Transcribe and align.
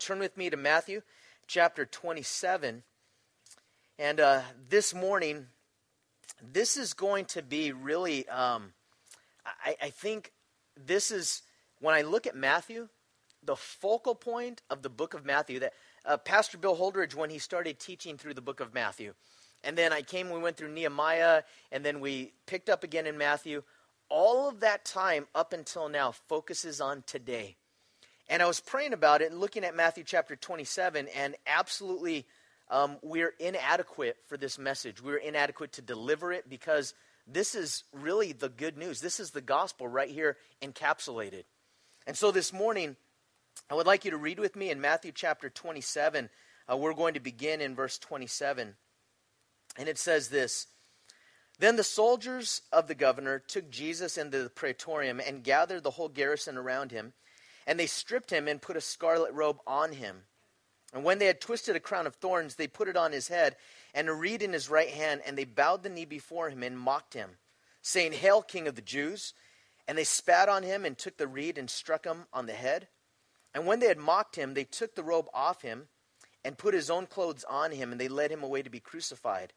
turn 0.00 0.18
with 0.18 0.36
me 0.36 0.48
to 0.48 0.56
Matthew 0.56 1.02
chapter 1.46 1.84
27. 1.84 2.82
And 3.98 4.18
uh, 4.18 4.40
this 4.70 4.94
morning, 4.94 5.46
this 6.42 6.78
is 6.78 6.94
going 6.94 7.26
to 7.26 7.42
be 7.42 7.72
really, 7.72 8.26
um, 8.28 8.72
I, 9.44 9.76
I 9.82 9.90
think 9.90 10.32
this 10.74 11.10
is, 11.10 11.42
when 11.80 11.94
I 11.94 12.00
look 12.00 12.26
at 12.26 12.34
Matthew, 12.34 12.88
the 13.42 13.56
focal 13.56 14.14
point 14.14 14.62
of 14.70 14.82
the 14.82 14.88
book 14.88 15.12
of 15.12 15.26
Matthew. 15.26 15.60
That 15.60 15.74
uh, 16.06 16.16
Pastor 16.16 16.56
Bill 16.56 16.76
Holdridge, 16.76 17.14
when 17.14 17.30
he 17.30 17.38
started 17.38 17.78
teaching 17.78 18.16
through 18.16 18.34
the 18.34 18.40
book 18.40 18.60
of 18.60 18.72
Matthew, 18.72 19.12
and 19.62 19.76
then 19.76 19.92
I 19.92 20.00
came, 20.00 20.30
we 20.30 20.38
went 20.38 20.56
through 20.56 20.72
Nehemiah, 20.72 21.42
and 21.70 21.84
then 21.84 22.00
we 22.00 22.32
picked 22.46 22.70
up 22.70 22.84
again 22.84 23.06
in 23.06 23.18
Matthew. 23.18 23.62
All 24.08 24.48
of 24.48 24.60
that 24.60 24.84
time 24.84 25.26
up 25.34 25.52
until 25.52 25.88
now 25.88 26.12
focuses 26.12 26.80
on 26.80 27.04
today. 27.06 27.56
And 28.30 28.40
I 28.44 28.46
was 28.46 28.60
praying 28.60 28.92
about 28.92 29.22
it 29.22 29.32
and 29.32 29.40
looking 29.40 29.64
at 29.64 29.74
Matthew 29.74 30.04
chapter 30.04 30.36
27, 30.36 31.08
and 31.16 31.34
absolutely, 31.48 32.26
um, 32.70 32.96
we're 33.02 33.34
inadequate 33.40 34.18
for 34.28 34.36
this 34.36 34.56
message. 34.56 35.02
We're 35.02 35.16
inadequate 35.16 35.72
to 35.72 35.82
deliver 35.82 36.32
it 36.32 36.48
because 36.48 36.94
this 37.26 37.56
is 37.56 37.82
really 37.92 38.30
the 38.30 38.48
good 38.48 38.78
news. 38.78 39.00
This 39.00 39.18
is 39.18 39.32
the 39.32 39.40
gospel 39.40 39.88
right 39.88 40.08
here 40.08 40.36
encapsulated. 40.62 41.42
And 42.06 42.16
so 42.16 42.30
this 42.30 42.52
morning, 42.52 42.94
I 43.68 43.74
would 43.74 43.88
like 43.88 44.04
you 44.04 44.12
to 44.12 44.16
read 44.16 44.38
with 44.38 44.54
me 44.54 44.70
in 44.70 44.80
Matthew 44.80 45.10
chapter 45.12 45.50
27. 45.50 46.30
Uh, 46.70 46.76
we're 46.76 46.94
going 46.94 47.14
to 47.14 47.20
begin 47.20 47.60
in 47.60 47.74
verse 47.74 47.98
27. 47.98 48.76
And 49.76 49.88
it 49.88 49.98
says 49.98 50.28
this 50.28 50.68
Then 51.58 51.74
the 51.74 51.82
soldiers 51.82 52.62
of 52.72 52.86
the 52.86 52.94
governor 52.94 53.40
took 53.40 53.70
Jesus 53.70 54.16
into 54.16 54.44
the 54.44 54.50
praetorium 54.50 55.20
and 55.20 55.42
gathered 55.42 55.82
the 55.82 55.90
whole 55.90 56.08
garrison 56.08 56.56
around 56.56 56.92
him. 56.92 57.12
And 57.70 57.78
they 57.78 57.86
stripped 57.86 58.30
him 58.30 58.48
and 58.48 58.60
put 58.60 58.76
a 58.76 58.80
scarlet 58.80 59.32
robe 59.32 59.60
on 59.64 59.92
him. 59.92 60.24
And 60.92 61.04
when 61.04 61.20
they 61.20 61.26
had 61.26 61.40
twisted 61.40 61.76
a 61.76 61.80
crown 61.80 62.08
of 62.08 62.16
thorns, 62.16 62.56
they 62.56 62.66
put 62.66 62.88
it 62.88 62.96
on 62.96 63.12
his 63.12 63.28
head 63.28 63.54
and 63.94 64.08
a 64.08 64.12
reed 64.12 64.42
in 64.42 64.52
his 64.52 64.68
right 64.68 64.88
hand, 64.88 65.20
and 65.24 65.38
they 65.38 65.44
bowed 65.44 65.84
the 65.84 65.88
knee 65.88 66.04
before 66.04 66.50
him 66.50 66.64
and 66.64 66.76
mocked 66.76 67.14
him, 67.14 67.30
saying, 67.80 68.10
Hail, 68.10 68.42
King 68.42 68.66
of 68.66 68.74
the 68.74 68.82
Jews! 68.82 69.34
And 69.86 69.96
they 69.96 70.02
spat 70.02 70.48
on 70.48 70.64
him 70.64 70.84
and 70.84 70.98
took 70.98 71.16
the 71.16 71.28
reed 71.28 71.58
and 71.58 71.70
struck 71.70 72.04
him 72.04 72.24
on 72.32 72.46
the 72.46 72.54
head. 72.54 72.88
And 73.54 73.66
when 73.66 73.78
they 73.78 73.86
had 73.86 73.98
mocked 73.98 74.34
him, 74.34 74.54
they 74.54 74.64
took 74.64 74.96
the 74.96 75.04
robe 75.04 75.28
off 75.32 75.62
him 75.62 75.86
and 76.44 76.58
put 76.58 76.74
his 76.74 76.90
own 76.90 77.06
clothes 77.06 77.44
on 77.48 77.70
him, 77.70 77.92
and 77.92 78.00
they 78.00 78.08
led 78.08 78.32
him 78.32 78.42
away 78.42 78.62
to 78.62 78.70
be 78.70 78.80
crucified. 78.80 79.52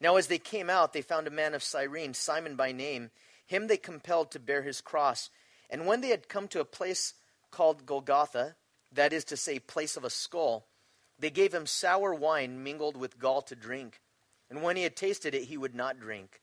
Now, 0.00 0.16
as 0.16 0.26
they 0.26 0.38
came 0.38 0.68
out, 0.68 0.92
they 0.92 1.02
found 1.02 1.28
a 1.28 1.30
man 1.30 1.54
of 1.54 1.62
Cyrene, 1.62 2.14
Simon 2.14 2.56
by 2.56 2.72
name. 2.72 3.12
Him 3.46 3.68
they 3.68 3.76
compelled 3.76 4.32
to 4.32 4.40
bear 4.40 4.62
his 4.62 4.80
cross. 4.80 5.30
And 5.70 5.86
when 5.86 6.00
they 6.00 6.08
had 6.08 6.28
come 6.28 6.48
to 6.48 6.60
a 6.60 6.64
place 6.64 7.14
called 7.50 7.86
Golgotha, 7.86 8.56
that 8.92 9.12
is 9.12 9.24
to 9.24 9.36
say, 9.36 9.58
place 9.58 9.96
of 9.96 10.04
a 10.04 10.10
skull, 10.10 10.66
they 11.18 11.30
gave 11.30 11.52
him 11.52 11.66
sour 11.66 12.14
wine 12.14 12.62
mingled 12.62 12.96
with 12.96 13.18
gall 13.18 13.42
to 13.42 13.56
drink. 13.56 14.00
And 14.48 14.62
when 14.62 14.76
he 14.76 14.84
had 14.84 14.96
tasted 14.96 15.34
it, 15.34 15.44
he 15.44 15.58
would 15.58 15.74
not 15.74 16.00
drink. 16.00 16.40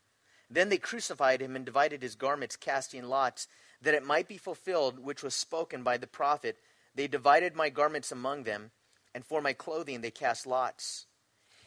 Then 0.50 0.70
they 0.70 0.78
crucified 0.78 1.42
him 1.42 1.56
and 1.56 1.66
divided 1.66 2.02
his 2.02 2.16
garments, 2.16 2.56
casting 2.56 3.03
lots, 3.03 3.47
that 3.81 3.94
it 3.94 4.06
might 4.06 4.28
be 4.28 4.38
fulfilled 4.38 5.00
which 5.00 5.23
was 5.23 5.34
spoken 5.34 5.81
by 5.81 5.97
the 5.97 6.08
prophet. 6.08 6.58
They 6.94 7.08
divided 7.08 7.56
my 7.56 7.69
garments 7.69 8.12
among 8.12 8.44
them, 8.44 8.72
and 9.14 9.25
for 9.25 9.42
my 9.42 9.53
clothing 9.53 10.02
they 10.02 10.12
cast 10.12 10.45
lots. 10.45 11.08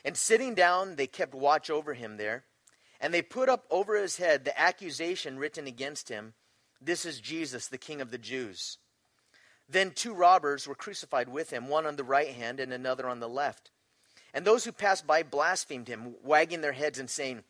And 0.05 0.17
sitting 0.17 0.55
down, 0.55 0.97
they 0.97 1.07
kept 1.07 1.35
watch 1.35 1.71
over 1.71 1.95
him 1.95 2.17
there. 2.19 2.45
And 3.01 3.13
they 3.15 3.23
put 3.23 3.49
up 3.49 3.65
over 3.71 3.97
his 3.97 4.17
head 4.17 4.45
the 4.45 4.59
accusation 4.59 5.39
written 5.39 5.67
against 5.67 6.09
him 6.09 6.35
This 6.81 7.05
is 7.05 7.21
Jesus, 7.21 7.67
the 7.67 7.79
King 7.79 8.01
of 8.01 8.11
the 8.11 8.19
Jews. 8.19 8.79
Then 9.69 9.91
two 9.91 10.15
robbers 10.15 10.67
were 10.67 10.75
crucified 10.75 11.29
with 11.29 11.51
him, 11.51 11.69
one 11.69 11.87
on 11.87 11.97
the 11.97 12.05
right 12.05 12.29
hand 12.29 12.59
and 12.59 12.73
another 12.73 13.07
on 13.09 13.21
the 13.21 13.29
left. 13.29 13.71
And 14.33 14.45
those 14.45 14.65
who 14.65 14.73
passed 14.73 15.07
by 15.07 15.23
blasphemed 15.23 15.89
him, 15.89 16.15
wagging 16.23 16.63
their 16.63 16.73
heads 16.73 16.99
and 16.99 17.09
saying, 17.09 17.45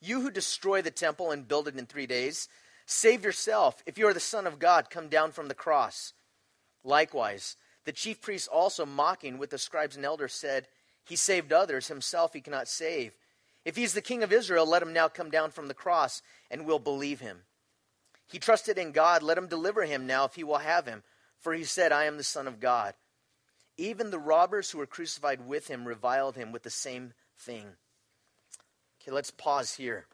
You 0.00 0.22
who 0.22 0.30
destroy 0.30 0.82
the 0.82 0.90
temple 0.90 1.30
and 1.30 1.46
build 1.46 1.68
it 1.68 1.76
in 1.76 1.86
three 1.86 2.06
days, 2.06 2.48
save 2.84 3.24
yourself. 3.24 3.82
If 3.86 3.96
you 3.96 4.08
are 4.08 4.14
the 4.14 4.20
Son 4.20 4.46
of 4.46 4.58
God, 4.58 4.90
come 4.90 5.08
down 5.08 5.30
from 5.30 5.48
the 5.48 5.54
cross. 5.54 6.14
Likewise, 6.82 7.56
the 7.84 7.92
chief 7.92 8.20
priests 8.20 8.48
also, 8.48 8.84
mocking 8.84 9.38
with 9.38 9.50
the 9.50 9.58
scribes 9.58 9.96
and 9.96 10.04
elders, 10.04 10.32
said, 10.32 10.66
He 11.04 11.16
saved 11.16 11.52
others, 11.52 11.88
himself 11.88 12.32
he 12.32 12.40
cannot 12.40 12.68
save. 12.68 13.16
If 13.64 13.76
he's 13.76 13.94
the 13.94 14.00
king 14.00 14.22
of 14.22 14.32
Israel, 14.32 14.66
let 14.66 14.82
him 14.82 14.92
now 14.92 15.08
come 15.08 15.30
down 15.30 15.50
from 15.50 15.68
the 15.68 15.74
cross, 15.74 16.22
and 16.50 16.64
we'll 16.64 16.78
believe 16.78 17.20
him. 17.20 17.42
He 18.26 18.38
trusted 18.38 18.78
in 18.78 18.92
God, 18.92 19.22
let 19.22 19.38
him 19.38 19.48
deliver 19.48 19.84
him 19.84 20.06
now 20.06 20.24
if 20.24 20.34
he 20.34 20.44
will 20.44 20.58
have 20.58 20.86
him 20.86 21.02
for 21.40 21.52
he 21.52 21.64
said, 21.64 21.92
I 21.92 22.04
am 22.04 22.16
the 22.16 22.24
Son 22.24 22.46
of 22.46 22.60
God. 22.60 22.94
Even 23.76 24.10
the 24.10 24.18
robbers 24.18 24.70
who 24.70 24.78
were 24.78 24.86
crucified 24.86 25.46
with 25.46 25.68
him 25.68 25.86
reviled 25.86 26.36
him 26.36 26.52
with 26.52 26.62
the 26.62 26.70
same 26.70 27.14
thing. 27.38 27.66
Okay, 29.00 29.10
let's 29.10 29.30
pause 29.30 29.74
here. 29.74 30.06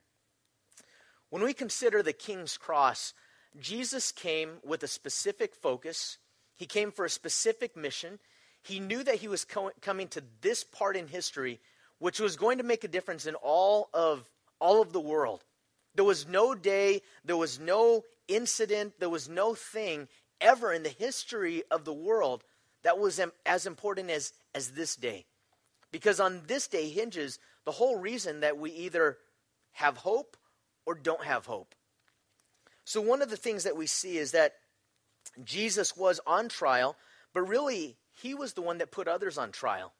When 1.30 1.42
we 1.42 1.52
consider 1.52 2.02
the 2.02 2.12
king's 2.12 2.56
cross, 2.56 3.12
Jesus 3.60 4.12
came 4.12 4.58
with 4.64 4.82
a 4.82 4.88
specific 4.88 5.54
focus. 5.54 6.18
He 6.54 6.66
came 6.66 6.92
for 6.92 7.04
a 7.04 7.10
specific 7.10 7.76
mission. 7.76 8.20
He 8.62 8.78
knew 8.78 9.02
that 9.02 9.16
he 9.16 9.28
was 9.28 9.44
co- 9.44 9.72
coming 9.80 10.08
to 10.08 10.22
this 10.40 10.62
part 10.62 10.96
in 10.96 11.08
history 11.08 11.60
which 11.98 12.20
was 12.20 12.36
going 12.36 12.58
to 12.58 12.64
make 12.64 12.84
a 12.84 12.88
difference 12.88 13.26
in 13.26 13.34
all 13.36 13.88
of 13.94 14.28
all 14.58 14.82
of 14.82 14.92
the 14.92 15.00
world. 15.00 15.44
There 15.94 16.04
was 16.04 16.26
no 16.26 16.54
day, 16.54 17.02
there 17.24 17.36
was 17.36 17.58
no 17.58 18.04
incident, 18.28 18.94
there 18.98 19.08
was 19.08 19.28
no 19.28 19.54
thing 19.54 20.08
ever 20.40 20.72
in 20.72 20.82
the 20.82 20.88
history 20.88 21.62
of 21.70 21.84
the 21.84 21.92
world 21.92 22.44
that 22.82 22.98
was 22.98 23.20
as 23.44 23.66
important 23.66 24.10
as, 24.10 24.32
as 24.54 24.70
this 24.70 24.96
day. 24.96 25.26
Because 25.90 26.20
on 26.20 26.42
this 26.46 26.68
day 26.68 26.88
hinges 26.88 27.38
the 27.64 27.72
whole 27.72 27.96
reason 27.96 28.40
that 28.40 28.58
we 28.58 28.70
either 28.70 29.18
have 29.72 29.96
hope 29.96 30.36
or 30.84 30.94
don't 30.94 31.24
have 31.24 31.46
hope. 31.46 31.74
So, 32.84 33.00
one 33.00 33.22
of 33.22 33.30
the 33.30 33.36
things 33.36 33.64
that 33.64 33.76
we 33.76 33.86
see 33.86 34.16
is 34.16 34.30
that 34.32 34.54
Jesus 35.44 35.96
was 35.96 36.20
on 36.26 36.48
trial, 36.48 36.96
but 37.34 37.42
really, 37.42 37.96
he 38.22 38.34
was 38.34 38.52
the 38.52 38.62
one 38.62 38.78
that 38.78 38.92
put 38.92 39.08
others 39.08 39.36
on 39.36 39.50
trial. 39.50 39.92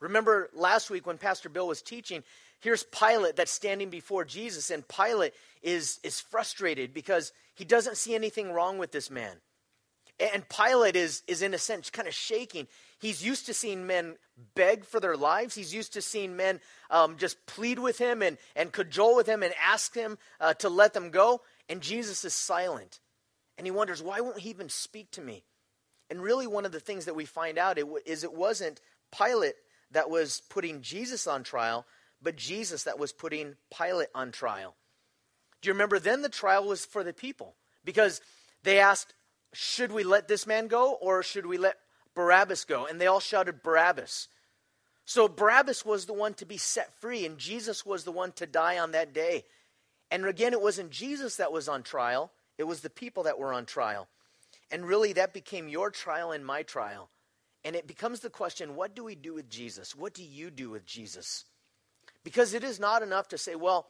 Remember 0.00 0.50
last 0.52 0.90
week 0.90 1.06
when 1.06 1.18
Pastor 1.18 1.48
Bill 1.48 1.68
was 1.68 1.80
teaching, 1.80 2.22
here's 2.60 2.82
Pilate 2.82 3.36
that's 3.36 3.52
standing 3.52 3.88
before 3.88 4.24
Jesus, 4.24 4.70
and 4.70 4.86
Pilate 4.86 5.32
is, 5.62 6.00
is 6.02 6.20
frustrated 6.20 6.92
because 6.92 7.32
he 7.54 7.64
doesn't 7.64 7.96
see 7.96 8.14
anything 8.14 8.52
wrong 8.52 8.78
with 8.78 8.92
this 8.92 9.10
man. 9.10 9.36
And 10.18 10.48
Pilate 10.48 10.96
is, 10.96 11.22
is 11.26 11.42
in 11.42 11.52
a 11.52 11.58
sense, 11.58 11.90
kind 11.90 12.08
of 12.08 12.14
shaking. 12.14 12.68
He's 12.98 13.24
used 13.24 13.46
to 13.46 13.54
seeing 13.54 13.86
men 13.86 14.16
beg 14.54 14.84
for 14.84 14.98
their 14.98 15.16
lives. 15.16 15.54
He's 15.54 15.74
used 15.74 15.92
to 15.92 16.02
seeing 16.02 16.36
men 16.36 16.60
um, 16.90 17.16
just 17.18 17.44
plead 17.46 17.78
with 17.78 17.98
him 17.98 18.22
and, 18.22 18.38
and 18.54 18.72
cajole 18.72 19.16
with 19.16 19.26
him 19.26 19.42
and 19.42 19.52
ask 19.62 19.94
him 19.94 20.16
uh, 20.40 20.54
to 20.54 20.70
let 20.70 20.94
them 20.94 21.10
go. 21.10 21.42
And 21.68 21.82
Jesus 21.82 22.24
is 22.24 22.32
silent. 22.32 23.00
And 23.58 23.66
he 23.66 23.70
wonders, 23.70 24.02
why 24.02 24.20
won't 24.20 24.38
he 24.38 24.50
even 24.50 24.70
speak 24.70 25.10
to 25.12 25.20
me? 25.20 25.44
And 26.08 26.22
really, 26.22 26.46
one 26.46 26.64
of 26.64 26.72
the 26.72 26.80
things 26.80 27.04
that 27.04 27.16
we 27.16 27.24
find 27.24 27.58
out 27.58 27.78
is 28.06 28.24
it 28.24 28.32
wasn't 28.32 28.80
Pilate 29.16 29.54
that 29.90 30.08
was 30.08 30.42
putting 30.48 30.80
Jesus 30.80 31.26
on 31.26 31.42
trial, 31.42 31.84
but 32.22 32.36
Jesus 32.36 32.84
that 32.84 32.98
was 32.98 33.12
putting 33.12 33.56
Pilate 33.76 34.08
on 34.14 34.32
trial. 34.32 34.76
Do 35.60 35.68
you 35.68 35.74
remember 35.74 35.98
then 35.98 36.22
the 36.22 36.28
trial 36.28 36.64
was 36.64 36.84
for 36.84 37.04
the 37.04 37.12
people? 37.12 37.54
Because 37.84 38.20
they 38.62 38.78
asked, 38.78 39.14
should 39.56 39.90
we 39.90 40.04
let 40.04 40.28
this 40.28 40.46
man 40.46 40.66
go 40.66 40.92
or 41.00 41.22
should 41.22 41.46
we 41.46 41.56
let 41.56 41.78
Barabbas 42.14 42.64
go? 42.64 42.86
And 42.86 43.00
they 43.00 43.06
all 43.06 43.20
shouted, 43.20 43.62
Barabbas. 43.62 44.28
So 45.06 45.28
Barabbas 45.28 45.84
was 45.84 46.04
the 46.04 46.12
one 46.12 46.34
to 46.34 46.44
be 46.44 46.58
set 46.58 46.92
free, 47.00 47.24
and 47.24 47.38
Jesus 47.38 47.86
was 47.86 48.04
the 48.04 48.12
one 48.12 48.32
to 48.32 48.46
die 48.46 48.78
on 48.78 48.90
that 48.92 49.14
day. 49.14 49.44
And 50.10 50.26
again, 50.26 50.52
it 50.52 50.60
wasn't 50.60 50.90
Jesus 50.90 51.36
that 51.36 51.52
was 51.52 51.68
on 51.68 51.82
trial, 51.82 52.32
it 52.58 52.64
was 52.64 52.80
the 52.80 52.90
people 52.90 53.22
that 53.22 53.38
were 53.38 53.52
on 53.52 53.66
trial. 53.66 54.08
And 54.70 54.84
really, 54.84 55.12
that 55.14 55.32
became 55.32 55.68
your 55.68 55.90
trial 55.90 56.32
and 56.32 56.44
my 56.44 56.62
trial. 56.62 57.08
And 57.64 57.76
it 57.76 57.86
becomes 57.86 58.20
the 58.20 58.30
question 58.30 58.76
what 58.76 58.94
do 58.94 59.04
we 59.04 59.14
do 59.14 59.32
with 59.32 59.48
Jesus? 59.48 59.94
What 59.94 60.12
do 60.12 60.22
you 60.22 60.50
do 60.50 60.70
with 60.70 60.84
Jesus? 60.84 61.44
Because 62.24 62.52
it 62.52 62.64
is 62.64 62.80
not 62.80 63.02
enough 63.02 63.28
to 63.28 63.38
say, 63.38 63.54
well, 63.54 63.86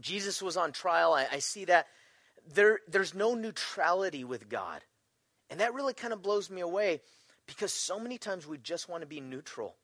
Jesus 0.00 0.42
was 0.42 0.56
on 0.56 0.72
trial. 0.72 1.14
I, 1.14 1.26
I 1.32 1.38
see 1.38 1.64
that 1.66 1.86
there, 2.54 2.80
there's 2.88 3.14
no 3.14 3.34
neutrality 3.34 4.24
with 4.24 4.48
God. 4.48 4.82
And 5.50 5.60
that 5.60 5.74
really 5.74 5.94
kind 5.94 6.12
of 6.12 6.22
blows 6.22 6.50
me 6.50 6.60
away 6.60 7.00
because 7.46 7.72
so 7.72 7.98
many 7.98 8.18
times 8.18 8.46
we 8.46 8.58
just 8.58 8.88
want 8.88 9.02
to 9.02 9.06
be 9.06 9.20
neutral. 9.20 9.76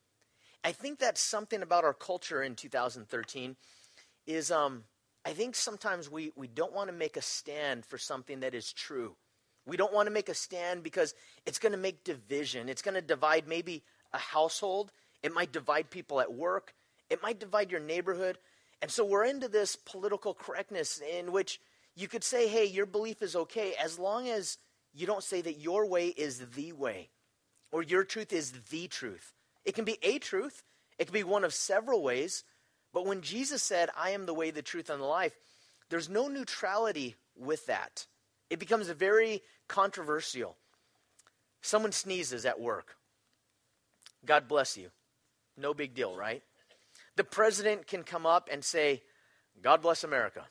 I 0.64 0.73
think 0.73 0.99
that's 0.99 1.20
something 1.20 1.62
about 1.62 1.85
our 1.85 1.94
culture 1.94 2.43
in 2.43 2.55
2013 2.55 3.56
is 4.26 4.50
um, 4.50 4.85
I 5.25 5.32
think 5.32 5.55
sometimes 5.55 6.11
we, 6.11 6.32
we 6.37 6.47
don't 6.47 6.73
want 6.73 6.88
to 6.88 6.94
make 6.94 7.17
a 7.17 7.23
stand 7.23 7.85
for 7.85 7.99
something 7.99 8.41
that 8.41 8.55
is 8.55 8.73
true. 8.73 9.17
We 9.67 9.76
don't 9.76 9.93
want 9.93 10.06
to 10.06 10.12
make 10.12 10.29
a 10.29 10.35
stand 10.35 10.82
because 10.82 11.15
it's 11.47 11.58
going 11.58 11.73
to 11.73 11.79
make 11.79 12.05
division. 12.05 12.69
It's 12.69 12.82
going 12.82 12.94
to 12.94 13.03
divide 13.03 13.47
maybe 13.47 13.85
a 14.12 14.19
household. 14.19 14.91
It 15.23 15.32
might 15.32 15.53
divide 15.53 15.91
people 15.91 16.20
at 16.20 16.32
work. 16.32 16.75
It 17.11 17.23
might 17.23 17.38
divide 17.38 17.70
your 17.70 17.81
neighborhood. 17.81 18.38
And 18.81 18.91
so 18.91 19.05
we're 19.05 19.25
into 19.25 19.47
this 19.47 19.76
political 19.76 20.35
correctness 20.35 21.00
in 21.00 21.31
which 21.31 21.61
you 21.94 22.09
could 22.09 22.25
say, 22.25 22.49
hey, 22.49 22.65
your 22.65 22.87
belief 22.87 23.23
is 23.23 23.37
okay 23.37 23.75
as 23.83 23.99
long 23.99 24.29
as 24.29 24.59
you 24.94 25.06
don't 25.06 25.23
say 25.25 25.41
that 25.41 25.59
your 25.59 25.87
way 25.87 26.09
is 26.09 26.39
the 26.55 26.73
way. 26.73 27.11
or 27.73 27.83
your 27.83 28.05
truth 28.05 28.33
is 28.33 28.53
the 28.71 28.87
truth. 28.87 29.33
It 29.65 29.75
can 29.75 29.85
be 29.85 29.99
a 30.03 30.19
truth, 30.19 30.62
it 30.99 31.06
can 31.06 31.15
be 31.15 31.25
one 31.25 31.43
of 31.43 31.55
several 31.55 32.03
ways. 32.03 32.44
But 32.93 33.06
when 33.06 33.23
Jesus 33.23 33.62
said, 33.62 33.89
I 33.97 34.11
am 34.11 34.27
the 34.27 34.35
way, 34.35 34.50
the 34.50 34.61
truth, 34.61 34.91
and 34.91 35.00
the 35.00 35.06
life, 35.06 35.33
there's 35.89 36.11
no 36.11 36.29
neutrality 36.29 37.17
with 37.35 37.65
that. 37.67 38.06
It 38.50 38.59
becomes 38.59 38.89
very 38.89 39.41
controversial. 39.67 40.56
Someone 41.62 41.93
sneezes 41.93 42.44
at 42.44 42.61
work. 42.61 42.97
God 44.27 44.47
bless 44.47 44.77
you. 44.77 44.91
No 45.56 45.73
big 45.73 45.94
deal, 45.94 46.15
right? 46.15 46.43
The 47.17 47.25
president 47.25 47.87
can 47.87 48.03
come 48.03 48.27
up 48.27 48.50
and 48.53 48.62
say, 48.62 49.03
God 49.62 49.81
bless 49.81 50.05
America. 50.05 50.44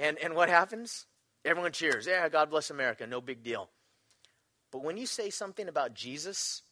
And, 0.00 0.18
and 0.18 0.34
what 0.34 0.48
happens? 0.48 1.06
Everyone 1.44 1.72
cheers. 1.72 2.06
Yeah, 2.06 2.28
God 2.30 2.50
bless 2.50 2.70
America. 2.70 3.06
No 3.06 3.20
big 3.20 3.42
deal. 3.42 3.68
But 4.72 4.82
when 4.82 4.96
you 4.96 5.06
say 5.06 5.28
something 5.28 5.68
about 5.68 5.94
Jesus, 5.94 6.62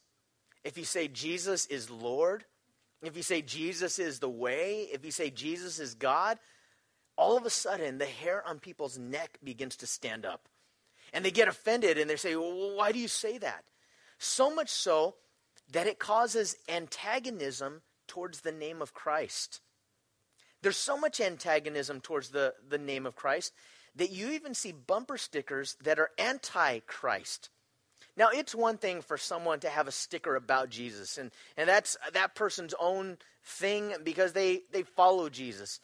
if 0.65 0.79
you 0.79 0.85
say 0.85 1.09
Jesus 1.09 1.67
is 1.67 1.91
Lord, 1.91 2.45
if 3.03 3.17
you 3.17 3.23
say 3.23 3.43
Jesus 3.43 3.99
is 3.99 4.19
the 4.19 4.31
way, 4.31 4.89
if 4.93 5.05
you 5.05 5.11
say 5.11 5.31
Jesus 5.31 5.79
is 5.79 5.95
God, 5.95 6.39
all 7.17 7.37
of 7.37 7.45
a 7.45 7.51
sudden 7.51 7.99
the 7.99 8.07
hair 8.07 8.43
on 8.47 8.61
people's 8.61 8.99
neck 8.99 9.39
begins 9.45 9.77
to 9.77 9.87
stand 9.87 10.25
up. 10.25 10.49
And 11.13 11.25
they 11.25 11.31
get 11.31 11.49
offended 11.49 11.99
and 11.99 12.09
they 12.09 12.17
say, 12.17 12.35
well, 12.35 12.77
Why 12.77 12.93
do 12.93 12.99
you 12.99 13.09
say 13.09 13.37
that? 13.39 13.65
So 14.19 14.55
much 14.55 14.71
so 14.71 15.17
that 15.73 15.87
it 15.87 15.99
causes 15.99 16.57
antagonism 16.69 17.83
towards 18.07 18.41
the 18.41 18.53
name 18.53 18.81
of 18.81 18.95
Christ. 18.95 19.61
There's 20.63 20.77
so 20.77 20.97
much 20.97 21.21
antagonism 21.21 22.01
towards 22.01 22.31
the, 22.31 22.55
the 22.69 22.79
name 22.79 23.07
of 23.07 23.15
Christ 23.15 23.53
that 23.97 24.11
you 24.11 24.31
even 24.31 24.55
see 24.55 24.73
bumper 24.73 25.19
stickers 25.19 25.77
that 25.83 25.99
are 25.99 26.11
anti 26.19 26.81
Christ. 26.81 27.51
Now, 28.17 28.31
it's 28.33 28.55
one 28.55 28.79
thing 28.79 29.01
for 29.01 29.17
someone 29.17 29.61
to 29.61 29.69
have 29.69 29.87
a 29.87 29.93
sticker 29.93 30.35
about 30.35 30.71
Jesus, 30.71 31.19
and, 31.19 31.31
and 31.57 31.69
that's 31.69 31.97
that 32.13 32.35
person's 32.35 32.75
own 32.81 33.19
thing 33.45 33.95
because 34.03 34.33
they, 34.33 34.63
they 34.73 34.83
follow 34.83 35.29
Jesus. 35.29 35.79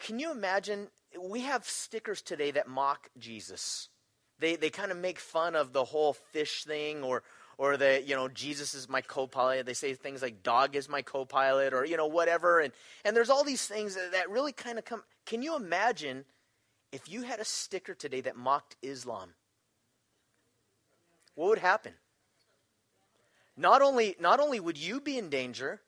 Can 0.00 0.18
you 0.18 0.32
imagine? 0.32 0.88
We 1.20 1.42
have 1.42 1.64
stickers 1.64 2.22
today 2.22 2.50
that 2.52 2.68
mock 2.68 3.08
Jesus. 3.18 3.88
They, 4.38 4.56
they 4.56 4.68
kind 4.68 4.90
of 4.90 4.98
make 4.98 5.18
fun 5.18 5.54
of 5.54 5.72
the 5.72 5.84
whole 5.84 6.12
fish 6.12 6.64
thing 6.64 7.02
or, 7.02 7.22
or 7.58 7.76
that 7.76 8.06
you 8.06 8.14
know, 8.14 8.28
Jesus 8.28 8.74
is 8.74 8.88
my 8.88 9.00
co 9.00 9.26
pilot. 9.26 9.66
They 9.66 9.74
say 9.74 9.94
things 9.94 10.22
like 10.22 10.42
dog 10.42 10.76
is 10.76 10.88
my 10.88 11.02
co 11.02 11.24
pilot 11.24 11.72
or, 11.72 11.84
you 11.84 11.96
know, 11.96 12.06
whatever. 12.06 12.60
And, 12.60 12.72
and 13.04 13.16
there's 13.16 13.30
all 13.30 13.44
these 13.44 13.66
things 13.66 13.94
that, 13.94 14.12
that 14.12 14.30
really 14.30 14.52
kind 14.52 14.78
of 14.78 14.84
come. 14.84 15.02
Can 15.24 15.42
you 15.42 15.56
imagine 15.56 16.24
if 16.92 17.08
you 17.10 17.22
had 17.22 17.40
a 17.40 17.44
sticker 17.44 17.94
today 17.94 18.20
that 18.22 18.36
mocked 18.36 18.76
Islam? 18.82 19.34
what 21.36 21.50
would 21.50 21.58
happen? 21.58 21.92
Not 23.56 23.80
only, 23.80 24.16
not 24.18 24.40
only 24.40 24.58
would 24.58 24.76
you 24.76 25.00
be 25.00 25.16
in 25.16 25.28
danger, 25.28 25.80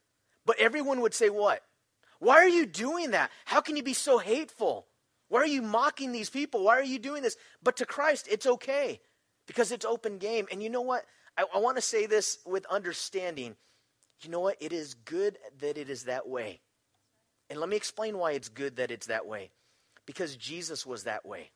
but 0.46 0.58
everyone 0.58 1.00
would 1.00 1.14
say, 1.14 1.28
What? 1.28 1.62
Why 2.20 2.36
are 2.36 2.48
you 2.48 2.66
doing 2.66 3.12
that? 3.12 3.30
How 3.44 3.60
can 3.60 3.76
you 3.76 3.82
be 3.82 3.94
so 3.94 4.18
hateful? 4.18 4.86
Why 5.28 5.40
are 5.40 5.46
you 5.46 5.62
mocking 5.62 6.12
these 6.12 6.30
people? 6.30 6.64
Why 6.64 6.76
are 6.78 6.84
you 6.84 6.98
doing 6.98 7.22
this? 7.22 7.36
But 7.62 7.76
to 7.76 7.86
Christ, 7.86 8.26
it's 8.30 8.46
okay 8.46 9.00
because 9.46 9.70
it's 9.70 9.84
open 9.84 10.18
game. 10.18 10.46
And 10.50 10.62
you 10.62 10.70
know 10.70 10.80
what? 10.80 11.04
I, 11.38 11.44
I 11.54 11.58
want 11.58 11.76
to 11.76 11.82
say 11.82 12.06
this 12.06 12.38
with 12.44 12.66
understanding. 12.66 13.54
You 14.22 14.30
know 14.30 14.40
what? 14.40 14.56
It 14.60 14.72
is 14.72 14.94
good 14.94 15.38
that 15.60 15.78
it 15.78 15.88
is 15.88 16.04
that 16.04 16.28
way. 16.28 16.60
And 17.48 17.60
let 17.60 17.68
me 17.68 17.76
explain 17.76 18.18
why 18.18 18.32
it's 18.32 18.48
good 18.48 18.76
that 18.76 18.90
it's 18.90 19.06
that 19.06 19.26
way. 19.26 19.50
Because 20.04 20.36
Jesus 20.36 20.84
was 20.84 21.04
that 21.04 21.24
way. 21.24 21.50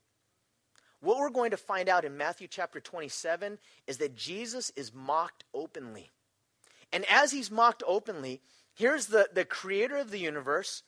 What 1.01 1.19
we're 1.19 1.31
going 1.31 1.51
to 1.51 1.57
find 1.57 1.89
out 1.89 2.05
in 2.05 2.17
Matthew 2.17 2.47
chapter 2.47 2.79
27 2.79 3.59
is 3.89 3.99
that 3.99 4.15
Jesus 4.15 4.71
is 4.77 4.95
mocked 4.95 5.45
openly. 5.53 6.11
And 6.93 7.05
as 7.11 7.33
he's 7.33 7.51
mocked 7.51 7.83
openly, 7.87 8.41
here's 8.75 9.07
the, 9.07 9.29
the 9.35 9.45
creator 9.45 9.97
of 9.97 10.13
the 10.13 10.19
universe. 10.19 10.85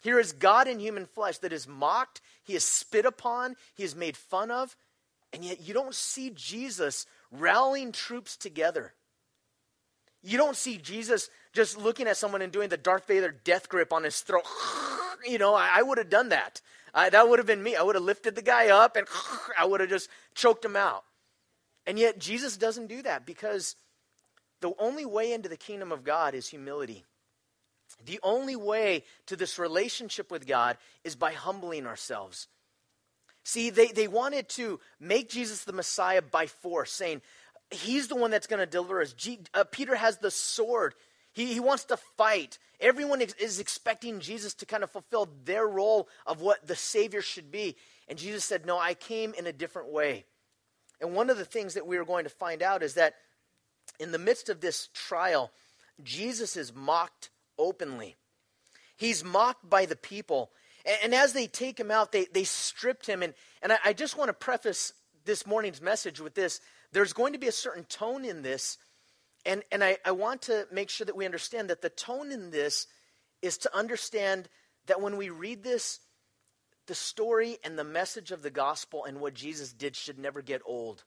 Here 0.00 0.18
is 0.18 0.32
God 0.32 0.68
in 0.68 0.80
human 0.80 1.04
flesh 1.04 1.38
that 1.38 1.52
is 1.52 1.68
mocked, 1.68 2.22
he 2.42 2.54
is 2.54 2.64
spit 2.64 3.04
upon, 3.04 3.56
he 3.74 3.82
is 3.82 3.94
made 3.94 4.16
fun 4.16 4.50
of, 4.50 4.74
and 5.32 5.44
yet 5.44 5.60
you 5.60 5.74
don't 5.74 5.94
see 5.94 6.30
Jesus 6.34 7.04
rallying 7.30 7.92
troops 7.92 8.36
together. 8.36 8.94
You 10.22 10.36
don't 10.36 10.56
see 10.56 10.78
Jesus 10.78 11.30
just 11.52 11.78
looking 11.78 12.06
at 12.06 12.16
someone 12.16 12.42
and 12.42 12.52
doing 12.52 12.68
the 12.68 12.76
Darth 12.76 13.06
Vader 13.06 13.30
death 13.30 13.68
grip 13.68 13.92
on 13.92 14.04
his 14.04 14.20
throat. 14.20 14.44
you 15.26 15.38
know, 15.38 15.54
I, 15.54 15.70
I 15.76 15.82
would 15.82 15.98
have 15.98 16.10
done 16.10 16.30
that. 16.30 16.60
I, 16.94 17.10
that 17.10 17.28
would 17.28 17.38
have 17.38 17.46
been 17.46 17.62
me. 17.62 17.76
I 17.76 17.82
would 17.82 17.94
have 17.94 18.04
lifted 18.04 18.34
the 18.34 18.42
guy 18.42 18.68
up 18.68 18.96
and 18.96 19.06
I 19.58 19.64
would 19.64 19.80
have 19.80 19.90
just 19.90 20.08
choked 20.34 20.64
him 20.64 20.76
out. 20.76 21.04
And 21.86 21.98
yet, 21.98 22.18
Jesus 22.18 22.56
doesn't 22.56 22.88
do 22.88 23.02
that 23.02 23.24
because 23.24 23.76
the 24.60 24.72
only 24.78 25.06
way 25.06 25.32
into 25.32 25.48
the 25.48 25.56
kingdom 25.56 25.92
of 25.92 26.04
God 26.04 26.34
is 26.34 26.48
humility. 26.48 27.04
The 28.04 28.20
only 28.22 28.56
way 28.56 29.04
to 29.26 29.36
this 29.36 29.58
relationship 29.58 30.30
with 30.30 30.46
God 30.46 30.76
is 31.04 31.16
by 31.16 31.32
humbling 31.32 31.86
ourselves. 31.86 32.48
See, 33.48 33.70
they, 33.70 33.86
they 33.86 34.08
wanted 34.08 34.50
to 34.50 34.78
make 35.00 35.30
Jesus 35.30 35.64
the 35.64 35.72
Messiah 35.72 36.20
by 36.20 36.48
force, 36.48 36.92
saying, 36.92 37.22
He's 37.70 38.08
the 38.08 38.14
one 38.14 38.30
that's 38.30 38.46
going 38.46 38.60
to 38.60 38.66
deliver 38.66 39.00
us. 39.00 39.14
G, 39.14 39.38
uh, 39.54 39.64
Peter 39.64 39.94
has 39.94 40.18
the 40.18 40.30
sword. 40.30 40.94
He, 41.32 41.54
he 41.54 41.58
wants 41.58 41.84
to 41.84 41.96
fight. 41.96 42.58
Everyone 42.78 43.22
is, 43.22 43.32
is 43.40 43.58
expecting 43.58 44.20
Jesus 44.20 44.52
to 44.52 44.66
kind 44.66 44.84
of 44.84 44.90
fulfill 44.90 45.30
their 45.46 45.66
role 45.66 46.10
of 46.26 46.42
what 46.42 46.66
the 46.66 46.76
Savior 46.76 47.22
should 47.22 47.50
be. 47.50 47.76
And 48.06 48.18
Jesus 48.18 48.44
said, 48.44 48.66
No, 48.66 48.78
I 48.78 48.92
came 48.92 49.32
in 49.32 49.46
a 49.46 49.52
different 49.54 49.88
way. 49.92 50.26
And 51.00 51.14
one 51.14 51.30
of 51.30 51.38
the 51.38 51.46
things 51.46 51.72
that 51.72 51.86
we 51.86 51.96
are 51.96 52.04
going 52.04 52.24
to 52.24 52.30
find 52.30 52.62
out 52.62 52.82
is 52.82 52.92
that 52.94 53.14
in 53.98 54.12
the 54.12 54.18
midst 54.18 54.50
of 54.50 54.60
this 54.60 54.90
trial, 54.92 55.52
Jesus 56.04 56.54
is 56.54 56.74
mocked 56.74 57.30
openly. 57.58 58.16
He's 58.94 59.24
mocked 59.24 59.70
by 59.70 59.86
the 59.86 59.96
people. 59.96 60.50
And, 60.88 60.98
and 61.04 61.14
as 61.14 61.34
they 61.34 61.46
take 61.46 61.78
him 61.78 61.92
out, 61.92 62.10
they, 62.10 62.26
they 62.32 62.44
stripped 62.44 63.06
him. 63.06 63.22
And, 63.22 63.34
and 63.62 63.72
I, 63.72 63.78
I 63.84 63.92
just 63.92 64.16
want 64.16 64.30
to 64.30 64.34
preface 64.34 64.92
this 65.24 65.46
morning's 65.46 65.80
message 65.80 66.20
with 66.20 66.34
this. 66.34 66.60
There's 66.90 67.12
going 67.12 67.34
to 67.34 67.38
be 67.38 67.48
a 67.48 67.52
certain 67.52 67.84
tone 67.84 68.24
in 68.24 68.42
this 68.42 68.78
and, 69.48 69.62
and 69.70 69.82
I, 69.82 69.98
I 70.04 70.12
want 70.12 70.42
to 70.42 70.66
make 70.70 70.90
sure 70.90 71.04
that 71.04 71.16
we 71.16 71.24
understand 71.24 71.70
that 71.70 71.82
the 71.82 71.88
tone 71.88 72.32
in 72.32 72.50
this 72.50 72.86
is 73.40 73.58
to 73.58 73.76
understand 73.76 74.48
that 74.86 75.00
when 75.00 75.16
we 75.16 75.30
read 75.30 75.62
this, 75.62 76.00
the 76.86 76.94
story 76.94 77.58
and 77.64 77.78
the 77.78 77.84
message 77.84 78.30
of 78.30 78.42
the 78.42 78.50
gospel 78.50 79.04
and 79.04 79.20
what 79.20 79.34
Jesus 79.34 79.72
did 79.72 79.94
should 79.96 80.18
never 80.18 80.42
get 80.42 80.62
old. 80.66 81.04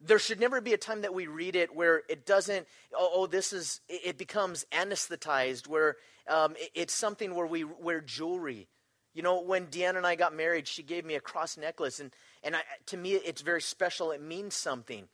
There 0.00 0.18
should 0.18 0.40
never 0.40 0.60
be 0.60 0.72
a 0.72 0.78
time 0.78 1.02
that 1.02 1.12
we 1.12 1.26
read 1.26 1.56
it 1.56 1.74
where 1.74 2.02
it 2.08 2.24
doesn't, 2.24 2.66
oh, 2.94 3.10
oh 3.12 3.26
this 3.26 3.52
is, 3.52 3.80
it 3.88 4.16
becomes 4.16 4.64
anesthetized, 4.72 5.66
where 5.68 5.96
um, 6.26 6.54
it, 6.56 6.70
it's 6.74 6.94
something 6.94 7.34
where 7.34 7.46
we 7.46 7.64
wear 7.64 8.00
jewelry. 8.00 8.68
You 9.12 9.22
know, 9.22 9.42
when 9.42 9.66
Deanna 9.66 9.98
and 9.98 10.06
I 10.06 10.14
got 10.14 10.34
married, 10.34 10.68
she 10.68 10.82
gave 10.82 11.04
me 11.04 11.16
a 11.16 11.20
cross 11.20 11.56
necklace, 11.56 12.00
and, 12.00 12.12
and 12.42 12.56
I, 12.56 12.60
to 12.86 12.96
me, 12.96 13.12
it's 13.12 13.42
very 13.42 13.60
special. 13.60 14.12
It 14.12 14.22
means 14.22 14.54
something. 14.54 15.08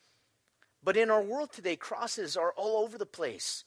But 0.85 0.97
in 0.97 1.11
our 1.11 1.23
world 1.23 1.53
today, 1.53 1.77
crosses 1.77 2.37
are 2.37 2.53
all 2.57 2.85
over 2.85 2.97
the 2.99 3.07
place 3.07 3.65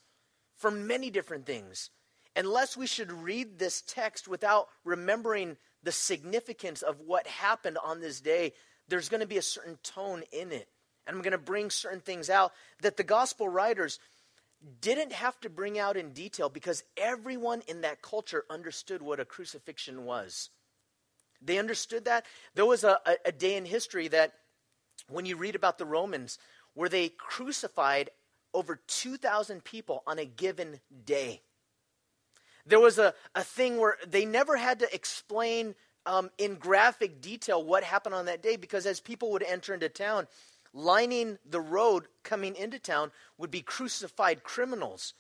for 0.56 0.72
many 0.72 1.10
different 1.10 1.46
things. 1.46 1.90
Unless 2.36 2.78
we 2.78 2.88
should 2.88 3.12
read 3.12 3.58
this 3.60 3.82
text 3.82 4.28
without 4.28 4.68
remembering 4.86 5.58
the 5.84 5.92
significance 5.92 6.82
of 6.82 7.00
what 7.00 7.28
happened 7.28 7.78
on 7.84 8.00
this 8.00 8.22
day, 8.22 8.54
there's 8.88 9.10
going 9.10 9.22
to 9.22 9.28
be 9.28 9.38
a 9.38 9.42
certain 9.42 9.78
tone 9.84 10.24
in 10.32 10.52
it. 10.52 10.70
And 11.10 11.18
I'm 11.18 11.24
going 11.24 11.32
to 11.32 11.40
bring 11.40 11.72
certain 11.72 12.02
things 12.02 12.30
out 12.30 12.54
that 12.82 12.96
the 12.96 13.04
gospel 13.04 13.50
writers 13.50 13.98
didn't 14.80 15.12
have 15.12 15.40
to 15.42 15.50
bring 15.50 15.80
out 15.80 15.98
in 15.98 16.12
detail 16.12 16.50
because 16.50 16.84
everyone 16.98 17.64
in 17.68 17.82
that 17.82 18.04
culture 18.04 18.46
understood 18.48 19.02
what 19.02 19.20
a 19.20 19.26
crucifixion 19.26 20.06
was. 20.06 20.52
They 21.42 21.58
understood 21.58 22.06
that. 22.06 22.28
There 22.54 22.68
was 22.68 22.84
a, 22.84 23.00
a, 23.08 23.16
a 23.26 23.32
day 23.32 23.58
in 23.58 23.66
history 23.66 24.08
that 24.10 24.34
when 25.10 25.26
you 25.26 25.36
read 25.36 25.56
about 25.56 25.80
the 25.80 25.86
Romans, 25.86 26.38
where 26.76 26.90
they 26.90 27.10
crucified 27.10 28.12
over 28.54 28.80
2,000 28.86 29.64
people 29.64 30.04
on 30.06 30.20
a 30.20 30.26
given 30.26 30.80
day. 31.08 31.42
There 32.68 32.80
was 32.80 33.00
a, 33.00 33.16
a 33.34 33.44
thing 33.44 33.80
where 33.80 33.98
they 34.06 34.26
never 34.26 34.58
had 34.58 34.78
to 34.80 34.94
explain 34.94 35.74
um, 36.06 36.30
in 36.38 36.54
graphic 36.54 37.20
detail 37.20 37.64
what 37.64 37.84
happened 37.84 38.14
on 38.14 38.26
that 38.26 38.44
day 38.44 38.58
because 38.58 38.86
as 38.86 39.00
people 39.00 39.32
would 39.32 39.44
enter 39.44 39.74
into 39.74 39.90
town, 39.90 40.28
lining 40.74 41.38
the 41.50 41.62
road 41.62 42.08
coming 42.24 42.56
into 42.56 42.80
town 42.80 43.12
would 43.38 43.52
be 43.52 43.62
crucified 43.62 44.44
criminals. 44.44 45.14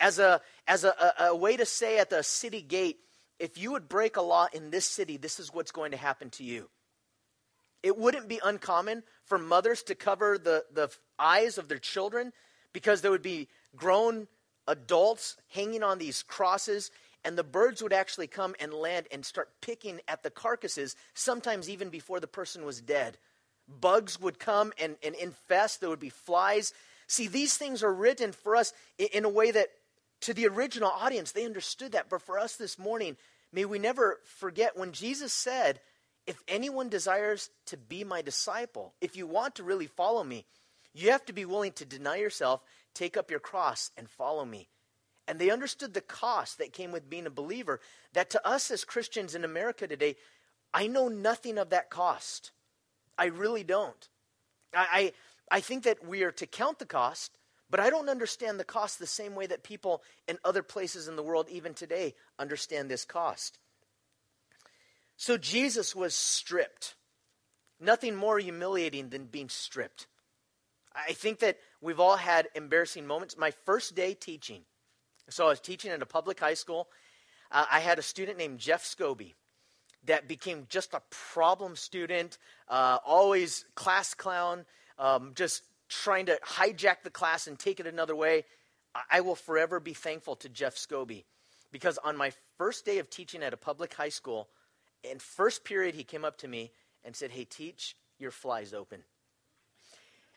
As 0.00 0.18
a, 0.18 0.40
as 0.66 0.84
a, 0.84 0.94
a, 1.18 1.24
a 1.26 1.36
way 1.36 1.56
to 1.56 1.64
say 1.64 1.98
at 1.98 2.10
the 2.10 2.22
city 2.22 2.62
gate, 2.62 2.98
if 3.38 3.58
you 3.58 3.72
would 3.72 3.88
break 3.88 4.16
a 4.16 4.22
law 4.22 4.48
in 4.52 4.70
this 4.70 4.86
city, 4.86 5.16
this 5.16 5.38
is 5.40 5.52
what's 5.52 5.72
going 5.72 5.90
to 5.90 5.96
happen 5.96 6.30
to 6.30 6.44
you. 6.44 6.68
It 7.82 7.98
wouldn't 7.98 8.28
be 8.28 8.40
uncommon 8.42 9.02
for 9.26 9.38
mothers 9.38 9.82
to 9.84 9.94
cover 9.94 10.38
the, 10.38 10.64
the 10.72 10.88
eyes 11.18 11.58
of 11.58 11.68
their 11.68 11.78
children 11.78 12.32
because 12.72 13.02
there 13.02 13.10
would 13.10 13.22
be 13.22 13.48
grown 13.76 14.26
adults 14.66 15.36
hanging 15.48 15.82
on 15.82 15.98
these 15.98 16.22
crosses, 16.22 16.90
and 17.24 17.36
the 17.36 17.44
birds 17.44 17.82
would 17.82 17.92
actually 17.92 18.26
come 18.26 18.54
and 18.58 18.72
land 18.72 19.06
and 19.12 19.24
start 19.24 19.50
picking 19.60 20.00
at 20.08 20.22
the 20.22 20.30
carcasses, 20.30 20.96
sometimes 21.12 21.68
even 21.68 21.90
before 21.90 22.20
the 22.20 22.26
person 22.26 22.64
was 22.64 22.80
dead. 22.80 23.18
Bugs 23.68 24.20
would 24.20 24.38
come 24.38 24.72
and, 24.78 24.96
and 25.02 25.14
infest, 25.14 25.80
there 25.80 25.88
would 25.88 26.00
be 26.00 26.10
flies. 26.10 26.72
See, 27.06 27.28
these 27.28 27.56
things 27.56 27.82
are 27.82 27.92
written 27.92 28.32
for 28.32 28.56
us 28.56 28.72
in, 28.98 29.08
in 29.12 29.24
a 29.24 29.30
way 29.30 29.50
that 29.50 29.68
to 30.22 30.34
the 30.34 30.46
original 30.46 30.90
audience, 30.90 31.32
they 31.32 31.44
understood 31.44 31.92
that. 31.92 32.08
But 32.08 32.22
for 32.22 32.38
us 32.38 32.56
this 32.56 32.78
morning, 32.78 33.16
may 33.52 33.64
we 33.64 33.78
never 33.78 34.20
forget 34.24 34.76
when 34.76 34.92
Jesus 34.92 35.32
said, 35.32 35.80
If 36.26 36.42
anyone 36.48 36.88
desires 36.88 37.50
to 37.66 37.76
be 37.76 38.04
my 38.04 38.22
disciple, 38.22 38.94
if 39.00 39.16
you 39.16 39.26
want 39.26 39.56
to 39.56 39.62
really 39.62 39.86
follow 39.86 40.24
me, 40.24 40.46
you 40.94 41.10
have 41.10 41.24
to 41.26 41.32
be 41.32 41.44
willing 41.44 41.72
to 41.72 41.84
deny 41.84 42.16
yourself, 42.16 42.62
take 42.94 43.16
up 43.16 43.30
your 43.30 43.40
cross, 43.40 43.90
and 43.96 44.08
follow 44.08 44.44
me. 44.44 44.68
And 45.26 45.38
they 45.38 45.50
understood 45.50 45.94
the 45.94 46.00
cost 46.00 46.58
that 46.58 46.72
came 46.72 46.92
with 46.92 47.10
being 47.10 47.26
a 47.26 47.30
believer. 47.30 47.80
That 48.12 48.30
to 48.30 48.46
us 48.46 48.70
as 48.70 48.84
Christians 48.84 49.34
in 49.34 49.44
America 49.44 49.86
today, 49.86 50.16
I 50.72 50.86
know 50.86 51.08
nothing 51.08 51.58
of 51.58 51.70
that 51.70 51.90
cost. 51.90 52.52
I 53.18 53.26
really 53.26 53.64
don't. 53.64 54.08
I, 54.74 55.12
I, 55.50 55.56
I 55.56 55.60
think 55.60 55.84
that 55.84 56.06
we 56.06 56.22
are 56.22 56.32
to 56.32 56.46
count 56.46 56.78
the 56.78 56.86
cost, 56.86 57.38
but 57.70 57.80
I 57.80 57.90
don't 57.90 58.08
understand 58.08 58.58
the 58.58 58.64
cost 58.64 58.98
the 58.98 59.06
same 59.06 59.34
way 59.34 59.46
that 59.46 59.62
people 59.62 60.02
in 60.28 60.38
other 60.44 60.62
places 60.62 61.08
in 61.08 61.16
the 61.16 61.22
world, 61.22 61.48
even 61.50 61.74
today, 61.74 62.14
understand 62.38 62.90
this 62.90 63.04
cost. 63.04 63.58
So 65.16 65.36
Jesus 65.36 65.94
was 65.94 66.14
stripped. 66.14 66.96
Nothing 67.80 68.14
more 68.16 68.38
humiliating 68.38 69.10
than 69.10 69.26
being 69.26 69.48
stripped. 69.48 70.06
I 70.94 71.12
think 71.12 71.40
that 71.40 71.58
we've 71.80 72.00
all 72.00 72.16
had 72.16 72.48
embarrassing 72.54 73.06
moments. 73.06 73.36
My 73.36 73.52
first 73.64 73.94
day 73.94 74.14
teaching, 74.14 74.62
so 75.28 75.46
I 75.46 75.50
was 75.50 75.60
teaching 75.60 75.90
at 75.90 76.02
a 76.02 76.06
public 76.06 76.38
high 76.38 76.54
school. 76.54 76.88
Uh, 77.50 77.66
I 77.70 77.80
had 77.80 77.98
a 77.98 78.02
student 78.02 78.38
named 78.38 78.58
Jeff 78.58 78.84
Scobie 78.84 79.34
that 80.06 80.28
became 80.28 80.66
just 80.68 80.94
a 80.94 81.02
problem 81.10 81.76
student, 81.76 82.38
uh, 82.68 82.98
always 83.04 83.64
class 83.74 84.14
clown, 84.14 84.64
um, 84.98 85.32
just 85.34 85.62
trying 85.88 86.26
to 86.26 86.38
hijack 86.44 87.02
the 87.02 87.10
class 87.10 87.46
and 87.46 87.58
take 87.58 87.80
it 87.80 87.86
another 87.86 88.16
way. 88.16 88.44
I 89.10 89.22
will 89.22 89.34
forever 89.34 89.80
be 89.80 89.94
thankful 89.94 90.36
to 90.36 90.48
Jeff 90.48 90.76
Scobie 90.76 91.24
because 91.72 91.98
on 91.98 92.16
my 92.16 92.32
first 92.58 92.84
day 92.84 92.98
of 92.98 93.10
teaching 93.10 93.42
at 93.42 93.52
a 93.52 93.56
public 93.56 93.94
high 93.94 94.08
school, 94.08 94.48
in 95.02 95.18
first 95.18 95.64
period, 95.64 95.94
he 95.94 96.04
came 96.04 96.24
up 96.24 96.38
to 96.38 96.48
me 96.48 96.70
and 97.04 97.14
said, 97.14 97.32
Hey, 97.32 97.44
teach, 97.44 97.96
your 98.18 98.30
fly's 98.30 98.72
open. 98.72 99.02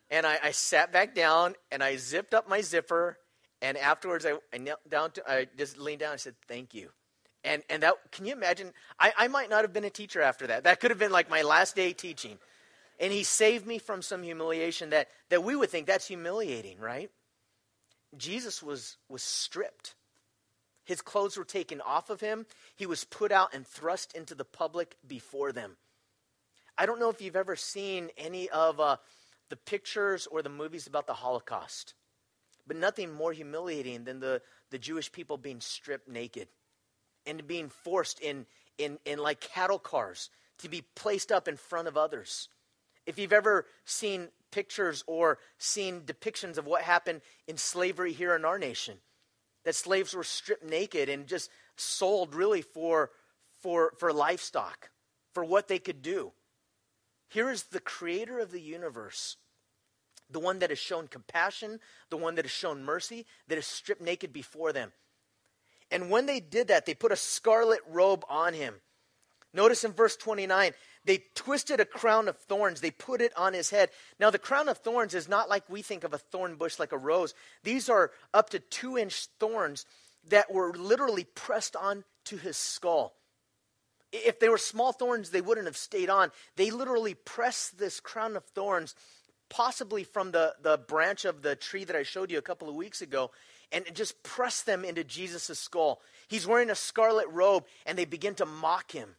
And 0.10 0.26
I, 0.26 0.40
I 0.44 0.52
sat 0.52 0.92
back 0.92 1.14
down 1.14 1.56
and 1.72 1.84
I 1.84 1.98
zipped 1.98 2.34
up 2.34 2.50
my 2.50 2.62
zipper. 2.62 3.18
And 3.62 3.78
afterwards, 3.78 4.26
I, 4.26 4.34
I 4.54 4.58
knelt 4.58 4.88
down 4.90 5.12
to, 5.12 5.24
I 5.30 5.48
just 5.58 5.78
leaned 5.78 6.00
down 6.00 6.14
and 6.14 6.22
said, 6.22 6.36
Thank 6.48 6.74
you. 6.74 6.90
And, 7.48 7.64
and 7.70 7.84
that, 7.84 7.94
can 8.12 8.26
you 8.26 8.34
imagine? 8.34 8.74
I, 9.00 9.14
I 9.18 9.28
might 9.30 9.50
not 9.50 9.62
have 9.62 9.72
been 9.72 9.86
a 9.86 9.90
teacher 9.90 10.22
after 10.22 10.48
that. 10.48 10.66
That 10.66 10.80
could 10.80 10.92
have 10.92 11.00
been 11.00 11.12
like 11.12 11.30
my 11.30 11.44
last 11.44 11.76
day 11.76 11.94
teaching. 11.94 12.38
And 13.00 13.14
he 13.14 13.24
saved 13.24 13.66
me 13.66 13.78
from 13.78 14.02
some 14.02 14.22
humiliation 14.22 14.90
that, 14.90 15.08
that 15.30 15.44
we 15.44 15.56
would 15.56 15.70
think 15.70 15.88
that's 15.88 16.08
humiliating, 16.08 16.80
right? 16.80 17.10
Jesus 18.18 18.62
was, 18.62 18.98
was 19.08 19.24
stripped. 19.24 19.96
His 20.84 21.02
clothes 21.02 21.38
were 21.38 21.46
taken 21.46 21.80
off 21.82 22.10
of 22.10 22.20
him. 22.20 22.46
He 22.76 22.86
was 22.86 23.06
put 23.06 23.32
out 23.32 23.54
and 23.54 23.66
thrust 23.66 24.14
into 24.14 24.36
the 24.36 24.46
public 24.46 24.98
before 25.08 25.52
them. 25.52 25.78
I 26.78 26.86
don't 26.86 27.00
know 27.00 27.10
if 27.10 27.22
you've 27.22 27.36
ever 27.36 27.56
seen 27.56 28.10
any 28.18 28.50
of 28.50 28.80
uh, 28.80 28.98
the 29.50 29.58
pictures 29.58 30.28
or 30.28 30.42
the 30.42 30.50
movies 30.50 30.88
about 30.88 31.08
the 31.08 31.14
Holocaust, 31.14 31.94
but 32.66 32.78
nothing 32.78 33.14
more 33.14 33.32
humiliating 33.32 34.04
than 34.04 34.20
the, 34.20 34.42
the 34.70 34.80
Jewish 34.80 35.12
people 35.12 35.38
being 35.38 35.62
stripped 35.62 36.10
naked 36.10 36.48
and 37.28 37.46
being 37.46 37.70
forced 37.70 38.20
in, 38.20 38.46
in, 38.78 38.98
in 39.06 39.20
like 39.20 39.42
cattle 39.42 39.78
cars 39.78 40.30
to 40.60 40.70
be 40.70 40.84
placed 40.96 41.32
up 41.32 41.48
in 41.48 41.58
front 41.58 41.88
of 41.88 41.98
others. 41.98 42.50
If 43.06 43.20
you've 43.20 43.34
ever 43.34 43.66
seen 43.86 44.30
pictures 44.52 45.04
or 45.06 45.38
seen 45.58 46.02
depictions 46.02 46.58
of 46.58 46.66
what 46.66 46.82
happened 46.82 47.22
in 47.48 47.58
slavery 47.58 48.14
here 48.14 48.36
in 48.36 48.46
our 48.46 48.58
nation, 48.58 48.98
that 49.66 49.76
slaves 49.76 50.14
were 50.14 50.24
stripped 50.24 50.64
naked 50.64 51.10
and 51.10 51.28
just 51.28 51.50
sold 51.76 52.34
really 52.34 52.62
for, 52.62 53.12
for, 53.60 53.94
for 53.98 54.14
livestock, 54.14 54.90
for 55.34 55.44
what 55.44 55.68
they 55.68 55.80
could 55.80 56.02
do. 56.02 56.32
Here 57.30 57.52
is 57.52 57.64
the 57.64 57.82
creator 57.82 58.40
of 58.40 58.52
the 58.52 58.62
universe, 58.62 59.36
the 60.30 60.40
one 60.40 60.60
that 60.60 60.70
has 60.70 60.80
shown 60.80 61.08
compassion, 61.08 61.80
the 62.10 62.18
one 62.18 62.36
that 62.36 62.46
has 62.46 62.52
shown 62.52 62.84
mercy, 62.84 63.26
that 63.48 63.58
is 63.58 63.68
stripped 63.68 64.02
naked 64.02 64.32
before 64.32 64.72
them. 64.72 64.92
And 65.92 66.10
when 66.10 66.26
they 66.26 66.40
did 66.40 66.68
that, 66.68 66.86
they 66.86 66.94
put 66.94 67.12
a 67.12 67.18
scarlet 67.18 67.80
robe 67.90 68.26
on 68.30 68.54
him. 68.54 68.76
Notice 69.54 69.84
in 69.84 69.94
verse 69.94 70.16
29, 70.16 70.74
they 71.06 71.24
twisted 71.34 71.80
a 71.80 71.86
crown 71.86 72.28
of 72.28 72.38
thorns. 72.38 72.82
They 72.82 72.92
put 72.92 73.22
it 73.22 73.32
on 73.38 73.54
his 73.54 73.70
head. 73.70 73.90
Now, 74.20 74.30
the 74.30 74.38
crown 74.38 74.68
of 74.68 74.80
thorns 74.80 75.16
is 75.16 75.30
not 75.30 75.50
like 75.50 75.70
we 75.70 75.82
think 75.82 76.04
of 76.04 76.14
a 76.14 76.18
thorn 76.18 76.56
bush 76.56 76.80
like 76.80 76.92
a 76.92 76.98
rose. 76.98 77.34
These 77.64 77.90
are 77.90 78.12
up 78.34 78.50
to 78.52 78.60
two 78.60 78.98
inch 78.98 79.28
thorns 79.40 79.86
that 80.30 80.54
were 80.54 80.74
literally 80.74 81.24
pressed 81.24 81.76
on 81.76 82.04
to 82.26 82.38
his 82.38 82.58
skull. 82.58 83.14
If 84.12 84.40
they 84.40 84.50
were 84.50 84.58
small 84.58 84.92
thorns, 84.92 85.30
they 85.30 85.42
wouldn't 85.42 85.68
have 85.68 85.78
stayed 85.78 86.10
on. 86.10 86.32
They 86.56 86.72
literally 86.72 87.14
pressed 87.14 87.78
this 87.78 88.00
crown 88.00 88.36
of 88.36 88.44
thorns, 88.46 88.96
possibly 89.50 90.04
from 90.04 90.32
the, 90.32 90.56
the 90.62 90.78
branch 90.78 91.26
of 91.26 91.42
the 91.42 91.56
tree 91.56 91.86
that 91.86 91.96
I 91.96 92.04
showed 92.04 92.32
you 92.32 92.38
a 92.38 92.44
couple 92.44 92.70
of 92.70 92.76
weeks 92.76 93.02
ago, 93.02 93.32
and 93.72 93.86
just 93.94 94.22
press 94.24 94.62
them 94.62 94.86
into 94.86 95.04
Jesus' 95.04 95.60
skull. 95.60 96.02
He's 96.28 96.48
wearing 96.48 96.70
a 96.70 96.76
scarlet 96.76 97.28
robe, 97.30 97.66
and 97.86 97.98
they 97.98 98.06
begin 98.06 98.36
to 98.36 98.46
mock 98.46 98.92
him. 98.92 99.16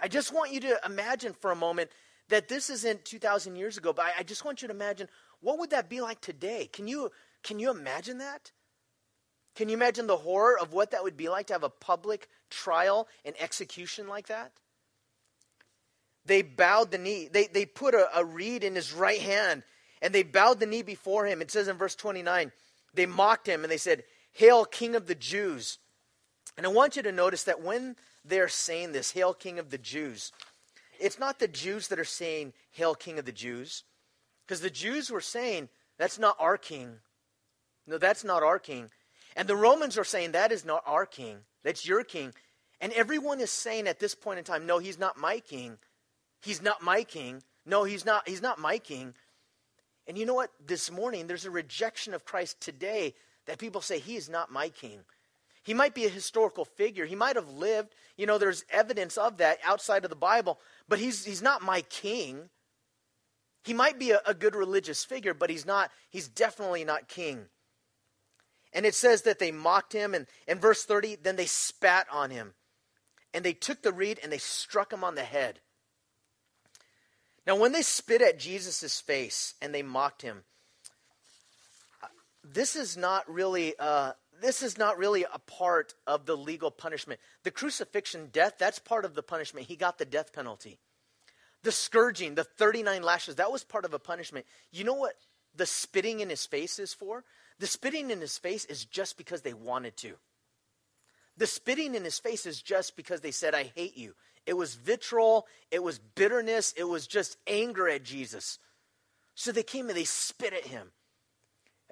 I 0.00 0.08
just 0.08 0.32
want 0.32 0.52
you 0.52 0.60
to 0.60 0.80
imagine 0.86 1.32
for 1.32 1.50
a 1.50 1.56
moment 1.56 1.90
that 2.28 2.48
this 2.48 2.70
isn't 2.70 3.04
2,000 3.04 3.56
years 3.56 3.76
ago, 3.76 3.92
but 3.92 4.06
I, 4.18 4.22
just 4.22 4.44
want 4.44 4.62
you 4.62 4.68
to 4.68 4.74
imagine 4.74 5.08
what 5.40 5.58
would 5.58 5.70
that 5.70 5.88
be 5.88 6.00
like 6.00 6.20
today? 6.20 6.68
Can 6.72 6.86
you, 6.86 7.10
can 7.42 7.58
you 7.58 7.70
imagine 7.70 8.18
that? 8.18 8.52
Can 9.56 9.68
you 9.68 9.76
imagine 9.76 10.06
the 10.06 10.16
horror 10.16 10.56
of 10.58 10.72
what 10.72 10.92
that 10.92 11.02
would 11.02 11.16
be 11.16 11.28
like 11.28 11.48
to 11.48 11.54
have 11.54 11.64
a 11.64 11.68
public 11.68 12.28
trial 12.50 13.08
and 13.24 13.34
execution 13.40 14.06
like 14.06 14.28
that? 14.28 14.52
They 16.26 16.42
bowed 16.42 16.90
the 16.90 16.98
knee. 16.98 17.28
They, 17.32 17.46
they 17.46 17.64
put 17.64 17.94
a, 17.94 18.08
a 18.14 18.24
reed 18.24 18.62
in 18.62 18.74
his 18.74 18.92
right 18.92 19.20
hand 19.20 19.62
and 20.02 20.14
they 20.14 20.22
bowed 20.22 20.60
the 20.60 20.66
knee 20.66 20.82
before 20.82 21.26
him. 21.26 21.40
It 21.40 21.50
says 21.50 21.66
in 21.66 21.76
verse 21.76 21.96
29, 21.96 22.52
they 22.94 23.06
mocked 23.06 23.46
him 23.46 23.62
and 23.64 23.70
they 23.70 23.78
said, 23.78 24.04
Hail, 24.32 24.64
King 24.64 24.94
of 24.94 25.06
the 25.06 25.14
Jews. 25.14 25.78
And 26.56 26.66
I 26.66 26.70
want 26.70 26.96
you 26.96 27.02
to 27.02 27.12
notice 27.12 27.44
that 27.44 27.62
when 27.62 27.96
they're 28.24 28.48
saying 28.48 28.92
this, 28.92 29.12
Hail, 29.12 29.34
King 29.34 29.58
of 29.58 29.70
the 29.70 29.78
Jews, 29.78 30.32
it's 31.00 31.18
not 31.18 31.38
the 31.38 31.48
Jews 31.48 31.88
that 31.88 31.98
are 31.98 32.04
saying, 32.04 32.52
Hail, 32.72 32.94
King 32.94 33.18
of 33.18 33.24
the 33.24 33.32
Jews. 33.32 33.84
Because 34.46 34.60
the 34.60 34.70
Jews 34.70 35.10
were 35.10 35.20
saying, 35.20 35.68
That's 35.98 36.18
not 36.18 36.36
our 36.38 36.56
king. 36.56 36.98
No, 37.88 37.96
that's 37.96 38.22
not 38.22 38.42
our 38.42 38.58
king. 38.58 38.90
And 39.34 39.48
the 39.48 39.56
Romans 39.56 39.96
are 39.96 40.04
saying, 40.04 40.32
that 40.32 40.52
is 40.52 40.64
not 40.64 40.82
our 40.86 41.06
king, 41.06 41.38
that's 41.64 41.86
your 41.86 42.04
king. 42.04 42.34
And 42.80 42.92
everyone 42.92 43.40
is 43.40 43.50
saying 43.50 43.88
at 43.88 43.98
this 43.98 44.14
point 44.14 44.38
in 44.38 44.44
time, 44.44 44.66
no, 44.66 44.78
he's 44.78 44.98
not 44.98 45.16
my 45.16 45.40
king. 45.40 45.78
He's 46.40 46.62
not 46.62 46.82
my 46.82 47.02
king. 47.02 47.42
No, 47.66 47.82
he's 47.84 48.04
not, 48.04 48.28
he's 48.28 48.42
not 48.42 48.60
my 48.60 48.78
king. 48.78 49.14
And 50.08 50.16
you 50.16 50.24
know 50.24 50.34
what? 50.34 50.50
This 50.66 50.90
morning, 50.90 51.26
there's 51.26 51.44
a 51.44 51.50
rejection 51.50 52.14
of 52.14 52.24
Christ 52.24 52.60
today 52.60 53.14
that 53.46 53.58
people 53.58 53.82
say, 53.82 53.98
he 53.98 54.16
is 54.16 54.28
not 54.28 54.50
my 54.50 54.70
king. 54.70 55.00
He 55.62 55.74
might 55.74 55.94
be 55.94 56.06
a 56.06 56.10
historical 56.10 56.64
figure. 56.64 57.04
He 57.04 57.14
might 57.14 57.36
have 57.36 57.50
lived. 57.50 57.94
You 58.16 58.24
know, 58.24 58.38
there's 58.38 58.64
evidence 58.70 59.18
of 59.18 59.36
that 59.36 59.58
outside 59.62 60.04
of 60.04 60.10
the 60.10 60.16
Bible, 60.16 60.58
but 60.88 60.98
he's, 60.98 61.26
he's 61.26 61.42
not 61.42 61.60
my 61.60 61.82
king. 61.82 62.48
He 63.64 63.74
might 63.74 63.98
be 63.98 64.12
a, 64.12 64.20
a 64.24 64.32
good 64.32 64.54
religious 64.54 65.04
figure, 65.04 65.34
but 65.34 65.50
he's 65.50 65.66
not, 65.66 65.90
he's 66.08 66.26
definitely 66.26 66.84
not 66.84 67.06
king. 67.06 67.46
And 68.72 68.86
it 68.86 68.94
says 68.94 69.22
that 69.22 69.38
they 69.38 69.52
mocked 69.52 69.92
him. 69.92 70.14
And 70.14 70.26
in 70.46 70.58
verse 70.58 70.84
30, 70.84 71.16
then 71.16 71.36
they 71.36 71.46
spat 71.46 72.06
on 72.10 72.30
him. 72.30 72.54
And 73.34 73.44
they 73.44 73.52
took 73.52 73.82
the 73.82 73.92
reed 73.92 74.20
and 74.22 74.32
they 74.32 74.38
struck 74.38 74.90
him 74.90 75.04
on 75.04 75.16
the 75.16 75.22
head. 75.22 75.60
Now, 77.48 77.56
when 77.56 77.72
they 77.72 77.80
spit 77.80 78.20
at 78.20 78.38
Jesus' 78.38 79.00
face 79.00 79.54
and 79.62 79.74
they 79.74 79.82
mocked 79.82 80.20
him, 80.20 80.42
this 82.44 82.76
is 82.76 82.94
not 82.94 83.28
really. 83.28 83.74
Uh, 83.78 84.12
this 84.42 84.62
is 84.62 84.76
not 84.76 84.98
really 84.98 85.24
a 85.24 85.38
part 85.38 85.94
of 86.06 86.26
the 86.26 86.36
legal 86.36 86.70
punishment. 86.70 87.20
The 87.44 87.50
crucifixion, 87.50 88.28
death, 88.32 88.56
that's 88.58 88.78
part 88.78 89.06
of 89.06 89.14
the 89.14 89.22
punishment. 89.22 89.66
He 89.66 89.76
got 89.76 89.98
the 89.98 90.04
death 90.04 90.32
penalty. 90.32 90.78
The 91.64 91.72
scourging, 91.72 92.36
the 92.36 92.44
39 92.44 93.02
lashes, 93.02 93.36
that 93.36 93.50
was 93.50 93.64
part 93.64 93.84
of 93.84 93.94
a 93.94 93.98
punishment. 93.98 94.46
You 94.70 94.84
know 94.84 94.94
what 94.94 95.14
the 95.56 95.66
spitting 95.66 96.20
in 96.20 96.30
his 96.30 96.46
face 96.46 96.78
is 96.78 96.94
for? 96.94 97.24
The 97.58 97.66
spitting 97.66 98.10
in 98.10 98.20
his 98.20 98.38
face 98.38 98.64
is 98.66 98.84
just 98.84 99.16
because 99.16 99.40
they 99.42 99.54
wanted 99.54 99.96
to. 99.98 100.14
The 101.38 101.46
spitting 101.46 101.94
in 101.94 102.04
his 102.04 102.18
face 102.18 102.44
is 102.44 102.60
just 102.60 102.96
because 102.96 103.20
they 103.20 103.30
said, 103.30 103.54
I 103.54 103.72
hate 103.74 103.96
you. 103.96 104.14
It 104.46 104.56
was 104.56 104.74
vitriol, 104.74 105.46
it 105.70 105.82
was 105.82 105.98
bitterness, 105.98 106.74
it 106.76 106.84
was 106.84 107.06
just 107.06 107.36
anger 107.46 107.88
at 107.88 108.02
Jesus. 108.02 108.58
So 109.34 109.52
they 109.52 109.62
came 109.62 109.88
and 109.88 109.96
they 109.96 110.04
spit 110.04 110.52
at 110.52 110.66
him. 110.66 110.90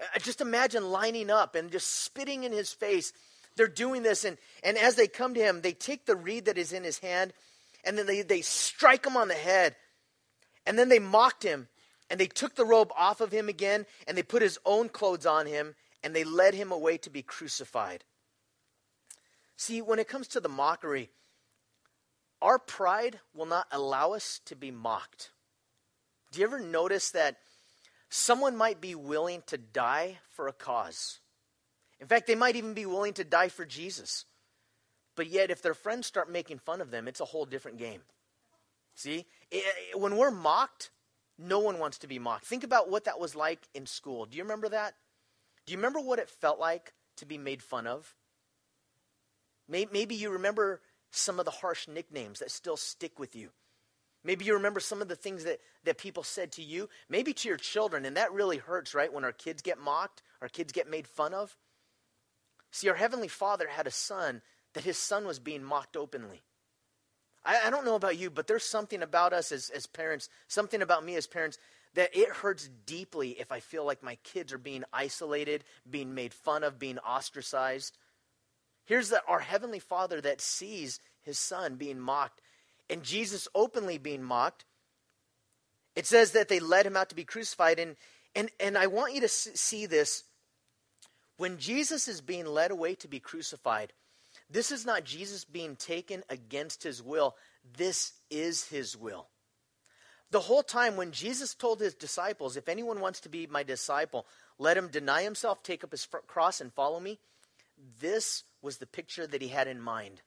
Uh, 0.01 0.19
just 0.19 0.41
imagine 0.41 0.91
lining 0.91 1.31
up 1.31 1.55
and 1.55 1.71
just 1.71 2.03
spitting 2.03 2.45
in 2.45 2.53
his 2.53 2.73
face. 2.73 3.13
They're 3.57 3.69
doing 3.69 4.03
this, 4.03 4.25
and, 4.25 4.37
and 4.63 4.77
as 4.77 4.97
they 4.97 5.07
come 5.07 5.33
to 5.35 5.41
him, 5.41 5.63
they 5.63 5.73
take 5.73 6.05
the 6.05 6.17
reed 6.17 6.45
that 6.45 6.59
is 6.59 6.73
in 6.73 6.85
his 6.85 6.99
hand 6.99 7.33
and 7.87 7.97
then 7.97 8.07
they, 8.07 8.23
they 8.23 8.43
strike 8.43 9.07
him 9.07 9.17
on 9.17 9.29
the 9.29 9.35
head. 9.35 9.77
And 10.67 10.77
then 10.77 10.89
they 10.89 10.99
mocked 10.99 11.45
him, 11.45 11.69
and 12.11 12.19
they 12.19 12.27
took 12.27 12.57
the 12.57 12.65
robe 12.65 12.91
off 12.99 13.21
of 13.21 13.31
him 13.31 13.49
again, 13.49 13.87
and 14.07 14.19
they 14.19 14.25
put 14.25 14.43
his 14.43 14.59
own 14.67 14.89
clothes 14.89 15.25
on 15.25 15.47
him, 15.47 15.77
and 16.03 16.15
they 16.15 16.25
led 16.25 16.55
him 16.55 16.73
away 16.73 16.99
to 16.99 17.11
be 17.11 17.23
crucified. 17.23 18.05
See, 19.57 19.81
when 19.81 19.99
it 19.99 20.09
comes 20.09 20.29
to 20.29 20.41
the 20.41 20.49
mockery, 20.49 21.11
our 22.43 22.59
pride 22.59 23.21
will 23.35 23.47
not 23.47 23.67
allow 23.73 24.13
us 24.13 24.41
to 24.45 24.55
be 24.55 24.71
mocked. 24.71 25.31
Do 26.31 26.41
you 26.41 26.47
ever 26.47 26.61
notice 26.61 27.11
that 27.11 27.39
someone 28.11 28.57
might 28.57 28.81
be 28.81 28.95
willing 28.95 29.43
to 29.47 29.57
die 29.57 30.19
for 30.31 30.47
a 30.47 30.53
cause? 30.53 31.21
In 31.99 32.07
fact, 32.07 32.27
they 32.27 32.35
might 32.35 32.57
even 32.57 32.75
be 32.75 32.85
willing 32.85 33.15
to 33.15 33.25
die 33.25 33.49
for 33.49 33.65
Jesus. 33.65 34.27
But 35.15 35.29
yet, 35.29 35.51
if 35.51 35.63
their 35.63 35.73
friends 35.73 36.07
start 36.07 36.31
making 36.31 36.59
fun 36.59 36.83
of 36.83 36.91
them, 36.91 37.09
it's 37.09 37.21
a 37.21 37.25
whole 37.25 37.47
different 37.47 37.79
game. 37.79 38.03
See? 38.95 39.25
When 39.95 40.17
we're 40.17 40.31
mocked, 40.31 40.91
no 41.39 41.59
one 41.59 41.79
wants 41.79 41.97
to 41.99 42.07
be 42.07 42.19
mocked. 42.19 42.45
Think 42.45 42.65
about 42.65 42.91
what 42.91 43.05
that 43.05 43.19
was 43.19 43.35
like 43.35 43.67
in 43.75 43.87
school. 43.87 44.27
Do 44.27 44.37
you 44.37 44.43
remember 44.43 44.69
that? 44.69 44.95
Do 45.65 45.73
you 45.73 45.79
remember 45.79 46.01
what 46.01 46.19
it 46.19 46.29
felt 46.29 46.61
like 46.61 46.93
to 47.17 47.25
be 47.25 47.39
made 47.39 47.63
fun 47.63 47.87
of? 47.87 48.15
Maybe 49.69 50.15
you 50.15 50.31
remember 50.31 50.81
some 51.11 51.39
of 51.39 51.45
the 51.45 51.51
harsh 51.51 51.89
nicknames 51.89 52.41
that 52.41 52.51
still 52.51 52.77
stick 52.77 53.19
with 53.19 53.35
you. 53.35 53.51
Maybe 54.23 54.45
you 54.45 54.55
remember 54.55 54.81
some 54.81 55.01
of 55.01 55.09
the 55.09 55.17
things 55.17 55.45
that, 55.45 55.61
that 55.85 55.99
people 55.99 56.25
said 56.25 56.53
to 56.53 56.63
you, 56.63 56.89
maybe 57.09 57.33
to 57.33 57.49
your 57.49 57.57
children, 57.57 58.05
and 58.05 58.17
that 58.17 58.33
really 58.33 58.59
hurts, 58.59 58.95
right? 58.95 59.13
When 59.13 59.25
our 59.25 59.33
kids 59.33 59.63
get 59.63 59.79
mocked, 59.79 60.23
our 60.43 60.49
kids 60.49 60.73
get 60.73 60.91
made 60.91 61.07
fun 61.07 61.33
of. 61.33 61.57
See, 62.73 62.89
our 62.89 62.97
Heavenly 62.97 63.29
Father 63.29 63.69
had 63.69 63.87
a 63.87 63.93
son 63.93 64.43
that 64.75 64.85
his 64.85 64.99
son 64.99 65.27
was 65.27 65.39
being 65.39 65.63
mocked 65.63 65.97
openly. 65.97 66.43
I, 67.45 67.63
I 67.67 67.71
don't 67.71 67.85
know 67.85 67.95
about 67.95 68.19
you, 68.19 68.29
but 68.29 68.49
there's 68.49 68.65
something 68.65 69.03
about 69.03 69.33
us 69.33 69.53
as, 69.53 69.71
as 69.71 69.87
parents, 69.87 70.29
something 70.49 70.83
about 70.83 71.05
me 71.05 71.15
as 71.15 71.27
parents, 71.27 71.57
that 71.95 72.15
it 72.15 72.29
hurts 72.29 72.69
deeply 72.85 73.31
if 73.31 73.53
I 73.53 73.61
feel 73.61 73.87
like 73.87 74.03
my 74.03 74.17
kids 74.25 74.53
are 74.53 74.59
being 74.59 74.85
isolated, 74.93 75.65
being 75.89 76.15
made 76.15 76.35
fun 76.35 76.65
of, 76.65 76.79
being 76.79 76.99
ostracized. 76.99 77.97
Here's 78.87 79.11
the, 79.11 79.21
our 79.29 79.41
Heavenly 79.41 79.81
Father 79.81 80.21
that 80.21 80.41
sees 80.41 81.01
his 81.23 81.39
son 81.39 81.77
being 81.77 82.01
mocked 82.01 82.41
and 82.89 83.03
Jesus 83.03 83.49
openly 83.55 83.99
being 83.99 84.23
mocked. 84.23 84.65
It 85.95 86.07
says 86.07 86.33
that 86.33 86.49
they 86.49 86.61
led 86.61 86.87
him 86.87 86.97
out 86.97 87.09
to 87.09 87.15
be 87.15 87.25
crucified. 87.25 87.79
And, 87.79 87.97
and, 88.35 88.51
and 88.61 88.77
I 88.79 88.87
want 88.87 89.15
you 89.15 89.21
to 89.23 89.29
see 89.29 89.87
this. 89.87 90.25
When 91.37 91.59
Jesus 91.59 92.09
is 92.09 92.21
being 92.21 92.47
led 92.47 92.71
away 92.71 92.95
to 92.97 93.09
be 93.09 93.21
crucified, 93.21 93.93
this 94.49 94.71
is 94.71 94.87
not 94.87 95.05
Jesus 95.05 95.45
being 95.45 95.77
taken 95.77 96.23
against 96.31 96.83
his 96.83 97.03
will. 97.03 97.35
This 97.77 98.13
is 98.31 98.65
his 98.69 98.97
will. 98.97 99.27
The 100.31 100.41
whole 100.41 100.63
time 100.63 100.97
when 100.97 101.13
Jesus 101.13 101.55
told 101.55 101.81
his 101.81 101.95
disciples, 101.95 102.57
If 102.57 102.69
anyone 102.69 103.01
wants 103.01 103.21
to 103.21 103.29
be 103.29 103.47
my 103.47 103.63
disciple, 103.63 104.27
let 104.59 104.77
him 104.77 104.89
deny 104.89 105.23
himself, 105.23 105.63
take 105.63 105.85
up 105.85 105.93
his 105.93 106.07
cross, 106.27 106.61
and 106.61 106.73
follow 106.73 107.01
me, 107.01 107.19
this 108.01 108.45
was 108.63 108.79
the 108.79 108.87
picture 108.87 109.27
that 109.27 109.43
he 109.43 109.49
had 109.49 109.69
in 109.69 109.81
mind. 109.81 110.23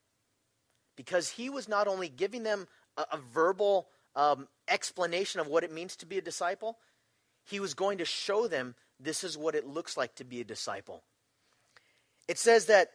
Because 0.95 1.29
he 1.29 1.49
was 1.49 1.67
not 1.67 1.87
only 1.87 2.09
giving 2.09 2.43
them 2.43 2.67
a, 2.97 3.05
a 3.13 3.17
verbal 3.17 3.87
um, 4.15 4.47
explanation 4.67 5.39
of 5.39 5.47
what 5.47 5.63
it 5.63 5.73
means 5.73 5.95
to 5.97 6.05
be 6.05 6.17
a 6.17 6.21
disciple, 6.21 6.77
he 7.45 7.59
was 7.59 7.73
going 7.73 7.97
to 7.99 8.05
show 8.05 8.47
them 8.47 8.75
this 8.99 9.23
is 9.23 9.37
what 9.37 9.55
it 9.55 9.67
looks 9.67 9.95
like 9.95 10.15
to 10.15 10.23
be 10.23 10.41
a 10.41 10.45
disciple. 10.45 11.03
It 12.27 12.37
says 12.37 12.65
that 12.65 12.91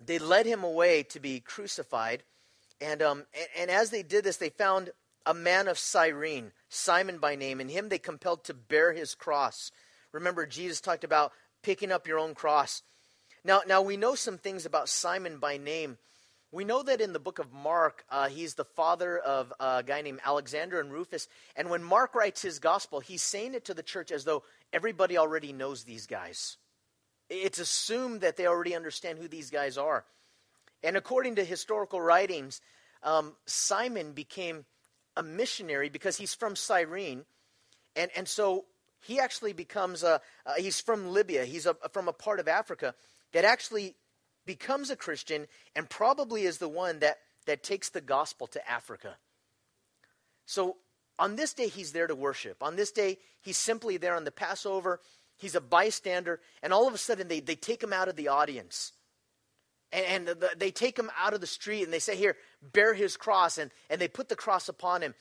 they 0.00 0.18
led 0.18 0.46
him 0.46 0.64
away 0.64 1.02
to 1.04 1.20
be 1.20 1.40
crucified. 1.40 2.22
And, 2.80 3.02
um, 3.02 3.24
and, 3.34 3.48
and, 3.58 3.70
as 3.70 3.90
they 3.90 4.02
did 4.02 4.24
this, 4.24 4.36
they 4.36 4.50
found 4.50 4.90
a 5.26 5.34
man 5.34 5.66
of 5.66 5.78
Cyrene, 5.78 6.52
Simon 6.68 7.18
by 7.18 7.34
name, 7.34 7.60
and 7.60 7.70
him 7.70 7.88
they 7.88 7.98
compelled 7.98 8.44
to 8.44 8.54
bear 8.54 8.92
his 8.92 9.14
cross. 9.14 9.70
Remember, 10.12 10.46
Jesus 10.46 10.80
talked 10.80 11.04
about 11.04 11.32
picking 11.62 11.90
up 11.90 12.06
your 12.06 12.18
own 12.18 12.34
cross. 12.34 12.82
Now, 13.44 13.62
now 13.66 13.82
we 13.82 13.96
know 13.96 14.14
some 14.14 14.38
things 14.38 14.66
about 14.66 14.88
Simon 14.88 15.38
by 15.38 15.56
name. 15.56 15.98
We 16.50 16.64
know 16.64 16.82
that 16.82 17.00
in 17.00 17.12
the 17.12 17.18
book 17.18 17.38
of 17.38 17.52
Mark, 17.52 18.04
uh, 18.10 18.28
he's 18.28 18.54
the 18.54 18.64
father 18.64 19.18
of 19.18 19.52
a 19.60 19.82
guy 19.82 20.00
named 20.00 20.20
Alexander 20.24 20.80
and 20.80 20.90
Rufus. 20.90 21.28
And 21.54 21.68
when 21.68 21.82
Mark 21.82 22.14
writes 22.14 22.40
his 22.40 22.58
gospel, 22.58 23.00
he's 23.00 23.22
saying 23.22 23.54
it 23.54 23.66
to 23.66 23.74
the 23.74 23.82
church 23.82 24.10
as 24.10 24.24
though 24.24 24.42
everybody 24.72 25.18
already 25.18 25.52
knows 25.52 25.84
these 25.84 26.06
guys. 26.06 26.56
It's 27.28 27.58
assumed 27.58 28.22
that 28.22 28.36
they 28.36 28.46
already 28.46 28.74
understand 28.74 29.18
who 29.18 29.28
these 29.28 29.50
guys 29.50 29.76
are. 29.76 30.06
And 30.82 30.96
according 30.96 31.34
to 31.34 31.44
historical 31.44 32.00
writings, 32.00 32.62
um, 33.02 33.36
Simon 33.44 34.12
became 34.12 34.64
a 35.16 35.22
missionary 35.22 35.90
because 35.90 36.16
he's 36.16 36.34
from 36.34 36.56
Cyrene. 36.56 37.24
And, 37.94 38.10
and 38.16 38.26
so 38.26 38.64
he 39.02 39.20
actually 39.20 39.52
becomes 39.52 40.02
a, 40.02 40.22
uh, 40.46 40.54
he's 40.56 40.80
from 40.80 41.12
Libya, 41.12 41.44
he's 41.44 41.66
a, 41.66 41.76
from 41.92 42.08
a 42.08 42.12
part 42.12 42.40
of 42.40 42.48
Africa 42.48 42.94
that 43.32 43.44
actually 43.44 43.94
becomes 44.46 44.90
a 44.90 44.96
Christian 44.96 45.46
and 45.76 45.88
probably 45.88 46.44
is 46.44 46.58
the 46.58 46.68
one 46.68 47.00
that, 47.00 47.18
that 47.46 47.62
takes 47.62 47.90
the 47.90 48.00
gospel 48.00 48.46
to 48.48 48.70
Africa. 48.70 49.16
So 50.46 50.76
on 51.18 51.36
this 51.36 51.52
day, 51.52 51.68
he's 51.68 51.92
there 51.92 52.06
to 52.06 52.14
worship. 52.14 52.62
On 52.62 52.76
this 52.76 52.92
day, 52.92 53.18
he's 53.42 53.58
simply 53.58 53.96
there 53.96 54.14
on 54.14 54.24
the 54.24 54.30
Passover. 54.30 55.00
He's 55.36 55.54
a 55.54 55.60
bystander, 55.60 56.40
and 56.62 56.72
all 56.72 56.88
of 56.88 56.94
a 56.94 56.98
sudden, 56.98 57.28
they, 57.28 57.40
they 57.40 57.54
take 57.54 57.82
him 57.82 57.92
out 57.92 58.08
of 58.08 58.16
the 58.16 58.28
audience. 58.28 58.92
And, 59.92 60.28
and 60.28 60.40
the, 60.40 60.50
they 60.56 60.70
take 60.70 60.98
him 60.98 61.10
out 61.18 61.34
of 61.34 61.40
the 61.40 61.46
street 61.46 61.84
and 61.84 61.92
they 61.92 61.98
say, 61.98 62.16
Here, 62.16 62.36
bear 62.60 62.94
his 62.94 63.16
cross. 63.16 63.58
And, 63.58 63.70
and 63.88 64.00
they 64.00 64.08
put 64.08 64.28
the 64.28 64.36
cross 64.36 64.68
upon 64.68 65.02
him. 65.02 65.14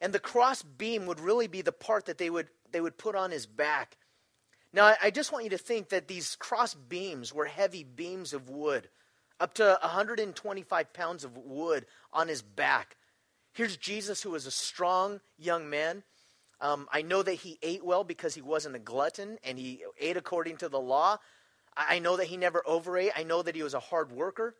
And 0.00 0.12
the 0.12 0.20
cross 0.20 0.62
beam 0.62 1.06
would 1.06 1.20
really 1.20 1.46
be 1.46 1.62
the 1.62 1.72
part 1.72 2.06
that 2.06 2.18
they 2.18 2.30
would, 2.30 2.48
they 2.72 2.80
would 2.80 2.98
put 2.98 3.14
on 3.14 3.30
his 3.30 3.46
back. 3.46 3.96
Now, 4.74 4.96
I, 5.00 5.12
just 5.12 5.30
want 5.30 5.44
you 5.44 5.50
to 5.50 5.58
think 5.58 5.90
that 5.90 6.08
these 6.08 6.34
cross 6.34 6.74
beams 6.74 7.32
were 7.32 7.44
heavy 7.44 7.84
beams 7.84 8.32
of 8.32 8.50
wood, 8.50 8.88
up 9.38 9.54
to 9.54 9.78
125 9.80 10.92
pounds 10.92 11.22
of 11.22 11.36
wood 11.36 11.86
on 12.12 12.26
his 12.26 12.42
back. 12.42 12.96
Here's 13.52 13.76
Jesus, 13.76 14.20
who 14.20 14.30
was 14.30 14.46
a 14.46 14.50
strong 14.50 15.20
young 15.38 15.70
man. 15.70 16.02
Um, 16.60 16.88
I 16.92 17.02
know 17.02 17.22
that 17.22 17.34
he 17.34 17.56
ate 17.62 17.84
well 17.84 18.02
because 18.02 18.34
he 18.34 18.42
wasn't 18.42 18.74
a 18.74 18.80
glutton 18.80 19.38
and 19.44 19.60
he 19.60 19.84
ate 20.00 20.16
according 20.16 20.56
to 20.56 20.68
the 20.68 20.80
law. 20.80 21.18
I 21.76 22.00
know 22.00 22.16
that 22.16 22.26
he 22.26 22.36
never 22.36 22.60
overate. 22.66 23.12
I 23.16 23.22
know 23.22 23.42
that 23.42 23.54
he 23.54 23.62
was 23.62 23.74
a 23.74 23.80
hard 23.80 24.10
worker. 24.10 24.56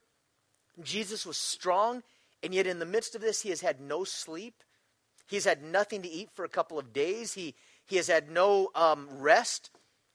Jesus 0.81 1.27
was 1.27 1.37
strong, 1.37 2.05
and 2.41 2.55
yet 2.55 2.69
in 2.69 2.79
the 2.79 2.87
midst 2.87 3.17
of 3.17 3.21
this, 3.21 3.43
he 3.43 3.49
has 3.49 3.63
had 3.63 3.81
no 3.81 4.05
sleep. 4.05 4.63
He's 5.27 5.45
had 5.45 5.65
nothing 5.65 6.03
to 6.03 6.09
eat 6.09 6.31
for 6.33 6.45
a 6.45 6.49
couple 6.49 6.79
of 6.79 6.93
days. 6.93 7.35
He, 7.35 7.57
he 7.85 7.97
has 7.97 8.07
had 8.07 8.31
no 8.31 8.71
um, 8.77 9.09
rest. 9.11 9.71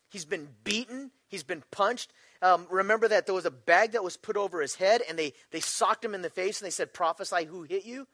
He's 0.09 0.25
been 0.25 0.49
beaten. 0.63 1.11
He's 1.27 1.43
been 1.43 1.63
punched. 1.71 2.11
Um, 2.41 2.67
remember 2.69 3.07
that 3.07 3.25
there 3.25 3.35
was 3.35 3.45
a 3.45 3.51
bag 3.51 3.91
that 3.91 4.03
was 4.03 4.17
put 4.17 4.37
over 4.37 4.61
his 4.61 4.75
head, 4.75 5.01
and 5.07 5.17
they, 5.17 5.33
they 5.51 5.59
socked 5.59 6.03
him 6.03 6.15
in 6.15 6.21
the 6.21 6.29
face 6.29 6.59
and 6.59 6.65
they 6.65 6.71
said, 6.71 6.93
Prophesy 6.93 7.45
who 7.45 7.63
hit 7.63 7.85
you. 7.85 8.07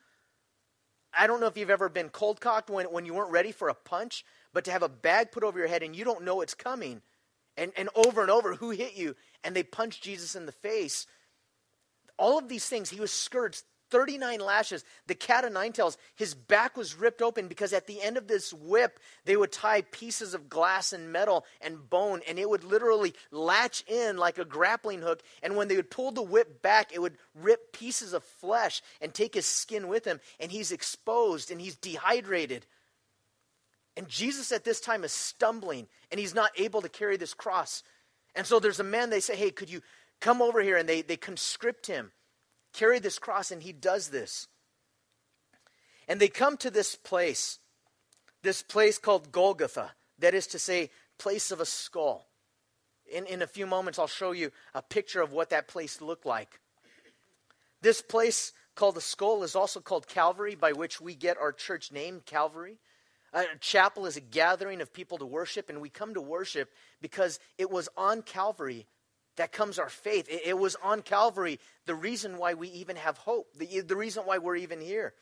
I 1.17 1.27
don't 1.27 1.39
know 1.39 1.47
if 1.47 1.55
you've 1.55 1.69
ever 1.69 1.87
been 1.87 2.09
cold 2.09 2.41
cocked 2.41 2.69
when, 2.69 2.87
when 2.87 3.05
you 3.05 3.13
weren't 3.13 3.31
ready 3.31 3.53
for 3.53 3.69
a 3.69 3.73
punch, 3.73 4.25
but 4.53 4.65
to 4.65 4.71
have 4.71 4.83
a 4.83 4.89
bag 4.89 5.31
put 5.31 5.43
over 5.43 5.57
your 5.57 5.69
head 5.69 5.81
and 5.81 5.95
you 5.95 6.03
don't 6.03 6.25
know 6.25 6.41
it's 6.41 6.53
coming, 6.53 7.01
and, 7.55 7.71
and 7.77 7.89
over 7.95 8.21
and 8.21 8.29
over, 8.29 8.55
who 8.55 8.71
hit 8.71 8.95
you? 8.95 9.15
And 9.43 9.55
they 9.55 9.63
punched 9.63 10.03
Jesus 10.03 10.35
in 10.35 10.45
the 10.45 10.51
face. 10.51 11.07
All 12.17 12.37
of 12.37 12.49
these 12.49 12.67
things, 12.67 12.89
he 12.89 12.99
was 12.99 13.11
scourged 13.11 13.63
39 13.89 14.39
lashes. 14.39 14.83
The 15.07 15.15
cat 15.15 15.45
of 15.45 15.53
nine 15.53 15.71
tails, 15.71 15.97
his 16.15 16.33
back 16.33 16.77
was 16.77 16.95
ripped 16.95 17.21
open 17.21 17.47
because 17.47 17.73
at 17.73 17.87
the 17.87 18.01
end 18.01 18.17
of 18.17 18.27
this 18.27 18.53
whip, 18.53 18.99
they 19.25 19.37
would 19.37 19.51
tie 19.51 19.81
pieces 19.81 20.33
of 20.33 20.49
glass 20.49 20.93
and 20.93 21.11
metal 21.11 21.45
and 21.61 21.89
bone, 21.89 22.21
and 22.27 22.39
it 22.39 22.49
would 22.49 22.63
literally 22.63 23.13
latch 23.31 23.83
in 23.87 24.17
like 24.17 24.37
a 24.37 24.45
grappling 24.45 25.01
hook. 25.01 25.21
And 25.43 25.55
when 25.55 25.67
they 25.67 25.75
would 25.75 25.91
pull 25.91 26.11
the 26.11 26.21
whip 26.21 26.61
back, 26.61 26.91
it 26.93 27.01
would 27.01 27.17
rip 27.33 27.71
pieces 27.73 28.13
of 28.13 28.23
flesh 28.23 28.81
and 29.01 29.13
take 29.13 29.33
his 29.33 29.45
skin 29.45 29.87
with 29.87 30.05
him, 30.05 30.19
and 30.39 30.51
he's 30.51 30.71
exposed 30.71 31.51
and 31.51 31.61
he's 31.61 31.75
dehydrated. 31.75 32.65
And 33.97 34.07
Jesus 34.07 34.51
at 34.51 34.65
this 34.65 34.81
time 34.81 35.03
is 35.03 35.11
stumbling, 35.11 35.87
and 36.11 36.19
he's 36.19 36.35
not 36.35 36.51
able 36.57 36.81
to 36.81 36.89
carry 36.89 37.17
this 37.17 37.33
cross. 37.33 37.83
And 38.35 38.45
so 38.45 38.59
there's 38.59 38.81
a 38.81 38.83
man, 38.83 39.09
they 39.09 39.21
say, 39.21 39.35
Hey, 39.35 39.51
could 39.51 39.69
you 39.69 39.81
come 40.19 40.41
over 40.41 40.61
here? 40.61 40.77
And 40.77 40.89
they, 40.89 41.01
they 41.01 41.17
conscript 41.17 41.87
him 41.87 42.11
carry 42.75 42.99
this 42.99 43.19
cross, 43.19 43.51
and 43.51 43.63
he 43.63 43.71
does 43.71 44.09
this. 44.09 44.47
And 46.07 46.19
they 46.19 46.27
come 46.27 46.57
to 46.57 46.69
this 46.69 46.95
place, 46.95 47.59
this 48.43 48.61
place 48.61 48.97
called 48.97 49.31
Golgotha, 49.31 49.91
that 50.19 50.33
is 50.33 50.47
to 50.47 50.59
say, 50.59 50.91
place 51.17 51.51
of 51.51 51.59
a 51.59 51.65
skull. 51.65 52.27
In, 53.11 53.25
in 53.25 53.41
a 53.41 53.47
few 53.47 53.65
moments, 53.65 53.97
I'll 53.97 54.07
show 54.07 54.31
you 54.31 54.51
a 54.73 54.81
picture 54.81 55.21
of 55.21 55.31
what 55.31 55.49
that 55.49 55.67
place 55.67 56.01
looked 56.01 56.25
like. 56.25 56.59
This 57.81 58.01
place 58.01 58.51
called 58.75 58.95
the 58.95 59.01
skull 59.01 59.43
is 59.43 59.55
also 59.55 59.79
called 59.79 60.07
Calvary, 60.07 60.55
by 60.55 60.73
which 60.73 60.99
we 60.99 61.15
get 61.15 61.37
our 61.37 61.51
church 61.51 61.91
name, 61.91 62.21
Calvary. 62.25 62.79
A 63.33 63.45
chapel 63.59 64.05
is 64.05 64.17
a 64.17 64.21
gathering 64.21 64.81
of 64.81 64.93
people 64.93 65.17
to 65.17 65.25
worship, 65.25 65.69
and 65.69 65.81
we 65.81 65.89
come 65.89 66.13
to 66.13 66.21
worship 66.21 66.71
because 67.01 67.39
it 67.57 67.69
was 67.69 67.89
on 67.97 68.21
Calvary 68.21 68.85
that 69.37 69.51
comes 69.51 69.79
our 69.79 69.89
faith. 69.89 70.27
It, 70.29 70.41
it, 70.45 70.57
was 70.57 70.75
on 70.83 71.01
Calvary 71.01 71.59
the 71.85 71.95
reason 71.95 72.37
why 72.37 72.53
we 72.53 72.69
even 72.69 72.95
have 72.95 73.17
hope, 73.17 73.47
the, 73.57 73.81
the 73.81 73.95
reason 73.95 74.23
why 74.23 74.37
we're 74.37 74.55
even 74.55 74.81
here. 74.81 75.13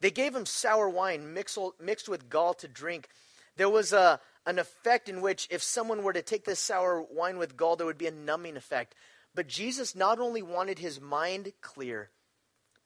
They 0.00 0.10
gave 0.10 0.34
him 0.34 0.46
sour 0.46 0.88
wine 0.88 1.32
mixed, 1.32 1.58
mixed 1.80 2.08
with 2.08 2.28
gall 2.28 2.54
to 2.54 2.68
drink. 2.68 3.08
There 3.56 3.70
was 3.70 3.92
a, 3.92 4.20
an 4.46 4.58
effect 4.58 5.08
in 5.08 5.20
which, 5.20 5.48
if 5.50 5.62
someone 5.62 6.02
were 6.02 6.12
to 6.12 6.22
take 6.22 6.44
this 6.44 6.58
sour 6.58 7.00
wine 7.02 7.38
with 7.38 7.56
gall, 7.56 7.76
there 7.76 7.86
would 7.86 7.98
be 7.98 8.06
a 8.06 8.12
numbing 8.12 8.56
effect. 8.56 8.94
But 9.34 9.48
Jesus 9.48 9.94
not 9.94 10.18
only 10.18 10.42
wanted 10.42 10.78
his 10.78 11.00
mind 11.00 11.52
clear, 11.60 12.10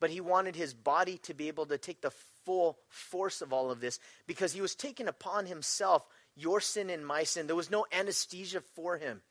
but 0.00 0.10
he 0.10 0.20
wanted 0.20 0.56
his 0.56 0.74
body 0.74 1.18
to 1.18 1.34
be 1.34 1.48
able 1.48 1.66
to 1.66 1.78
take 1.78 2.00
the 2.00 2.12
full 2.44 2.78
force 2.88 3.42
of 3.42 3.52
all 3.52 3.70
of 3.70 3.80
this 3.80 3.98
because 4.26 4.52
he 4.52 4.60
was 4.60 4.74
taking 4.74 5.08
upon 5.08 5.46
himself 5.46 6.06
your 6.36 6.60
sin 6.60 6.88
and 6.88 7.06
my 7.06 7.24
sin. 7.24 7.46
There 7.46 7.56
was 7.56 7.70
no 7.70 7.86
anesthesia 7.92 8.60
for 8.60 8.96
him. 8.96 9.22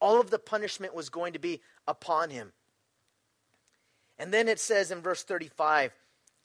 All 0.00 0.20
of 0.20 0.30
the 0.30 0.38
punishment 0.38 0.94
was 0.94 1.08
going 1.08 1.34
to 1.34 1.38
be 1.38 1.60
upon 1.86 2.30
him. 2.30 2.52
And 4.18 4.32
then 4.32 4.48
it 4.48 4.58
says 4.60 4.90
in 4.90 5.00
verse 5.00 5.22
35 5.22 5.92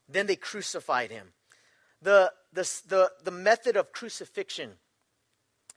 then 0.07 0.27
they 0.27 0.35
crucified 0.35 1.09
him. 1.09 1.29
The, 2.01 2.31
the, 2.53 2.61
the, 2.87 3.11
the 3.23 3.31
method 3.31 3.75
of 3.75 3.91
crucifixion, 3.91 4.73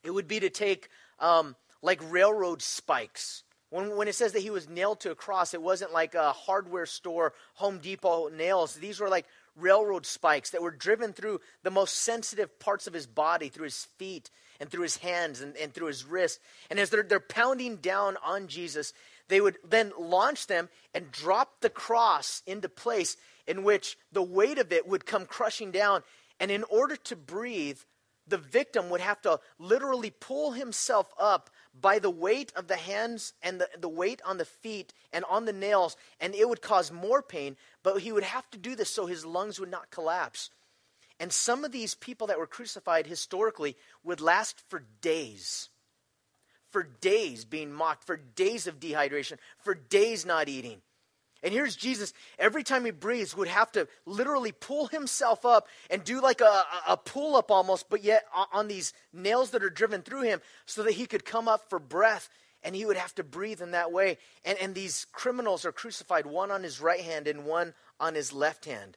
it 0.03 0.11
would 0.11 0.29
be 0.29 0.41
to 0.41 0.51
take 0.51 0.89
um, 1.19 1.57
like 1.81 2.01
railroad 2.11 2.61
spikes 2.61 3.45
when, 3.71 3.97
when 3.97 4.09
it 4.09 4.15
says 4.15 4.33
that 4.33 4.43
he 4.43 4.51
was 4.51 4.69
nailed 4.69 5.01
to 5.01 5.11
a 5.11 5.15
cross, 5.15 5.53
it 5.53 5.63
wasn't 5.63 5.93
like 5.93 6.15
a 6.15 6.33
hardware 6.33 6.87
store, 6.87 7.35
Home 7.55 7.79
Depot 7.79 8.29
nails. 8.29 8.75
These 8.75 9.01
were 9.01 9.09
like 9.09 9.27
railroad 9.57 10.07
spikes 10.07 10.51
that 10.51 10.63
were 10.63 10.71
driven 10.71 11.13
through 11.13 11.41
the 11.63 11.71
most 11.71 11.97
sensitive 11.97 12.59
parts 12.59 12.87
of 12.87 12.95
his 12.95 13.07
body, 13.07 13.49
through 13.49 13.65
his 13.65 13.87
feet 13.99 14.31
and 14.61 14.71
through 14.71 14.83
his 14.83 14.97
hands 14.99 15.41
and, 15.41 15.57
and 15.57 15.73
through 15.73 15.89
his 15.89 16.05
wrist. 16.05 16.41
And 16.71 16.79
as 16.79 16.91
they're, 16.91 17.03
they're 17.03 17.21
pounding 17.21 17.77
down 17.77 18.17
on 18.25 18.49
Jesus, 18.49 18.93
they 19.29 19.41
would 19.41 19.59
then 19.69 19.93
launch 19.99 20.47
them 20.47 20.69
and 20.95 21.11
drop 21.13 21.61
the 21.61 21.71
cross 21.71 22.43
into 22.47 22.69
place 22.69 23.17
in 23.47 23.63
which 23.63 23.99
the 24.13 24.23
weight 24.23 24.59
of 24.59 24.73
it 24.73 24.89
would 24.89 25.07
come 25.07 25.27
crushing 25.27 25.71
down. 25.71 26.03
And 26.41 26.51
in 26.51 26.65
order 26.65 26.97
to 26.97 27.17
breathe, 27.17 27.81
the 28.27 28.39
victim 28.39 28.91
would 28.91 29.01
have 29.01 29.21
to 29.23 29.41
literally 29.59 30.11
pull 30.11 30.53
himself 30.53 31.13
up 31.19 31.51
by 31.81 31.99
the 31.99 32.11
weight 32.11 32.53
of 32.57 32.69
the 32.69 32.77
hands 32.77 33.33
and 33.43 33.61
the, 33.61 33.69
the 33.79 33.89
weight 33.89 34.21
on 34.25 34.39
the 34.39 34.45
feet 34.45 34.93
and 35.13 35.25
on 35.27 35.45
the 35.45 35.53
nails, 35.53 35.97
and 36.21 36.35
it 36.35 36.49
would 36.49 36.63
cause 36.63 36.91
more 36.91 37.23
pain, 37.23 37.57
but 37.83 38.01
he 38.01 38.13
would 38.13 38.25
have 38.25 38.49
to 38.51 38.59
do 38.59 38.75
this 38.75 38.91
so 38.91 39.07
his 39.07 39.25
lungs 39.25 39.59
would 39.61 39.71
not 39.71 39.91
collapse. 39.91 40.51
And 41.21 41.33
some 41.33 41.65
of 41.65 41.73
these 41.73 41.95
people 41.95 42.29
that 42.29 42.39
were 42.39 42.47
crucified 42.47 43.07
historically 43.07 43.77
would 44.05 44.21
last 44.21 44.63
for 44.69 44.85
days. 45.01 45.69
For 46.71 46.83
days 46.83 47.45
being 47.45 47.73
mocked, 47.73 48.05
for 48.05 48.17
days 48.17 48.67
of 48.67 48.79
dehydration, 48.79 49.39
for 49.59 49.75
days 49.75 50.27
not 50.27 50.49
eating. 50.49 50.83
And 51.43 51.53
here's 51.53 51.77
Jesus, 51.77 52.13
every 52.39 52.65
time 52.65 52.85
he 52.85 52.91
breathes, 52.91 53.37
would 53.37 53.49
have 53.49 53.71
to 53.73 53.87
literally 54.07 54.53
pull 54.53 54.89
himself 54.89 55.45
up 55.45 55.69
and 55.89 56.03
do 56.03 56.21
like 56.21 56.41
a, 56.41 56.65
a 56.89 56.97
pull 56.97 57.37
up 57.37 57.51
almost, 57.51 57.89
but 57.89 58.03
yet 58.03 58.25
on 58.53 58.67
these 58.67 58.93
nails 59.13 59.51
that 59.51 59.63
are 59.63 59.71
driven 59.71 60.03
through 60.03 60.23
him 60.23 60.41
so 60.67 60.83
that 60.83 60.95
he 60.95 61.07
could 61.07 61.25
come 61.25 61.47
up 61.47 61.71
for 61.71 61.79
breath 61.79 62.29
and 62.65 62.75
he 62.75 62.85
would 62.85 62.97
have 62.97 63.15
to 63.15 63.23
breathe 63.23 63.63
in 63.63 63.71
that 63.71 63.93
way. 63.93 64.19
And, 64.45 64.59
and 64.59 64.75
these 64.75 65.07
criminals 65.13 65.65
are 65.65 65.73
crucified, 65.73 66.27
one 66.27 66.51
on 66.51 66.65
his 66.65 66.81
right 66.81 67.01
hand 67.01 67.29
and 67.29 67.45
one 67.45 67.75
on 68.01 68.15
his 68.15 68.33
left 68.33 68.65
hand. 68.65 68.97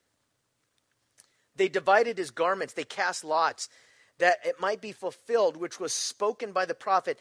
They 1.55 1.69
divided 1.69 2.17
his 2.17 2.31
garments, 2.31 2.73
they 2.73 2.83
cast 2.83 3.23
lots 3.23 3.69
that 4.17 4.37
it 4.45 4.59
might 4.59 4.81
be 4.81 4.91
fulfilled, 4.91 5.57
which 5.57 5.79
was 5.79 5.93
spoken 5.93 6.51
by 6.51 6.65
the 6.65 6.75
prophet 6.75 7.19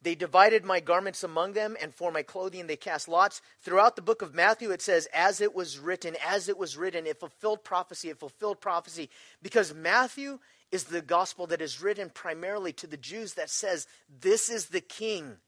they 0.00 0.14
divided 0.14 0.64
my 0.64 0.80
garments 0.80 1.24
among 1.24 1.54
them, 1.54 1.76
and 1.80 1.92
for 1.92 2.12
my 2.12 2.22
clothing 2.22 2.66
they 2.66 2.76
cast 2.76 3.08
lots. 3.08 3.40
Throughout 3.60 3.96
the 3.96 4.02
book 4.02 4.22
of 4.22 4.34
Matthew, 4.34 4.70
it 4.70 4.80
says, 4.80 5.08
as 5.12 5.40
it 5.40 5.54
was 5.54 5.78
written, 5.78 6.16
as 6.24 6.48
it 6.48 6.56
was 6.56 6.76
written. 6.76 7.06
It 7.06 7.18
fulfilled 7.18 7.64
prophecy, 7.64 8.08
it 8.10 8.20
fulfilled 8.20 8.60
prophecy. 8.60 9.10
Because 9.42 9.74
Matthew 9.74 10.38
is 10.70 10.84
the 10.84 11.02
gospel 11.02 11.48
that 11.48 11.60
is 11.60 11.82
written 11.82 12.10
primarily 12.10 12.72
to 12.74 12.86
the 12.86 12.96
Jews 12.96 13.34
that 13.34 13.50
says, 13.50 13.86
this 14.20 14.48
is 14.48 14.66
the 14.66 14.80
king. 14.80 15.38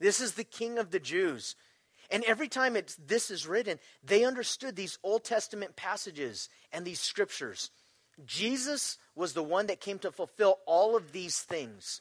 This 0.00 0.20
is 0.20 0.32
the 0.32 0.44
king 0.44 0.78
of 0.78 0.90
the 0.90 1.00
Jews. 1.00 1.54
And 2.10 2.24
every 2.24 2.48
time 2.48 2.76
it's, 2.76 2.96
this 2.96 3.30
is 3.30 3.46
written, 3.46 3.78
they 4.02 4.24
understood 4.24 4.74
these 4.74 4.98
Old 5.02 5.24
Testament 5.24 5.76
passages 5.76 6.48
and 6.72 6.84
these 6.84 7.00
scriptures. 7.00 7.70
Jesus 8.26 8.98
was 9.14 9.32
the 9.32 9.42
one 9.42 9.66
that 9.68 9.80
came 9.80 9.98
to 10.00 10.10
fulfill 10.10 10.58
all 10.66 10.96
of 10.96 11.12
these 11.12 11.40
things. 11.40 12.00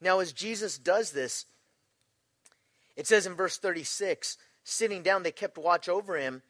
Now, 0.00 0.20
as 0.20 0.32
Jesus 0.32 0.78
does 0.78 1.12
this, 1.12 1.46
it 2.96 3.06
says 3.06 3.26
in 3.26 3.34
verse 3.34 3.58
36 3.58 4.38
sitting 4.64 5.02
down, 5.02 5.22
they 5.22 5.30
kept 5.30 5.58
watch 5.58 5.88
over 5.88 6.16
him. 6.16 6.42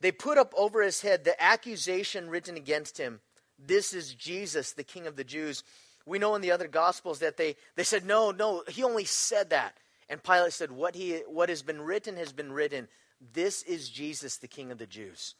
They 0.00 0.12
put 0.12 0.38
up 0.38 0.54
over 0.56 0.82
his 0.82 1.02
head 1.02 1.24
the 1.24 1.40
accusation 1.42 2.30
written 2.30 2.56
against 2.56 2.96
him 2.98 3.20
This 3.58 3.92
is 3.92 4.14
Jesus, 4.14 4.72
the 4.72 4.84
King 4.84 5.06
of 5.06 5.16
the 5.16 5.24
Jews. 5.24 5.62
We 6.06 6.18
know 6.18 6.34
in 6.34 6.42
the 6.42 6.52
other 6.52 6.68
Gospels 6.68 7.18
that 7.18 7.36
they, 7.36 7.56
they 7.76 7.84
said, 7.84 8.04
No, 8.04 8.30
no, 8.30 8.64
he 8.68 8.82
only 8.82 9.04
said 9.04 9.50
that. 9.50 9.76
And 10.10 10.22
Pilate 10.22 10.52
said, 10.52 10.72
what, 10.72 10.96
he, 10.96 11.22
what 11.28 11.48
has 11.48 11.62
been 11.62 11.80
written 11.80 12.16
has 12.16 12.32
been 12.32 12.52
written. 12.52 12.88
This 13.32 13.62
is 13.62 13.88
Jesus, 13.88 14.38
the 14.38 14.48
King 14.48 14.72
of 14.72 14.78
the 14.78 14.86
Jews. 14.86 15.36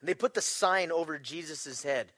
And 0.00 0.08
they 0.08 0.14
put 0.14 0.34
the 0.34 0.42
sign 0.42 0.90
over 0.90 1.16
Jesus' 1.16 1.84
head. 1.84 2.08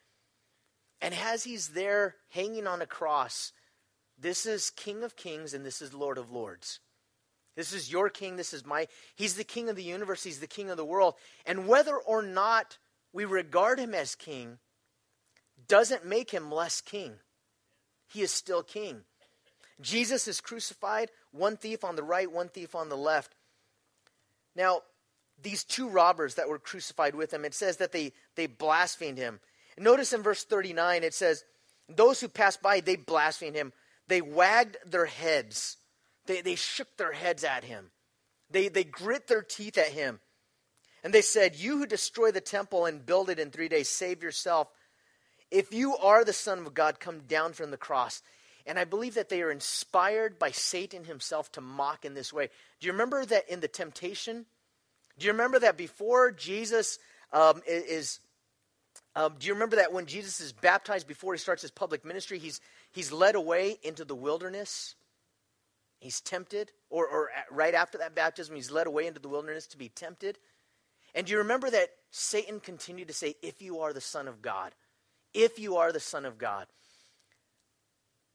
And 1.02 1.12
as 1.14 1.44
he's 1.44 1.68
there 1.68 2.14
hanging 2.30 2.66
on 2.66 2.80
a 2.80 2.86
cross, 2.86 3.52
this 4.22 4.46
is 4.46 4.70
King 4.70 5.02
of 5.02 5.16
Kings 5.16 5.52
and 5.52 5.66
this 5.66 5.82
is 5.82 5.92
Lord 5.92 6.16
of 6.16 6.30
Lords. 6.30 6.80
This 7.54 7.72
is 7.72 7.92
your 7.92 8.08
king. 8.08 8.36
This 8.36 8.54
is 8.54 8.64
my. 8.64 8.88
He's 9.14 9.34
the 9.34 9.44
king 9.44 9.68
of 9.68 9.76
the 9.76 9.82
universe. 9.82 10.22
He's 10.24 10.40
the 10.40 10.46
king 10.46 10.70
of 10.70 10.76
the 10.76 10.84
world. 10.84 11.14
And 11.44 11.66
whether 11.66 11.96
or 11.96 12.22
not 12.22 12.78
we 13.12 13.24
regard 13.24 13.78
him 13.78 13.94
as 13.94 14.14
king 14.14 14.58
doesn't 15.68 16.06
make 16.06 16.30
him 16.30 16.50
less 16.50 16.80
king. 16.80 17.14
He 18.08 18.22
is 18.22 18.30
still 18.30 18.62
king. 18.62 19.02
Jesus 19.80 20.28
is 20.28 20.40
crucified, 20.40 21.10
one 21.32 21.56
thief 21.56 21.84
on 21.84 21.96
the 21.96 22.02
right, 22.02 22.30
one 22.30 22.48
thief 22.48 22.74
on 22.74 22.88
the 22.88 22.96
left. 22.96 23.34
Now, 24.54 24.82
these 25.42 25.64
two 25.64 25.88
robbers 25.88 26.36
that 26.36 26.48
were 26.48 26.58
crucified 26.58 27.14
with 27.14 27.32
him, 27.34 27.44
it 27.44 27.54
says 27.54 27.78
that 27.78 27.92
they, 27.92 28.12
they 28.36 28.46
blasphemed 28.46 29.18
him. 29.18 29.40
notice 29.76 30.12
in 30.12 30.22
verse 30.22 30.44
39, 30.44 31.02
it 31.02 31.14
says, 31.14 31.44
Those 31.88 32.20
who 32.20 32.28
passed 32.28 32.62
by, 32.62 32.80
they 32.80 32.96
blasphemed 32.96 33.56
him. 33.56 33.72
They 34.12 34.20
wagged 34.20 34.76
their 34.84 35.06
heads. 35.06 35.78
They, 36.26 36.42
they 36.42 36.54
shook 36.54 36.98
their 36.98 37.12
heads 37.12 37.44
at 37.44 37.64
him. 37.64 37.92
They, 38.50 38.68
they 38.68 38.84
grit 38.84 39.26
their 39.26 39.40
teeth 39.40 39.78
at 39.78 39.88
him. 39.88 40.20
And 41.02 41.14
they 41.14 41.22
said, 41.22 41.56
You 41.56 41.78
who 41.78 41.86
destroy 41.86 42.30
the 42.30 42.42
temple 42.42 42.84
and 42.84 43.06
build 43.06 43.30
it 43.30 43.38
in 43.38 43.50
three 43.50 43.70
days, 43.70 43.88
save 43.88 44.22
yourself. 44.22 44.68
If 45.50 45.72
you 45.72 45.96
are 45.96 46.26
the 46.26 46.34
Son 46.34 46.58
of 46.58 46.74
God, 46.74 47.00
come 47.00 47.20
down 47.20 47.54
from 47.54 47.70
the 47.70 47.78
cross. 47.78 48.20
And 48.66 48.78
I 48.78 48.84
believe 48.84 49.14
that 49.14 49.30
they 49.30 49.40
are 49.40 49.50
inspired 49.50 50.38
by 50.38 50.50
Satan 50.50 51.04
himself 51.04 51.50
to 51.52 51.62
mock 51.62 52.04
in 52.04 52.12
this 52.12 52.34
way. 52.34 52.50
Do 52.80 52.88
you 52.88 52.92
remember 52.92 53.24
that 53.24 53.48
in 53.48 53.60
the 53.60 53.66
temptation? 53.66 54.44
Do 55.18 55.24
you 55.24 55.32
remember 55.32 55.58
that 55.60 55.78
before 55.78 56.32
Jesus 56.32 56.98
um, 57.32 57.62
is 57.66 58.20
um, 59.14 59.34
do 59.38 59.46
you 59.46 59.52
remember 59.52 59.76
that 59.76 59.92
when 59.92 60.06
Jesus 60.06 60.40
is 60.40 60.52
baptized 60.52 61.06
before 61.06 61.34
he 61.34 61.38
starts 61.38 61.62
his 61.62 61.70
public 61.70 62.04
ministry, 62.04 62.38
he's, 62.38 62.60
he's 62.92 63.12
led 63.12 63.34
away 63.34 63.78
into 63.82 64.04
the 64.04 64.14
wilderness? 64.14 64.94
He's 65.98 66.20
tempted, 66.20 66.72
or, 66.90 67.06
or 67.06 67.30
right 67.50 67.74
after 67.74 67.98
that 67.98 68.14
baptism, 68.14 68.56
he's 68.56 68.70
led 68.70 68.86
away 68.86 69.06
into 69.06 69.20
the 69.20 69.28
wilderness 69.28 69.66
to 69.68 69.78
be 69.78 69.88
tempted. 69.88 70.38
And 71.14 71.26
do 71.26 71.32
you 71.32 71.38
remember 71.38 71.70
that 71.70 71.90
Satan 72.10 72.60
continued 72.60 73.08
to 73.08 73.14
say, 73.14 73.36
If 73.42 73.62
you 73.62 73.80
are 73.80 73.92
the 73.92 74.00
Son 74.00 74.26
of 74.28 74.42
God, 74.42 74.72
if 75.34 75.58
you 75.58 75.76
are 75.76 75.92
the 75.92 76.00
Son 76.00 76.24
of 76.24 76.38
God. 76.38 76.66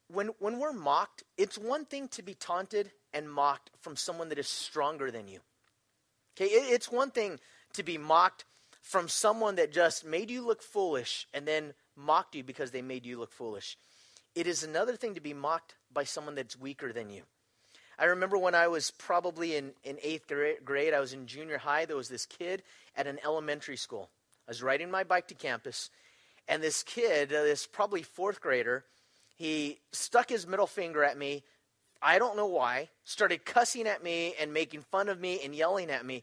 When, 0.08 0.28
when 0.38 0.58
we're 0.58 0.72
mocked, 0.72 1.22
it's 1.36 1.58
one 1.58 1.84
thing 1.84 2.08
to 2.08 2.22
be 2.22 2.34
taunted 2.34 2.90
and 3.12 3.30
mocked 3.30 3.70
from 3.80 3.96
someone 3.96 4.30
that 4.30 4.38
is 4.38 4.48
stronger 4.48 5.10
than 5.10 5.28
you. 5.28 5.40
Okay, 6.36 6.46
it, 6.46 6.72
it's 6.72 6.90
one 6.90 7.10
thing 7.10 7.38
to 7.74 7.82
be 7.82 7.98
mocked 7.98 8.44
from 8.80 9.08
someone 9.08 9.56
that 9.56 9.72
just 9.72 10.04
made 10.04 10.30
you 10.30 10.46
look 10.46 10.62
foolish 10.62 11.26
and 11.34 11.46
then 11.46 11.74
mocked 11.94 12.34
you 12.34 12.42
because 12.42 12.70
they 12.70 12.80
made 12.80 13.04
you 13.04 13.18
look 13.18 13.32
foolish. 13.32 13.76
It 14.38 14.46
is 14.46 14.62
another 14.62 14.94
thing 14.94 15.16
to 15.16 15.20
be 15.20 15.34
mocked 15.34 15.74
by 15.92 16.04
someone 16.04 16.36
that's 16.36 16.56
weaker 16.56 16.92
than 16.92 17.10
you. 17.10 17.22
I 17.98 18.04
remember 18.04 18.38
when 18.38 18.54
I 18.54 18.68
was 18.68 18.92
probably 18.92 19.56
in, 19.56 19.72
in 19.82 19.98
eighth 20.00 20.32
grade, 20.64 20.94
I 20.94 21.00
was 21.00 21.12
in 21.12 21.26
junior 21.26 21.58
high. 21.58 21.86
There 21.86 21.96
was 21.96 22.08
this 22.08 22.24
kid 22.24 22.62
at 22.94 23.08
an 23.08 23.18
elementary 23.24 23.76
school. 23.76 24.10
I 24.46 24.52
was 24.52 24.62
riding 24.62 24.92
my 24.92 25.02
bike 25.02 25.26
to 25.26 25.34
campus, 25.34 25.90
and 26.46 26.62
this 26.62 26.84
kid, 26.84 27.32
uh, 27.32 27.42
this 27.42 27.66
probably 27.66 28.04
fourth 28.04 28.40
grader, 28.40 28.84
he 29.34 29.80
stuck 29.90 30.28
his 30.28 30.46
middle 30.46 30.68
finger 30.68 31.02
at 31.02 31.18
me. 31.18 31.42
I 32.00 32.20
don't 32.20 32.36
know 32.36 32.46
why. 32.46 32.90
Started 33.02 33.44
cussing 33.44 33.88
at 33.88 34.04
me 34.04 34.34
and 34.40 34.52
making 34.52 34.82
fun 34.82 35.08
of 35.08 35.18
me 35.18 35.40
and 35.44 35.52
yelling 35.52 35.90
at 35.90 36.06
me. 36.06 36.22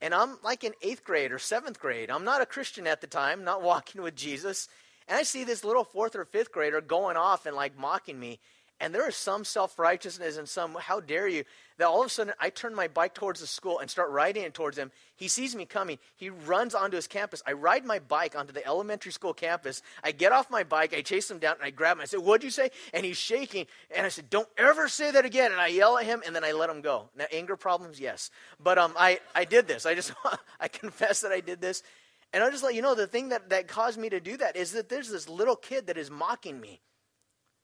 And 0.00 0.14
I'm 0.14 0.38
like 0.44 0.62
in 0.62 0.74
eighth 0.80 1.02
grade 1.02 1.32
or 1.32 1.40
seventh 1.40 1.80
grade. 1.80 2.08
I'm 2.08 2.24
not 2.24 2.40
a 2.40 2.46
Christian 2.46 2.86
at 2.86 3.00
the 3.00 3.08
time, 3.08 3.42
not 3.42 3.64
walking 3.64 4.00
with 4.00 4.14
Jesus. 4.14 4.68
And 5.08 5.18
I 5.18 5.22
see 5.22 5.44
this 5.44 5.64
little 5.64 5.84
fourth 5.84 6.14
or 6.14 6.24
fifth 6.24 6.52
grader 6.52 6.80
going 6.80 7.16
off 7.16 7.46
and 7.46 7.56
like 7.56 7.78
mocking 7.78 8.20
me. 8.20 8.38
And 8.80 8.94
there 8.94 9.08
is 9.08 9.16
some 9.16 9.44
self 9.44 9.78
righteousness 9.78 10.36
and 10.36 10.48
some, 10.48 10.76
how 10.80 11.00
dare 11.00 11.26
you, 11.26 11.42
that 11.78 11.88
all 11.88 12.00
of 12.00 12.06
a 12.06 12.10
sudden 12.10 12.32
I 12.38 12.50
turn 12.50 12.74
my 12.74 12.86
bike 12.86 13.12
towards 13.12 13.40
the 13.40 13.46
school 13.46 13.80
and 13.80 13.90
start 13.90 14.10
riding 14.10 14.44
it 14.44 14.54
towards 14.54 14.78
him. 14.78 14.92
He 15.16 15.26
sees 15.26 15.56
me 15.56 15.64
coming. 15.64 15.98
He 16.16 16.30
runs 16.30 16.76
onto 16.76 16.94
his 16.94 17.08
campus. 17.08 17.42
I 17.44 17.52
ride 17.52 17.84
my 17.84 17.98
bike 17.98 18.36
onto 18.36 18.52
the 18.52 18.64
elementary 18.64 19.10
school 19.10 19.34
campus. 19.34 19.82
I 20.04 20.12
get 20.12 20.30
off 20.30 20.48
my 20.48 20.62
bike. 20.62 20.94
I 20.94 21.02
chase 21.02 21.28
him 21.28 21.38
down 21.38 21.56
and 21.56 21.64
I 21.64 21.70
grab 21.70 21.96
him. 21.96 22.02
I 22.02 22.04
said, 22.04 22.20
What'd 22.20 22.44
you 22.44 22.50
say? 22.50 22.70
And 22.94 23.04
he's 23.04 23.16
shaking. 23.16 23.66
And 23.96 24.06
I 24.06 24.10
said, 24.10 24.30
Don't 24.30 24.48
ever 24.56 24.86
say 24.86 25.10
that 25.10 25.24
again. 25.24 25.50
And 25.50 25.60
I 25.60 25.68
yell 25.68 25.98
at 25.98 26.04
him 26.04 26.22
and 26.24 26.36
then 26.36 26.44
I 26.44 26.52
let 26.52 26.70
him 26.70 26.80
go. 26.80 27.08
Now, 27.16 27.24
anger 27.32 27.56
problems, 27.56 27.98
yes. 27.98 28.30
But 28.62 28.78
um, 28.78 28.92
I, 28.96 29.18
I 29.34 29.44
did 29.44 29.66
this. 29.66 29.86
I 29.86 29.96
just, 29.96 30.12
I 30.60 30.68
confess 30.68 31.22
that 31.22 31.32
I 31.32 31.40
did 31.40 31.60
this. 31.60 31.82
And 32.32 32.42
I'll 32.42 32.50
just 32.50 32.62
let 32.62 32.74
you 32.74 32.82
know 32.82 32.94
the 32.94 33.06
thing 33.06 33.30
that, 33.30 33.50
that 33.50 33.68
caused 33.68 33.98
me 33.98 34.10
to 34.10 34.20
do 34.20 34.36
that 34.36 34.56
is 34.56 34.72
that 34.72 34.88
there's 34.88 35.08
this 35.08 35.28
little 35.28 35.56
kid 35.56 35.86
that 35.86 35.96
is 35.96 36.10
mocking 36.10 36.60
me. 36.60 36.80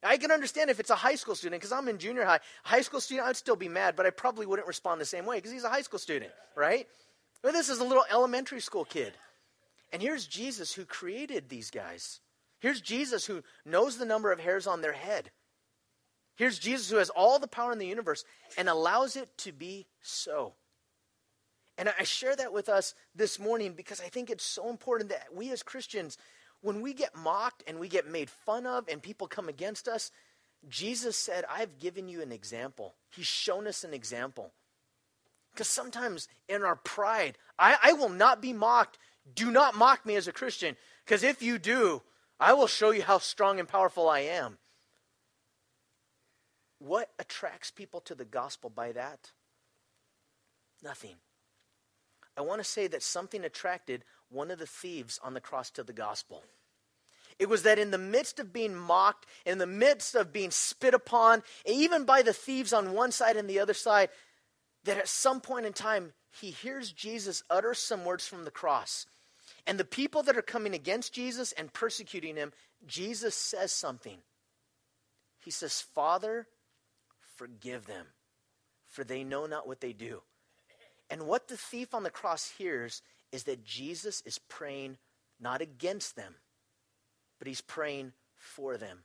I 0.03 0.17
can 0.19 0.31
understand 0.31 0.71
if 0.71 0.81
it's 0.81 0.91
a 0.91 0.95
high 0.95 1.15
school 1.15 1.35
student 1.35 1.61
because 1.61 1.73
I'm 1.73 1.89
in 1.89 1.99
junior 1.99 2.25
high. 2.25 2.41
High 2.63 2.83
school 2.83 3.01
student, 3.01 3.27
I'd 3.27 3.37
still 3.37 3.57
be 3.57 3.69
mad, 3.69 3.97
but 3.97 4.07
I 4.07 4.11
probably 4.11 4.47
wouldn't 4.47 4.69
respond 4.69 5.01
the 5.01 5.07
same 5.07 5.25
way 5.25 5.37
because 5.37 5.51
he's 5.51 5.65
a 5.65 5.71
high 5.71 5.83
school 5.83 5.99
student, 5.99 6.31
right? 6.55 6.87
But 7.43 7.53
this 7.53 7.69
is 7.69 7.79
a 7.79 7.85
little 7.85 8.05
elementary 8.11 8.61
school 8.61 8.85
kid. 8.85 9.13
And 9.93 10.03
here's 10.03 10.27
Jesus 10.27 10.75
who 10.75 10.85
created 10.85 11.49
these 11.49 11.71
guys. 11.71 12.21
Here's 12.61 12.81
Jesus 12.81 13.27
who 13.27 13.43
knows 13.65 13.97
the 13.97 14.05
number 14.05 14.33
of 14.33 14.41
hairs 14.41 14.67
on 14.67 14.81
their 14.81 14.93
head. 14.93 15.31
Here's 16.37 16.59
Jesus 16.59 16.91
who 16.91 16.97
has 16.97 17.11
all 17.11 17.39
the 17.39 17.47
power 17.47 17.73
in 17.73 17.79
the 17.79 17.87
universe 17.87 18.25
and 18.59 18.69
allows 18.69 19.17
it 19.17 19.37
to 19.39 19.53
be 19.53 19.87
so. 20.03 20.55
And 21.77 21.93
I 21.99 22.05
share 22.05 22.37
that 22.37 22.53
with 22.53 22.69
us 22.69 22.95
this 23.15 23.39
morning 23.39 23.73
because 23.73 24.01
I 24.01 24.09
think 24.09 24.31
it's 24.31 24.45
so 24.45 24.71
important 24.71 25.11
that 25.11 25.35
we 25.35 25.51
as 25.51 25.63
Christians 25.63 26.19
when 26.65 26.81
we 26.81 26.95
get 26.95 27.15
mocked 27.15 27.63
and 27.67 27.79
we 27.79 27.89
get 27.89 28.09
made 28.09 28.31
fun 28.31 28.67
of 28.67 28.89
and 28.89 29.03
people 29.03 29.27
come 29.27 29.51
against 29.51 29.87
us, 29.87 30.11
Jesus 30.67 31.15
said, 31.15 31.45
I've 31.51 31.79
given 31.79 32.09
you 32.09 32.23
an 32.23 32.33
example. 32.33 32.95
He's 33.11 33.27
shown 33.27 33.67
us 33.67 33.85
an 33.85 33.93
example. 33.93 34.55
Because 35.53 35.69
sometimes 35.69 36.27
in 36.49 36.63
our 36.63 36.77
pride, 36.77 37.37
I, 37.59 37.77
I, 37.83 37.93
will 37.93 38.09
not 38.09 38.41
be 38.41 38.55
mocked. 38.55 38.99
Do 39.35 39.51
not 39.51 39.77
mock 39.77 40.07
me 40.07 40.17
as 40.17 40.27
a 40.27 40.33
Christian. 40.33 40.75
Because 41.05 41.23
if 41.23 41.43
you 41.43 41.59
do, 41.59 42.01
I 42.41 42.55
will 42.55 42.67
show 42.67 42.93
you 42.93 43.03
how 43.03 43.19
strong 43.19 43.61
and 43.61 43.69
powerful 43.69 44.09
I 44.09 44.21
am. 44.21 44.57
What 46.79 47.11
attracts 47.19 47.71
people 47.71 48.01
to 48.01 48.15
the 48.15 48.25
gospel 48.25 48.71
by 48.71 48.93
that? 48.93 49.33
Nothing. 50.83 51.17
I 52.37 52.43
want 52.43 52.61
to 52.61 52.69
say 52.69 52.87
that 52.89 53.03
something 53.03 53.45
attracted 53.45 54.05
one 54.29 54.51
of 54.51 54.59
the 54.59 54.67
thieves 54.67 55.21
on 55.23 55.35
the 55.35 55.41
cross 55.41 55.71
to 55.73 55.85
the 55.85 55.93
gospel. 55.93 56.43
It 57.39 57.49
was 57.49 57.63
that 57.63 57.79
in 57.79 57.91
the 57.91 57.99
midst 57.99 58.39
of 58.39 58.53
being 58.53 58.75
mocked, 58.75 59.27
in 59.45 59.59
the 59.59 59.67
midst 59.67 60.15
of 60.15 60.33
being 60.33 60.51
spit 60.51 60.95
upon, 60.95 61.43
even 61.67 62.05
by 62.05 62.23
the 62.23 62.33
thieves 62.33 62.73
on 62.73 62.93
one 62.93 63.13
side 63.13 63.37
and 63.37 63.49
the 63.49 63.61
other 63.61 63.75
side, 63.75 64.09
that 64.85 64.99
at 64.99 65.09
some 65.09 65.41
point 65.41 65.67
in 65.67 65.73
time, 65.73 66.13
he 66.31 66.51
hears 66.51 66.93
Jesus 66.93 67.43
utter 67.51 67.75
some 67.75 68.05
words 68.05 68.27
from 68.27 68.45
the 68.45 68.51
cross. 68.51 69.07
And 69.67 69.79
the 69.79 69.85
people 69.85 70.23
that 70.25 70.37
are 70.37 70.43
coming 70.43 70.75
against 70.75 71.15
Jesus 71.15 71.53
and 71.53 71.73
persecuting 71.73 72.37
him, 72.37 72.53
Jesus 72.87 73.35
says 73.35 73.73
something. 73.73 74.19
He 75.41 75.51
says, 75.51 75.81
Father, 75.81 76.47
forgive 77.37 77.87
them, 77.87 78.07
for 78.87 79.05
they 79.05 79.25
know 79.25 79.47
not 79.47 79.67
what 79.67 79.81
they 79.81 79.93
do. 79.93 80.23
And 81.11 81.27
what 81.27 81.49
the 81.49 81.57
thief 81.57 81.95
on 81.95 82.03
the 82.03 82.11
cross 82.11 82.53
hears 82.59 83.03
is 83.33 83.45
that 83.45 83.65
Jesus 83.65 84.23
is 84.25 84.39
praying 84.39 84.99
not 85.41 85.61
against 85.61 86.17
them, 86.17 86.37
but 87.39 87.49
he's 87.49 87.61
praying 87.61 88.13
for 88.35 88.77
them. 88.77 89.01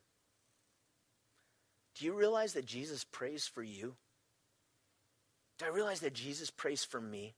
Do 1.95 2.05
you 2.05 2.13
realize 2.13 2.53
that 2.53 2.65
Jesus 2.65 3.03
prays 3.03 3.45
for 3.45 3.63
you? 3.63 3.95
Do 5.57 5.65
I 5.65 5.69
realize 5.69 5.99
that 5.99 6.13
Jesus 6.13 6.49
prays 6.49 6.83
for 6.83 7.01
me? 7.01 7.35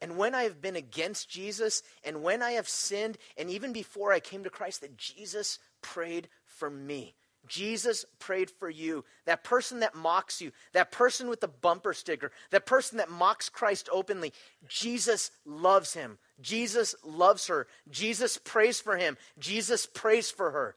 And 0.00 0.16
when 0.16 0.34
I 0.34 0.42
have 0.42 0.60
been 0.60 0.76
against 0.76 1.30
Jesus, 1.30 1.82
and 2.02 2.22
when 2.22 2.42
I 2.42 2.52
have 2.52 2.68
sinned, 2.68 3.16
and 3.38 3.48
even 3.48 3.72
before 3.72 4.12
I 4.12 4.20
came 4.20 4.42
to 4.42 4.50
Christ, 4.50 4.80
that 4.80 4.96
Jesus 4.96 5.58
prayed 5.80 6.28
for 6.44 6.68
me. 6.68 7.14
Jesus 7.46 8.04
prayed 8.18 8.50
for 8.50 8.70
you. 8.70 9.04
That 9.26 9.44
person 9.44 9.80
that 9.80 9.94
mocks 9.94 10.40
you, 10.40 10.52
that 10.72 10.90
person 10.90 11.28
with 11.28 11.40
the 11.40 11.48
bumper 11.48 11.92
sticker, 11.92 12.32
that 12.50 12.66
person 12.66 12.98
that 12.98 13.10
mocks 13.10 13.48
Christ 13.48 13.88
openly, 13.92 14.32
Jesus 14.68 15.30
loves 15.44 15.94
him. 15.94 16.18
Jesus 16.40 16.94
loves 17.04 17.46
her. 17.48 17.66
Jesus 17.90 18.38
prays 18.38 18.80
for 18.80 18.96
him. 18.96 19.16
Jesus 19.38 19.86
prays 19.86 20.30
for 20.30 20.50
her. 20.50 20.76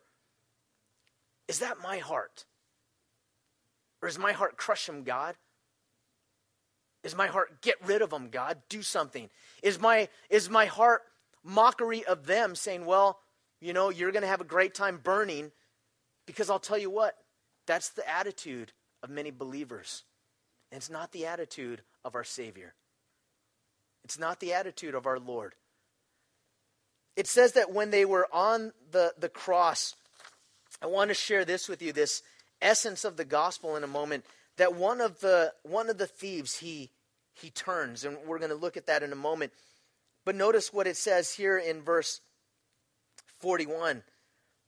Is 1.48 1.60
that 1.60 1.78
my 1.82 2.00
heart? 2.00 2.46
Or 4.02 4.08
is 4.08 4.20
my 4.20 4.34
heart 4.34 4.58
crush 4.58 4.88
him, 4.88 5.04
God? 5.04 5.36
Is 7.04 7.16
my 7.16 7.28
heart 7.28 7.62
get 7.62 7.76
rid 7.86 8.02
of 8.02 8.12
him, 8.12 8.30
God? 8.30 8.58
Do 8.70 8.82
something. 8.82 9.30
Is 9.64 9.80
my 9.80 10.10
is 10.30 10.50
my 10.50 10.66
heart 10.66 11.04
mockery 11.44 12.04
of 12.06 12.26
them 12.26 12.54
saying, 12.54 12.86
"Well, 12.86 13.20
you 13.62 13.72
know, 13.72 13.90
you're 13.90 14.12
going 14.12 14.24
to 14.24 14.28
have 14.28 14.42
a 14.42 14.46
great 14.46 14.74
time 14.74 14.98
burning 14.98 15.52
because 16.28 16.52
I'll 16.52 16.60
tell 16.60 16.78
you 16.78 16.92
what, 16.92 17.16
that's 17.66 17.90
the 17.90 18.08
attitude 18.08 18.74
of 19.02 19.10
many 19.10 19.32
believers. 19.32 20.04
And 20.72 20.78
it's 20.78 20.90
not 20.90 21.12
the 21.12 21.26
attitude 21.26 21.82
of 22.06 22.14
our 22.14 22.24
Savior. 22.24 22.76
It's 24.04 24.20
not 24.20 24.40
the 24.40 24.54
attitude 24.54 24.94
of 24.94 25.08
our 25.08 25.18
Lord. 25.18 25.56
It 27.16 27.26
says 27.26 27.54
that 27.54 27.74
when 27.74 27.90
they 27.90 28.06
were 28.06 28.28
on 28.32 28.74
the, 28.92 29.14
the 29.18 29.30
cross, 29.30 29.96
I 30.82 30.86
want 30.86 31.10
to 31.10 31.16
share 31.16 31.46
this 31.46 31.68
with 31.68 31.82
you, 31.82 31.92
this 31.92 32.22
essence 32.62 33.04
of 33.04 33.18
the 33.18 33.26
gospel 33.26 33.76
in 33.76 33.84
a 33.84 33.88
moment, 33.88 34.26
that 34.58 34.76
one 34.76 35.02
of 35.02 35.20
the 35.20 35.54
one 35.64 35.90
of 35.90 35.98
the 35.98 36.08
thieves 36.08 36.58
he 36.58 36.92
he 37.34 37.50
turns, 37.50 38.04
and 38.04 38.18
we're 38.26 38.40
going 38.40 38.52
to 38.52 38.56
look 38.56 38.78
at 38.78 38.88
that 38.88 39.04
in 39.04 39.12
a 39.12 39.16
moment. 39.16 39.52
But 40.26 40.36
notice 40.36 40.74
what 40.74 40.88
it 40.88 40.98
says 40.98 41.34
here 41.34 41.58
in 41.58 41.82
verse 41.82 42.22
41 43.40 44.04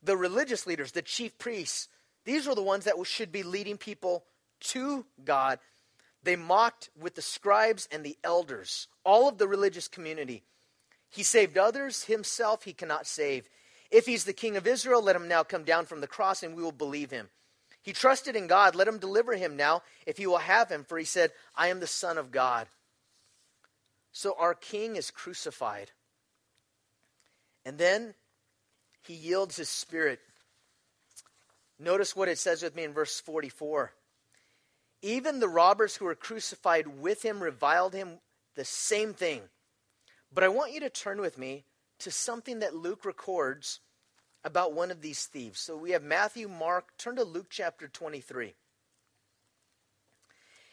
the 0.02 0.18
religious 0.18 0.66
leaders, 0.66 0.92
the 0.92 1.02
chief 1.02 1.38
priests, 1.38 1.88
these 2.26 2.48
were 2.48 2.56
the 2.56 2.62
ones 2.62 2.86
that 2.86 2.96
should 3.06 3.32
be 3.32 3.44
leading 3.44 3.78
people 3.78 4.24
to 4.62 5.06
God. 5.24 5.60
They 6.24 6.36
mocked 6.36 6.90
with 7.00 7.16
the 7.16 7.22
scribes 7.22 7.88
and 7.92 8.04
the 8.04 8.18
elders, 8.24 8.88
all 9.04 9.28
of 9.28 9.38
the 9.38 9.48
religious 9.48 9.88
community. 9.88 10.44
He 11.10 11.24
saved 11.24 11.58
others, 11.58 12.04
himself 12.04 12.64
he 12.64 12.74
cannot 12.74 13.08
save. 13.08 13.50
If 13.90 14.06
he's 14.06 14.26
the 14.26 14.34
king 14.34 14.58
of 14.58 14.68
Israel, 14.68 15.02
let 15.02 15.16
him 15.16 15.28
now 15.28 15.44
come 15.44 15.64
down 15.64 15.86
from 15.86 16.02
the 16.02 16.08
cross 16.08 16.44
and 16.44 16.56
we 16.56 16.62
will 16.62 16.72
believe 16.72 17.10
him. 17.10 17.30
He 17.82 17.94
trusted 17.94 18.36
in 18.36 18.48
God, 18.48 18.76
let 18.76 18.88
him 18.88 19.00
deliver 19.00 19.36
him 19.36 19.56
now 19.56 19.82
if 20.06 20.18
he 20.18 20.28
will 20.28 20.38
have 20.38 20.70
him, 20.70 20.84
for 20.84 20.98
he 20.98 21.06
said, 21.06 21.32
I 21.56 21.70
am 21.70 21.80
the 21.80 21.88
Son 21.88 22.18
of 22.18 22.32
God. 22.32 22.68
So 24.12 24.36
our 24.38 24.54
king 24.54 24.96
is 24.96 25.10
crucified. 25.10 25.92
And 27.66 27.78
then 27.78 28.14
he 29.10 29.16
yields 29.16 29.56
his 29.56 29.70
spirit. 29.70 30.20
Notice 31.80 32.16
what 32.16 32.30
it 32.30 32.38
says 32.38 32.62
with 32.62 32.76
me 32.76 32.84
in 32.84 32.94
verse 32.94 33.20
44. 33.20 33.92
Even 35.02 35.40
the 35.40 35.50
robbers 35.50 35.96
who 35.96 36.06
were 36.06 36.14
crucified 36.14 36.86
with 36.86 37.24
him 37.26 37.42
reviled 37.42 37.96
him 37.96 38.20
the 38.56 38.64
same 38.64 39.16
thing. 39.16 39.42
But 40.32 40.44
I 40.44 40.50
want 40.50 40.74
you 40.74 40.80
to 40.82 40.92
turn 40.92 41.20
with 41.22 41.40
me 41.40 41.66
to 42.02 42.12
something 42.12 42.60
that 42.60 42.76
Luke 42.76 43.04
records 43.04 43.80
about 44.44 44.74
one 44.74 44.92
of 44.92 45.02
these 45.02 45.26
thieves. 45.26 45.60
So 45.60 45.76
we 45.76 45.90
have 45.90 46.04
Matthew, 46.04 46.48
Mark, 46.48 46.96
turn 47.00 47.16
to 47.16 47.24
Luke 47.24 47.48
chapter 47.50 47.88
23. 47.88 48.54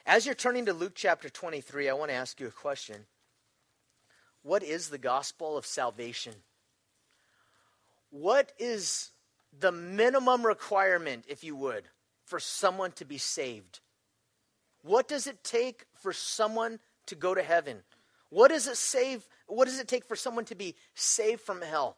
As 0.05 0.27
you're 0.27 0.35
turning 0.35 0.67
to 0.67 0.75
Luke 0.75 0.93
chapter 0.95 1.31
23, 1.31 1.89
I 1.89 1.95
want 1.95 2.11
to 2.11 2.17
ask 2.17 2.39
you 2.39 2.49
a 2.49 2.51
question. 2.51 3.07
What 4.43 4.63
is 4.63 4.91
the 4.91 4.99
gospel 4.99 5.57
of 5.57 5.65
salvation? 5.65 6.35
What 8.11 8.53
is 8.59 9.11
the 9.59 9.73
minimum 9.73 10.45
requirement, 10.45 11.25
if 11.29 11.43
you 11.45 11.57
would, 11.57 11.85
for 12.25 12.39
someone 12.39 12.93
to 12.93 13.05
be 13.05 13.19
saved? 13.19 13.81
What 14.83 15.09
does 15.09 15.27
it 15.27 15.43
take 15.43 15.87
for 15.95 16.13
someone 16.13 16.79
to 17.07 17.15
go 17.15 17.35
to 17.35 17.43
heaven? 17.43 17.83
What 18.31 18.49
does 18.49 18.67
it 18.67 18.77
save? 18.77 19.27
What 19.47 19.67
does 19.67 19.79
it 19.79 19.89
take 19.89 20.05
for 20.05 20.17
someone 20.17 20.45
to 20.47 20.55
be 20.55 20.75
saved 20.95 21.41
from 21.41 21.61
hell? 21.63 21.97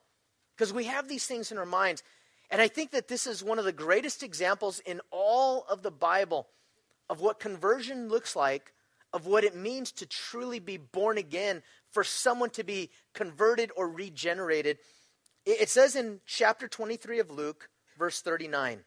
Because 0.56 0.72
we 0.72 0.84
have 0.84 1.08
these 1.08 1.26
things 1.26 1.52
in 1.52 1.58
our 1.58 1.66
minds. 1.66 2.02
And 2.50 2.62
I 2.62 2.68
think 2.68 2.92
that 2.92 3.08
this 3.08 3.26
is 3.26 3.44
one 3.44 3.58
of 3.58 3.64
the 3.64 3.72
greatest 3.72 4.22
examples 4.22 4.80
in 4.80 5.00
all 5.10 5.66
of 5.68 5.82
the 5.82 5.90
Bible 5.90 6.48
of 7.10 7.20
what 7.20 7.40
conversion 7.40 8.08
looks 8.08 8.34
like, 8.34 8.72
of 9.12 9.26
what 9.26 9.44
it 9.44 9.56
means 9.56 9.92
to 9.92 10.06
truly 10.06 10.58
be 10.58 10.76
born 10.76 11.18
again, 11.18 11.62
for 11.90 12.04
someone 12.04 12.50
to 12.50 12.64
be 12.64 12.90
converted 13.14 13.70
or 13.76 13.88
regenerated. 13.88 14.78
It 15.50 15.70
says 15.70 15.96
in 15.96 16.20
chapter 16.26 16.68
23 16.68 17.20
of 17.20 17.30
Luke, 17.30 17.70
verse 17.98 18.20
39. 18.20 18.80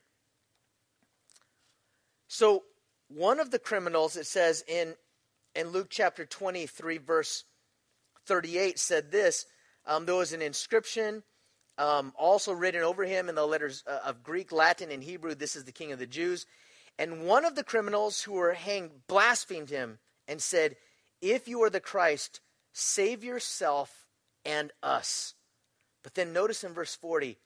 So, 2.28 2.64
one 3.08 3.40
of 3.40 3.50
the 3.50 3.58
criminals, 3.58 4.16
it 4.16 4.28
says 4.28 4.64
in, 4.68 4.94
in 5.56 5.70
Luke 5.70 5.88
chapter 5.90 6.24
23, 6.24 7.00
verse 7.00 7.46
38, 8.28 8.78
said 8.78 9.12
this 9.12 9.48
um, 9.88 10.06
there 10.06 10.14
was 10.14 10.34
an 10.34 10.44
inscription 10.44 11.24
um, 11.80 12.14
also 12.16 12.54
written 12.54 12.84
over 12.84 13.06
him 13.06 13.28
in 13.28 13.34
the 13.34 13.48
letters 13.48 13.84
uh, 13.88 13.98
of 14.06 14.22
Greek, 14.22 14.52
Latin, 14.52 14.92
and 14.92 15.04
Hebrew, 15.04 15.34
This 15.34 15.56
is 15.56 15.64
the 15.64 15.72
King 15.72 15.92
of 15.92 15.98
the 15.98 16.06
Jews. 16.06 16.46
And 17.00 17.26
one 17.26 17.44
of 17.44 17.56
the 17.56 17.64
criminals 17.64 18.22
who 18.22 18.34
were 18.34 18.54
hanged 18.54 18.92
blasphemed 19.08 19.72
him 19.72 19.98
and 20.28 20.40
said, 20.40 20.76
If 21.22 21.48
you 21.48 21.64
are 21.64 21.72
the 21.72 21.80
Christ, 21.80 22.40
save 22.72 23.24
yourself 23.24 24.06
and 24.46 24.72
us. 24.84 25.34
But 26.04 26.16
then 26.16 26.34
notice 26.34 26.64
in 26.64 26.74
verse 26.74 26.96
40, 26.96 27.38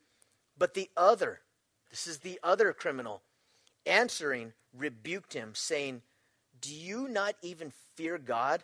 but 0.58 0.74
the 0.74 0.90
other, 0.96 1.42
this 1.90 2.08
is 2.08 2.20
the 2.20 2.40
other 2.44 2.72
criminal, 2.74 3.22
answering, 3.86 4.54
rebuked 4.74 5.34
him, 5.34 5.52
saying, 5.54 6.02
Do 6.62 6.74
you 6.74 7.08
not 7.08 7.36
even 7.42 7.74
fear 7.96 8.18
God, 8.18 8.64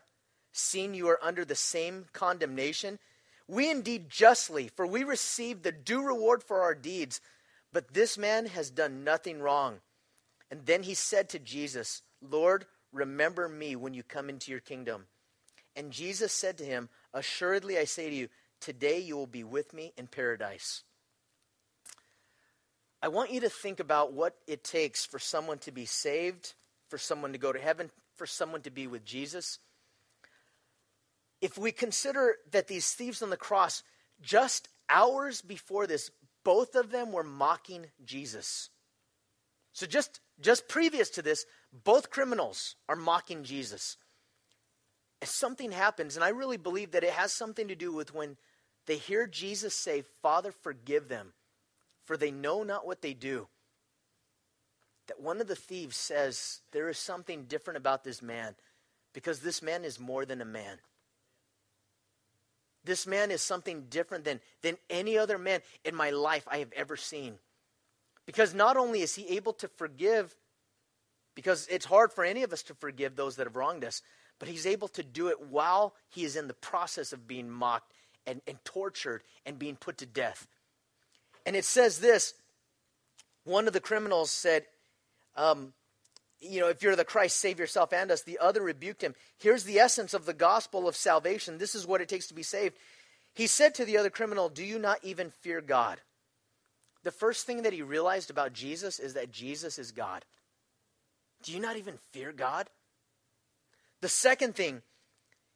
seeing 0.54 0.93
you 0.93 1.08
are 1.10 1.19
under 1.21 1.43
the 1.43 1.56
same 1.56 2.06
condemnation? 2.13 2.99
We 3.47 3.69
indeed 3.69 4.10
justly, 4.10 4.69
for 4.69 4.88
we 4.88 5.04
receive 5.04 5.62
the 5.62 5.71
due 5.73 6.01
reward 6.01 6.43
for 6.43 6.62
our 6.62 6.75
deeds, 6.75 7.19
but 7.73 7.93
this 7.93 8.17
man 8.17 8.45
has 8.45 8.69
done 8.69 9.04
nothing 9.04 9.41
wrong. 9.41 9.80
And 10.49 10.65
then 10.65 10.84
he 10.84 10.93
said 10.93 11.30
to 11.30 11.39
Jesus, 11.39 12.01
Lord, 12.21 12.65
remember 12.91 13.49
me 13.49 13.75
when 13.75 13.93
you 13.93 14.04
come 14.04 14.30
into 14.30 14.51
your 14.51 14.60
kingdom. 14.60 15.06
And 15.75 15.91
Jesus 15.91 16.34
said 16.34 16.58
to 16.58 16.65
him, 16.65 16.89
Assuredly 17.13 17.77
I 17.77 17.86
say 17.86 18.10
to 18.10 18.15
you, 18.15 18.30
today 18.62 19.00
you 19.00 19.17
will 19.17 19.28
be 19.28 19.43
with 19.43 19.74
me 19.74 19.93
in 19.97 20.08
paradise. 20.08 20.84
I 23.02 23.08
want 23.08 23.32
you 23.32 23.41
to 23.41 23.50
think 23.50 23.80
about 23.80 24.13
what 24.13 24.36
it 24.47 24.63
takes 24.63 25.06
for 25.06 25.17
someone 25.17 25.58
to 25.60 25.71
be 25.71 25.86
saved, 25.86 26.54
for 26.88 26.97
someone 26.97 27.32
to 27.32 27.39
go 27.39 27.52
to 27.52 27.60
heaven, 27.60 27.89
for 28.15 28.28
someone 28.28 28.62
to 28.62 28.69
be 28.69 28.86
with 28.86 29.04
Jesus. 29.04 29.58
If 31.41 31.58
we 31.58 31.71
consider 31.71 32.36
that 32.52 32.67
these 32.67 32.93
thieves 32.93 33.24
on 33.24 33.32
the 33.32 33.38
cross, 33.38 33.82
just 34.21 34.69
hours 34.88 35.41
before 35.41 35.88
this, 35.88 36.12
both 36.43 36.76
of 36.76 36.91
them 36.91 37.12
were 37.12 37.24
mocking 37.24 37.88
Jesus. 38.06 38.69
So 39.74 39.88
just 39.88 40.19
just 40.39 40.67
previous 40.67 41.10
to 41.12 41.21
this, 41.21 41.45
both 41.71 42.10
criminals 42.10 42.76
are 42.89 42.95
mocking 42.95 43.43
Jesus. 43.43 43.97
And 45.21 45.30
something 45.30 45.71
happens, 45.71 46.15
and 46.15 46.24
I 46.24 46.30
really 46.30 46.58
believe 46.58 46.91
that 46.91 47.04
it 47.04 47.12
has 47.12 47.32
something 47.32 47.67
to 47.67 47.76
do 47.76 47.93
with 47.93 48.13
when 48.13 48.38
they 48.88 48.98
hear 48.98 49.28
Jesus 49.28 49.74
say, 49.74 50.04
Father, 50.22 50.52
forgive 50.52 51.08
them, 51.08 51.34
for 52.04 52.17
they 52.17 52.32
know 52.32 52.63
not 52.63 52.86
what 52.86 53.02
they 53.02 53.13
do. 53.13 53.48
That 55.08 55.22
one 55.22 55.41
of 55.41 55.48
the 55.48 55.56
thieves 55.56 55.98
says, 55.98 56.62
There 56.72 56.89
is 56.89 56.98
something 56.98 57.46
different 57.46 57.78
about 57.78 58.04
this 58.04 58.22
man, 58.22 58.56
because 59.13 59.39
this 59.39 59.62
man 59.62 59.84
is 59.84 60.00
more 60.00 60.26
than 60.26 60.41
a 60.41 60.46
man. 60.46 60.78
This 62.84 63.06
man 63.06 63.30
is 63.30 63.41
something 63.44 63.86
different 63.89 64.24
than, 64.26 64.39
than 64.63 64.78
any 64.89 65.17
other 65.17 65.38
man 65.38 65.62
in 65.86 65.96
my 65.96 66.10
life 66.10 66.48
I 66.50 66.58
have 66.58 66.74
ever 66.74 66.96
seen. 66.96 67.36
Because 68.26 68.56
not 68.56 68.78
only 68.78 69.02
is 69.02 69.13
he 69.13 69.28
able 69.36 69.54
to 69.54 69.67
forgive, 69.67 70.36
because 71.36 71.67
it's 71.70 71.86
hard 71.86 72.12
for 72.12 72.24
any 72.24 72.41
of 72.41 72.52
us 72.52 72.63
to 72.63 72.74
forgive 72.74 73.15
those 73.15 73.36
that 73.36 73.46
have 73.46 73.56
wronged 73.56 73.84
us, 73.84 74.02
but 74.39 74.50
he's 74.50 74.65
able 74.65 74.88
to 74.89 75.04
do 75.04 75.28
it 75.28 75.39
while 75.39 75.94
he 76.10 76.24
is 76.24 76.36
in 76.36 76.48
the 76.48 76.56
process 76.56 77.13
of 77.13 77.28
being 77.28 77.50
mocked 77.50 77.94
and, 78.25 78.41
and 78.47 78.57
tortured 78.63 79.23
and 79.45 79.60
being 79.60 79.75
put 79.75 79.97
to 79.99 80.05
death. 80.05 80.47
And 81.45 81.55
it 81.55 81.65
says 81.65 81.99
this 81.99 82.34
one 83.43 83.67
of 83.67 83.73
the 83.73 83.79
criminals 83.79 84.31
said, 84.31 84.65
um, 85.36 85.73
you 86.39 86.60
know, 86.60 86.69
if 86.69 86.81
you're 86.81 86.95
the 86.95 87.05
Christ, 87.05 87.38
save 87.38 87.60
yourself 87.60 87.93
and 87.93 88.12
us. 88.12 88.23
The 88.23 88.39
other 88.39 88.62
rebuked 88.62 89.03
him. 89.03 89.15
Here's 89.38 89.63
the 89.63 89.79
essence 89.79 90.13
of 90.13 90.25
the 90.25 90.34
gospel 90.34 90.88
of 90.88 90.95
salvation. 90.95 91.57
This 91.57 91.75
is 91.75 91.86
what 91.86 92.01
it 92.01 92.10
takes 92.10 92.27
to 92.27 92.34
be 92.34 92.43
saved. 92.43 92.77
He 93.34 93.47
said 93.47 93.75
to 93.75 93.86
the 93.86 93.97
other 93.97 94.10
criminal, 94.10 94.49
Do 94.49 94.63
you 94.63 94.79
not 94.79 94.99
even 95.03 95.29
fear 95.29 95.62
God? 95.62 96.01
The 97.03 97.12
first 97.12 97.45
thing 97.45 97.63
that 97.63 97.73
he 97.73 97.81
realized 97.81 98.29
about 98.29 98.53
Jesus 98.53 98.99
is 98.99 99.13
that 99.13 99.31
Jesus 99.31 99.79
is 99.79 99.91
God. 99.91 100.25
Do 101.43 101.51
you 101.51 101.60
not 101.60 101.77
even 101.77 101.97
fear 102.12 102.31
God? 102.31 102.69
The 104.01 104.10
second 104.10 104.55
thing, 104.55 104.81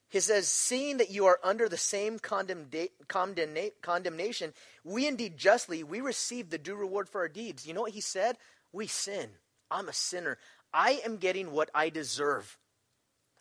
he 0.09 0.19
says, 0.19 0.47
seeing 0.47 0.97
that 0.97 1.11
you 1.11 1.25
are 1.25 1.39
under 1.43 1.67
the 1.67 1.77
same 1.77 2.19
condemna- 2.19 2.91
condemna- 3.07 3.71
condemnation, 3.81 4.53
we 4.83 5.07
indeed 5.07 5.37
justly, 5.37 5.83
we 5.83 5.99
receive 5.99 6.49
the 6.49 6.57
due 6.57 6.75
reward 6.75 7.09
for 7.09 7.21
our 7.21 7.27
deeds. 7.27 7.65
You 7.65 7.73
know 7.73 7.81
what 7.81 7.91
he 7.91 8.01
said? 8.01 8.37
We 8.71 8.87
sin. 8.87 9.29
I'm 9.71 9.89
a 9.89 9.93
sinner. 9.93 10.37
I 10.73 11.01
am 11.05 11.17
getting 11.17 11.51
what 11.51 11.69
I 11.73 11.89
deserve. 11.89 12.57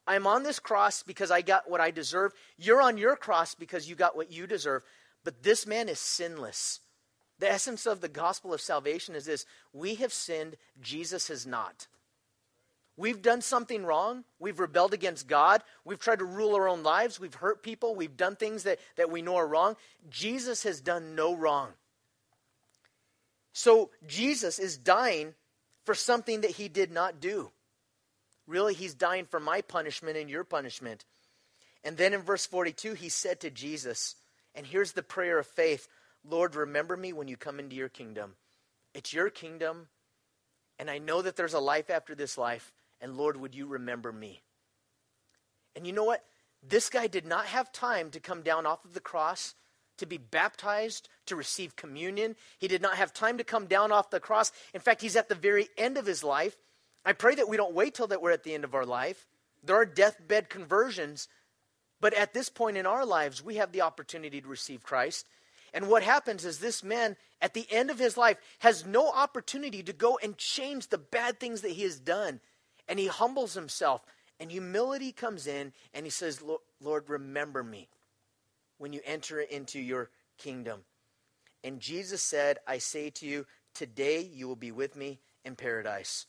I'm 0.06 0.26
on 0.26 0.42
this 0.42 0.58
cross 0.58 1.02
because 1.02 1.30
I 1.30 1.42
got 1.42 1.68
what 1.68 1.80
I 1.80 1.90
deserve. 1.90 2.32
You're 2.56 2.82
on 2.82 2.98
your 2.98 3.16
cross 3.16 3.54
because 3.54 3.88
you 3.88 3.94
got 3.94 4.16
what 4.16 4.30
you 4.32 4.46
deserve. 4.46 4.82
But 5.24 5.42
this 5.42 5.66
man 5.66 5.88
is 5.88 5.98
sinless. 5.98 6.80
The 7.38 7.50
essence 7.50 7.86
of 7.86 8.00
the 8.00 8.08
gospel 8.08 8.54
of 8.54 8.60
salvation 8.60 9.14
is 9.14 9.24
this 9.24 9.46
we 9.72 9.96
have 9.96 10.12
sinned, 10.12 10.56
Jesus 10.80 11.28
has 11.28 11.46
not. 11.46 11.88
We've 12.96 13.20
done 13.20 13.40
something 13.40 13.84
wrong. 13.84 14.24
We've 14.38 14.60
rebelled 14.60 14.94
against 14.94 15.26
God. 15.26 15.62
We've 15.84 15.98
tried 15.98 16.20
to 16.20 16.24
rule 16.24 16.54
our 16.54 16.68
own 16.68 16.82
lives. 16.82 17.18
We've 17.18 17.34
hurt 17.34 17.62
people. 17.62 17.94
We've 17.94 18.16
done 18.16 18.36
things 18.36 18.62
that, 18.62 18.78
that 18.96 19.10
we 19.10 19.20
know 19.20 19.36
are 19.36 19.46
wrong. 19.46 19.76
Jesus 20.08 20.62
has 20.62 20.80
done 20.80 21.14
no 21.16 21.34
wrong. 21.34 21.70
So 23.52 23.90
Jesus 24.06 24.58
is 24.58 24.76
dying 24.76 25.34
for 25.84 25.94
something 25.94 26.42
that 26.42 26.52
he 26.52 26.68
did 26.68 26.92
not 26.92 27.20
do. 27.20 27.50
Really, 28.46 28.74
he's 28.74 28.94
dying 28.94 29.26
for 29.26 29.40
my 29.40 29.60
punishment 29.62 30.16
and 30.16 30.28
your 30.28 30.44
punishment. 30.44 31.04
And 31.82 31.96
then 31.96 32.14
in 32.14 32.22
verse 32.22 32.46
42, 32.46 32.94
he 32.94 33.08
said 33.08 33.40
to 33.40 33.50
Jesus, 33.50 34.16
and 34.54 34.66
here's 34.66 34.92
the 34.92 35.02
prayer 35.02 35.38
of 35.38 35.46
faith 35.46 35.88
Lord, 36.26 36.54
remember 36.54 36.96
me 36.96 37.12
when 37.12 37.28
you 37.28 37.36
come 37.36 37.60
into 37.60 37.76
your 37.76 37.90
kingdom. 37.90 38.34
It's 38.94 39.12
your 39.12 39.28
kingdom, 39.28 39.88
and 40.78 40.88
I 40.88 40.98
know 40.98 41.20
that 41.20 41.36
there's 41.36 41.52
a 41.52 41.60
life 41.60 41.90
after 41.90 42.14
this 42.14 42.38
life, 42.38 42.72
and 43.04 43.18
Lord, 43.18 43.36
would 43.36 43.54
you 43.54 43.66
remember 43.66 44.10
me? 44.10 44.42
And 45.76 45.86
you 45.86 45.92
know 45.92 46.04
what? 46.04 46.24
This 46.66 46.88
guy 46.88 47.06
did 47.06 47.26
not 47.26 47.44
have 47.44 47.70
time 47.70 48.10
to 48.12 48.18
come 48.18 48.40
down 48.40 48.64
off 48.64 48.82
of 48.82 48.94
the 48.94 49.00
cross, 49.00 49.54
to 49.98 50.06
be 50.06 50.16
baptized, 50.16 51.10
to 51.26 51.36
receive 51.36 51.76
communion. 51.76 52.34
He 52.58 52.66
did 52.66 52.80
not 52.80 52.96
have 52.96 53.12
time 53.12 53.36
to 53.36 53.44
come 53.44 53.66
down 53.66 53.92
off 53.92 54.08
the 54.08 54.20
cross. 54.20 54.52
In 54.72 54.80
fact, 54.80 55.02
he's 55.02 55.16
at 55.16 55.28
the 55.28 55.34
very 55.34 55.68
end 55.76 55.98
of 55.98 56.06
his 56.06 56.24
life. 56.24 56.56
I 57.04 57.12
pray 57.12 57.34
that 57.34 57.46
we 57.46 57.58
don't 57.58 57.74
wait 57.74 57.92
till 57.92 58.06
that 58.06 58.22
we're 58.22 58.30
at 58.30 58.42
the 58.42 58.54
end 58.54 58.64
of 58.64 58.74
our 58.74 58.86
life. 58.86 59.26
There 59.62 59.76
are 59.76 59.84
deathbed 59.84 60.48
conversions, 60.48 61.28
but 62.00 62.14
at 62.14 62.32
this 62.32 62.48
point 62.48 62.78
in 62.78 62.86
our 62.86 63.04
lives, 63.04 63.44
we 63.44 63.56
have 63.56 63.72
the 63.72 63.82
opportunity 63.82 64.40
to 64.40 64.48
receive 64.48 64.82
Christ. 64.82 65.26
And 65.74 65.90
what 65.90 66.02
happens 66.02 66.46
is 66.46 66.58
this 66.58 66.82
man, 66.82 67.16
at 67.42 67.52
the 67.52 67.66
end 67.70 67.90
of 67.90 67.98
his 67.98 68.16
life, 68.16 68.38
has 68.60 68.86
no 68.86 69.10
opportunity 69.10 69.82
to 69.82 69.92
go 69.92 70.18
and 70.22 70.38
change 70.38 70.88
the 70.88 70.96
bad 70.96 71.38
things 71.38 71.60
that 71.60 71.72
he 71.72 71.82
has 71.82 72.00
done. 72.00 72.40
And 72.88 72.98
he 72.98 73.06
humbles 73.06 73.54
himself. 73.54 74.04
And 74.40 74.50
humility 74.50 75.12
comes 75.12 75.46
in, 75.46 75.72
and 75.92 76.04
he 76.04 76.10
says, 76.10 76.42
Lord, 76.80 77.04
remember 77.08 77.62
me 77.62 77.88
when 78.78 78.92
you 78.92 79.00
enter 79.04 79.40
into 79.40 79.78
your 79.78 80.10
kingdom. 80.38 80.80
And 81.62 81.80
Jesus 81.80 82.22
said, 82.22 82.58
I 82.66 82.78
say 82.78 83.10
to 83.10 83.26
you, 83.26 83.46
today 83.74 84.20
you 84.20 84.48
will 84.48 84.56
be 84.56 84.72
with 84.72 84.96
me 84.96 85.20
in 85.44 85.56
paradise. 85.56 86.26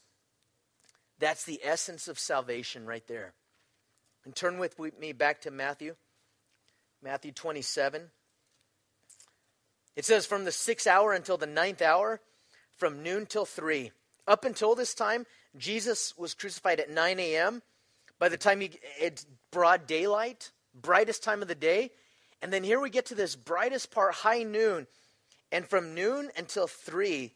That's 1.20 1.46
the 1.46 1.60
essence 1.64 2.08
of 2.08 2.20
salvation 2.20 2.86
right 2.86 3.06
there. 3.08 3.34
And 4.24 4.36
turn 4.36 4.60
with 4.60 4.78
me 5.00 5.12
back 5.12 5.42
to 5.42 5.52
Matthew, 5.52 5.96
Matthew 7.02 7.32
27. 7.32 8.10
It 9.96 10.06
says, 10.06 10.26
from 10.26 10.46
the 10.46 10.52
sixth 10.52 10.88
hour 10.88 11.14
until 11.14 11.38
the 11.38 11.48
ninth 11.48 11.82
hour, 11.82 12.22
from 12.76 13.02
noon 13.02 13.26
till 13.26 13.46
three. 13.46 13.92
Up 14.28 14.44
until 14.44 14.76
this 14.76 14.94
time, 14.94 15.26
Jesus 15.58 16.18
was 16.18 16.34
crucified 16.34 16.80
at 16.80 16.90
9 16.90 17.20
a.m. 17.20 17.62
By 18.20 18.30
the 18.30 18.38
time 18.38 18.62
he, 18.62 18.72
it's 19.00 19.26
broad 19.52 19.88
daylight, 19.88 20.52
brightest 20.74 21.24
time 21.24 21.42
of 21.42 21.48
the 21.48 21.56
day. 21.56 21.92
And 22.42 22.52
then 22.52 22.64
here 22.64 22.80
we 22.80 22.90
get 22.90 23.08
to 23.08 23.16
this 23.16 23.36
brightest 23.36 23.92
part, 23.92 24.14
high 24.16 24.44
noon. 24.44 24.88
And 25.52 25.68
from 25.68 25.96
noon 25.96 26.30
until 26.38 26.68
three, 26.68 27.34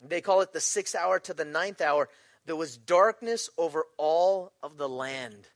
they 0.00 0.20
call 0.20 0.40
it 0.42 0.52
the 0.52 0.60
sixth 0.60 0.94
hour 0.94 1.18
to 1.20 1.34
the 1.34 1.44
ninth 1.44 1.80
hour, 1.80 2.08
there 2.46 2.56
was 2.56 2.76
darkness 2.76 3.48
over 3.56 3.84
all 3.96 4.52
of 4.62 4.76
the 4.76 4.88
land. 4.88 5.48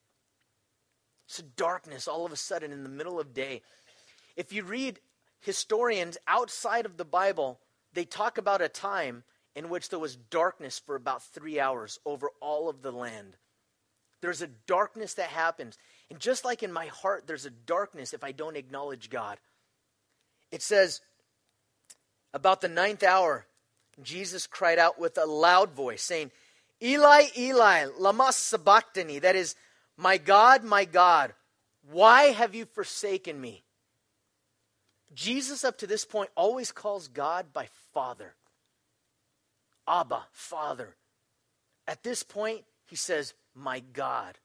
So, 1.26 1.42
darkness 1.56 2.08
all 2.08 2.24
of 2.24 2.32
a 2.32 2.36
sudden 2.36 2.72
in 2.72 2.82
the 2.82 2.88
middle 2.88 3.20
of 3.20 3.34
day. 3.34 3.60
If 4.36 4.52
you 4.52 4.62
read 4.62 5.00
historians 5.40 6.16
outside 6.26 6.86
of 6.86 6.96
the 6.96 7.04
Bible, 7.04 7.60
they 7.92 8.06
talk 8.06 8.38
about 8.38 8.62
a 8.62 8.68
time 8.68 9.24
in 9.58 9.68
which 9.68 9.88
there 9.88 9.98
was 9.98 10.14
darkness 10.14 10.78
for 10.78 10.94
about 10.94 11.20
three 11.20 11.58
hours 11.58 11.98
over 12.06 12.30
all 12.40 12.68
of 12.68 12.80
the 12.80 12.92
land. 12.92 13.36
There's 14.20 14.40
a 14.40 14.46
darkness 14.68 15.14
that 15.14 15.30
happens. 15.30 15.76
And 16.08 16.20
just 16.20 16.44
like 16.44 16.62
in 16.62 16.72
my 16.72 16.86
heart, 16.86 17.26
there's 17.26 17.44
a 17.44 17.50
darkness 17.50 18.14
if 18.14 18.22
I 18.22 18.30
don't 18.30 18.56
acknowledge 18.56 19.10
God. 19.10 19.36
It 20.52 20.62
says, 20.62 21.00
about 22.32 22.60
the 22.60 22.68
ninth 22.68 23.02
hour, 23.02 23.46
Jesus 24.00 24.46
cried 24.46 24.78
out 24.78 24.96
with 24.96 25.18
a 25.18 25.26
loud 25.26 25.72
voice, 25.72 26.04
saying, 26.04 26.30
Eli, 26.80 27.24
Eli, 27.36 27.86
lama 27.98 28.32
sabachthani. 28.32 29.18
That 29.18 29.34
is, 29.34 29.56
my 29.96 30.18
God, 30.18 30.62
my 30.62 30.84
God, 30.84 31.34
why 31.90 32.26
have 32.26 32.54
you 32.54 32.64
forsaken 32.64 33.40
me? 33.40 33.64
Jesus, 35.12 35.64
up 35.64 35.78
to 35.78 35.88
this 35.88 36.04
point, 36.04 36.30
always 36.36 36.70
calls 36.70 37.08
God 37.08 37.52
by 37.52 37.66
Father. 37.92 38.36
Abba, 39.88 40.26
Father. 40.32 40.94
At 41.86 42.02
this 42.02 42.22
point, 42.22 42.64
he 42.86 42.96
says, 42.96 43.34
My 43.54 43.80
God. 43.80 44.38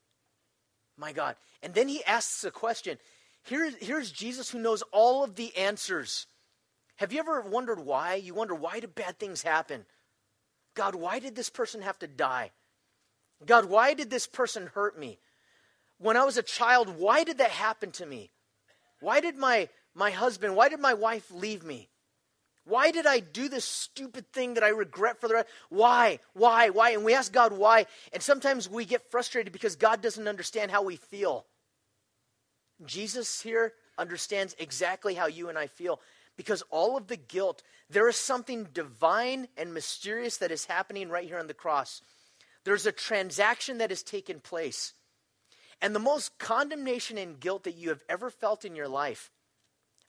My 0.98 1.12
God. 1.12 1.36
And 1.62 1.74
then 1.74 1.88
he 1.88 2.04
asks 2.06 2.44
a 2.44 2.52
question. 2.52 2.98
Here, 3.44 3.70
here's 3.82 4.12
Jesus 4.12 4.50
who 4.50 4.60
knows 4.60 4.84
all 4.92 5.24
of 5.24 5.36
the 5.36 5.56
answers. 5.58 6.28
Have 6.98 7.12
you 7.12 7.20
ever 7.20 7.42
wondered 7.42 7.80
why? 7.80 8.16
You 8.16 8.34
wonder, 8.34 8.56
why 8.56 8.80
do 8.80 8.88
bad 8.88 9.20
things 9.20 9.42
happen? 9.42 9.86
God, 10.76 10.96
why 10.96 11.20
did 11.20 11.36
this 11.36 11.50
person 11.50 11.82
have 11.82 12.00
to 12.00 12.08
die? 12.08 12.52
God, 13.46 13.66
why 13.66 13.94
did 13.94 14.10
this 14.10 14.28
person 14.28 14.68
hurt 14.74 14.98
me? 14.98 15.20
When 15.98 16.16
I 16.16 16.24
was 16.24 16.38
a 16.38 16.44
child, 16.44 16.98
why 16.98 17.24
did 17.24 17.40
that 17.40 17.52
happen 17.52 17.92
to 17.94 18.06
me? 18.06 18.32
Why 19.00 19.20
did 19.20 19.36
my, 19.36 19.70
my 19.94 20.12
husband, 20.12 20.56
why 20.56 20.70
did 20.70 20.80
my 20.80 20.94
wife 20.94 21.30
leave 21.32 21.64
me? 21.64 21.90
Why 22.66 22.92
did 22.92 23.06
I 23.06 23.20
do 23.20 23.50
this 23.50 23.66
stupid 23.66 24.32
thing 24.32 24.54
that 24.54 24.64
I 24.64 24.70
regret 24.70 25.20
for 25.20 25.28
the 25.28 25.34
rest? 25.36 25.50
Why? 25.70 26.20
Why? 26.34 26.70
Why? 26.70 26.92
And 26.92 27.04
we 27.04 27.14
ask 27.14 27.32
God 27.32 27.52
why. 27.52 27.88
And 28.14 28.24
sometimes 28.24 28.70
we 28.70 28.86
get 28.86 29.12
frustrated 29.12 29.52
because 29.52 29.76
God 29.76 30.02
doesn't 30.02 30.28
understand 30.28 30.72
how 30.72 30.84
we 30.84 30.96
feel. 30.96 31.46
Jesus 32.86 33.42
here 33.42 33.74
understands 33.98 34.56
exactly 34.58 35.14
how 35.14 35.28
you 35.28 35.50
and 35.50 35.58
I 35.58 35.68
feel 35.68 36.00
because 36.36 36.64
all 36.70 36.98
of 36.98 37.08
the 37.08 37.18
guilt, 37.18 37.62
there 37.90 38.08
is 38.08 38.16
something 38.16 38.68
divine 38.74 39.48
and 39.58 39.74
mysterious 39.74 40.38
that 40.38 40.52
is 40.52 40.66
happening 40.66 41.10
right 41.10 41.28
here 41.28 41.40
on 41.40 41.48
the 41.48 41.54
cross. 41.54 42.02
There's 42.64 42.86
a 42.86 42.92
transaction 42.92 43.80
that 43.80 43.90
has 43.90 44.04
taken 44.04 44.40
place. 44.40 44.94
And 45.82 45.94
the 45.94 46.00
most 46.00 46.38
condemnation 46.40 47.18
and 47.18 47.40
guilt 47.40 47.66
that 47.66 47.76
you 47.76 47.90
have 47.90 48.04
ever 48.08 48.30
felt 48.30 48.64
in 48.64 48.76
your 48.76 48.88
life, 48.88 49.32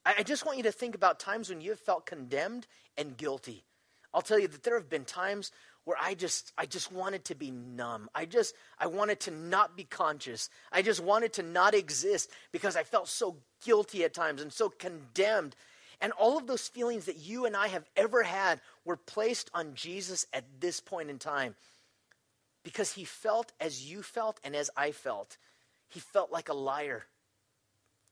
I, 0.06 0.22
just 0.22 0.44
want 0.44 0.58
you 0.58 0.64
to 0.64 0.72
think 0.72 0.94
about 0.94 1.18
times 1.18 1.48
when 1.48 1.60
you 1.60 1.70
have 1.70 1.80
felt 1.80 2.06
condemned 2.06 2.66
and 2.96 3.16
guilty. 3.16 3.64
I'll 4.12 4.22
tell 4.22 4.38
you 4.38 4.48
that 4.48 4.62
there 4.62 4.74
have 4.74 4.90
been 4.90 5.04
times 5.04 5.50
where 5.84 5.96
I 6.00 6.14
just 6.14 6.52
I 6.56 6.66
just 6.66 6.92
wanted 6.92 7.24
to 7.26 7.34
be 7.34 7.50
numb. 7.50 8.08
I 8.14 8.24
just 8.24 8.54
I 8.78 8.86
wanted 8.86 9.20
to 9.20 9.30
not 9.30 9.76
be 9.76 9.84
conscious. 9.84 10.48
I 10.72 10.82
just 10.82 11.00
wanted 11.00 11.34
to 11.34 11.42
not 11.42 11.74
exist 11.74 12.30
because 12.52 12.76
I 12.76 12.84
felt 12.84 13.08
so 13.08 13.36
guilty 13.64 14.04
at 14.04 14.14
times 14.14 14.40
and 14.40 14.52
so 14.52 14.68
condemned. 14.68 15.56
And 16.00 16.12
all 16.12 16.38
of 16.38 16.46
those 16.46 16.68
feelings 16.68 17.06
that 17.06 17.18
you 17.18 17.46
and 17.46 17.56
I 17.56 17.68
have 17.68 17.84
ever 17.96 18.22
had 18.22 18.60
were 18.84 18.96
placed 18.96 19.50
on 19.54 19.74
Jesus 19.74 20.26
at 20.32 20.44
this 20.60 20.80
point 20.80 21.10
in 21.10 21.18
time. 21.18 21.54
Because 22.62 22.92
he 22.92 23.04
felt 23.04 23.52
as 23.60 23.90
you 23.90 24.02
felt 24.02 24.40
and 24.42 24.56
as 24.56 24.70
I 24.76 24.90
felt. 24.92 25.36
He 25.88 26.00
felt 26.00 26.32
like 26.32 26.48
a 26.48 26.54
liar. 26.54 27.04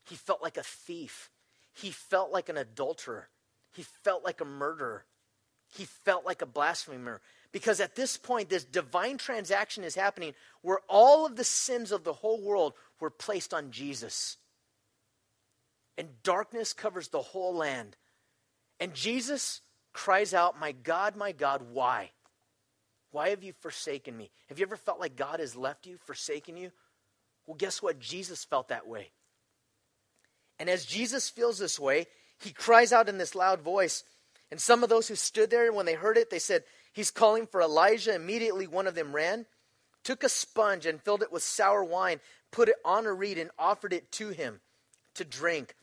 He 0.07 0.15
felt 0.15 0.41
like 0.41 0.57
a 0.57 0.63
thief. 0.63 1.29
He 1.73 1.91
felt 1.91 2.31
like 2.31 2.49
an 2.49 2.57
adulterer. 2.57 3.29
He 3.73 3.83
felt 3.83 4.23
like 4.23 4.41
a 4.41 4.45
murderer. 4.45 5.05
He 5.75 5.85
felt 5.85 6.25
like 6.25 6.41
a 6.41 6.47
blasphemer. 6.47 7.21
Because 7.51 7.79
at 7.79 7.95
this 7.95 8.17
point, 8.17 8.49
this 8.49 8.63
divine 8.63 9.17
transaction 9.17 9.83
is 9.83 9.95
happening 9.95 10.33
where 10.61 10.79
all 10.87 11.25
of 11.25 11.35
the 11.35 11.43
sins 11.43 11.91
of 11.91 12.03
the 12.03 12.13
whole 12.13 12.41
world 12.41 12.73
were 12.99 13.09
placed 13.09 13.53
on 13.53 13.71
Jesus. 13.71 14.37
And 15.97 16.21
darkness 16.23 16.73
covers 16.73 17.09
the 17.09 17.21
whole 17.21 17.55
land. 17.55 17.95
And 18.79 18.93
Jesus 18.93 19.61
cries 19.93 20.33
out, 20.33 20.59
My 20.59 20.71
God, 20.71 21.15
my 21.15 21.31
God, 21.31 21.63
why? 21.71 22.11
Why 23.11 23.29
have 23.29 23.43
you 23.43 23.53
forsaken 23.53 24.17
me? 24.17 24.31
Have 24.49 24.57
you 24.59 24.65
ever 24.65 24.75
felt 24.75 24.99
like 24.99 25.15
God 25.15 25.39
has 25.39 25.55
left 25.55 25.85
you, 25.85 25.97
forsaken 25.97 26.57
you? 26.57 26.71
Well, 27.45 27.55
guess 27.55 27.81
what? 27.81 27.99
Jesus 27.99 28.43
felt 28.43 28.69
that 28.69 28.87
way. 28.87 29.11
And 30.59 30.69
as 30.69 30.85
Jesus 30.85 31.29
feels 31.29 31.57
this 31.57 31.79
way, 31.79 32.07
he 32.39 32.51
cries 32.51 32.93
out 32.93 33.09
in 33.09 33.17
this 33.17 33.35
loud 33.35 33.61
voice. 33.61 34.03
And 34.51 34.59
some 34.59 34.83
of 34.83 34.89
those 34.89 35.07
who 35.07 35.15
stood 35.15 35.49
there, 35.49 35.71
when 35.73 35.85
they 35.85 35.93
heard 35.93 36.17
it, 36.17 36.29
they 36.29 36.39
said, 36.39 36.63
He's 36.93 37.09
calling 37.09 37.47
for 37.47 37.61
Elijah. 37.61 38.13
Immediately, 38.13 38.67
one 38.67 38.85
of 38.85 38.93
them 38.93 39.15
ran, 39.15 39.47
took 40.03 40.23
a 40.23 40.29
sponge, 40.29 40.85
and 40.85 41.01
filled 41.01 41.23
it 41.23 41.31
with 41.31 41.41
sour 41.41 41.83
wine, 41.83 42.19
put 42.51 42.69
it 42.69 42.75
on 42.85 43.07
a 43.07 43.13
reed, 43.13 43.39
and 43.39 43.49
offered 43.57 43.93
it 43.93 44.11
to 44.13 44.29
him 44.29 44.61
to 45.15 45.25
drink. 45.25 45.75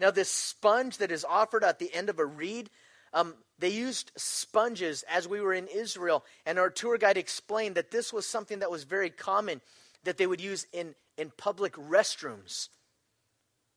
Now, 0.00 0.10
this 0.10 0.30
sponge 0.30 0.98
that 0.98 1.12
is 1.12 1.24
offered 1.24 1.64
at 1.64 1.78
the 1.78 1.92
end 1.92 2.08
of 2.08 2.18
a 2.18 2.24
reed, 2.24 2.70
um, 3.12 3.34
they 3.58 3.68
used 3.68 4.10
sponges 4.16 5.04
as 5.08 5.28
we 5.28 5.40
were 5.40 5.54
in 5.54 5.68
Israel. 5.68 6.24
And 6.46 6.58
our 6.58 6.70
tour 6.70 6.98
guide 6.98 7.18
explained 7.18 7.76
that 7.76 7.90
this 7.90 8.12
was 8.12 8.26
something 8.26 8.60
that 8.60 8.70
was 8.70 8.84
very 8.84 9.10
common 9.10 9.60
that 10.04 10.16
they 10.16 10.26
would 10.26 10.40
use 10.40 10.66
in, 10.72 10.94
in 11.16 11.30
public 11.36 11.74
restrooms. 11.74 12.68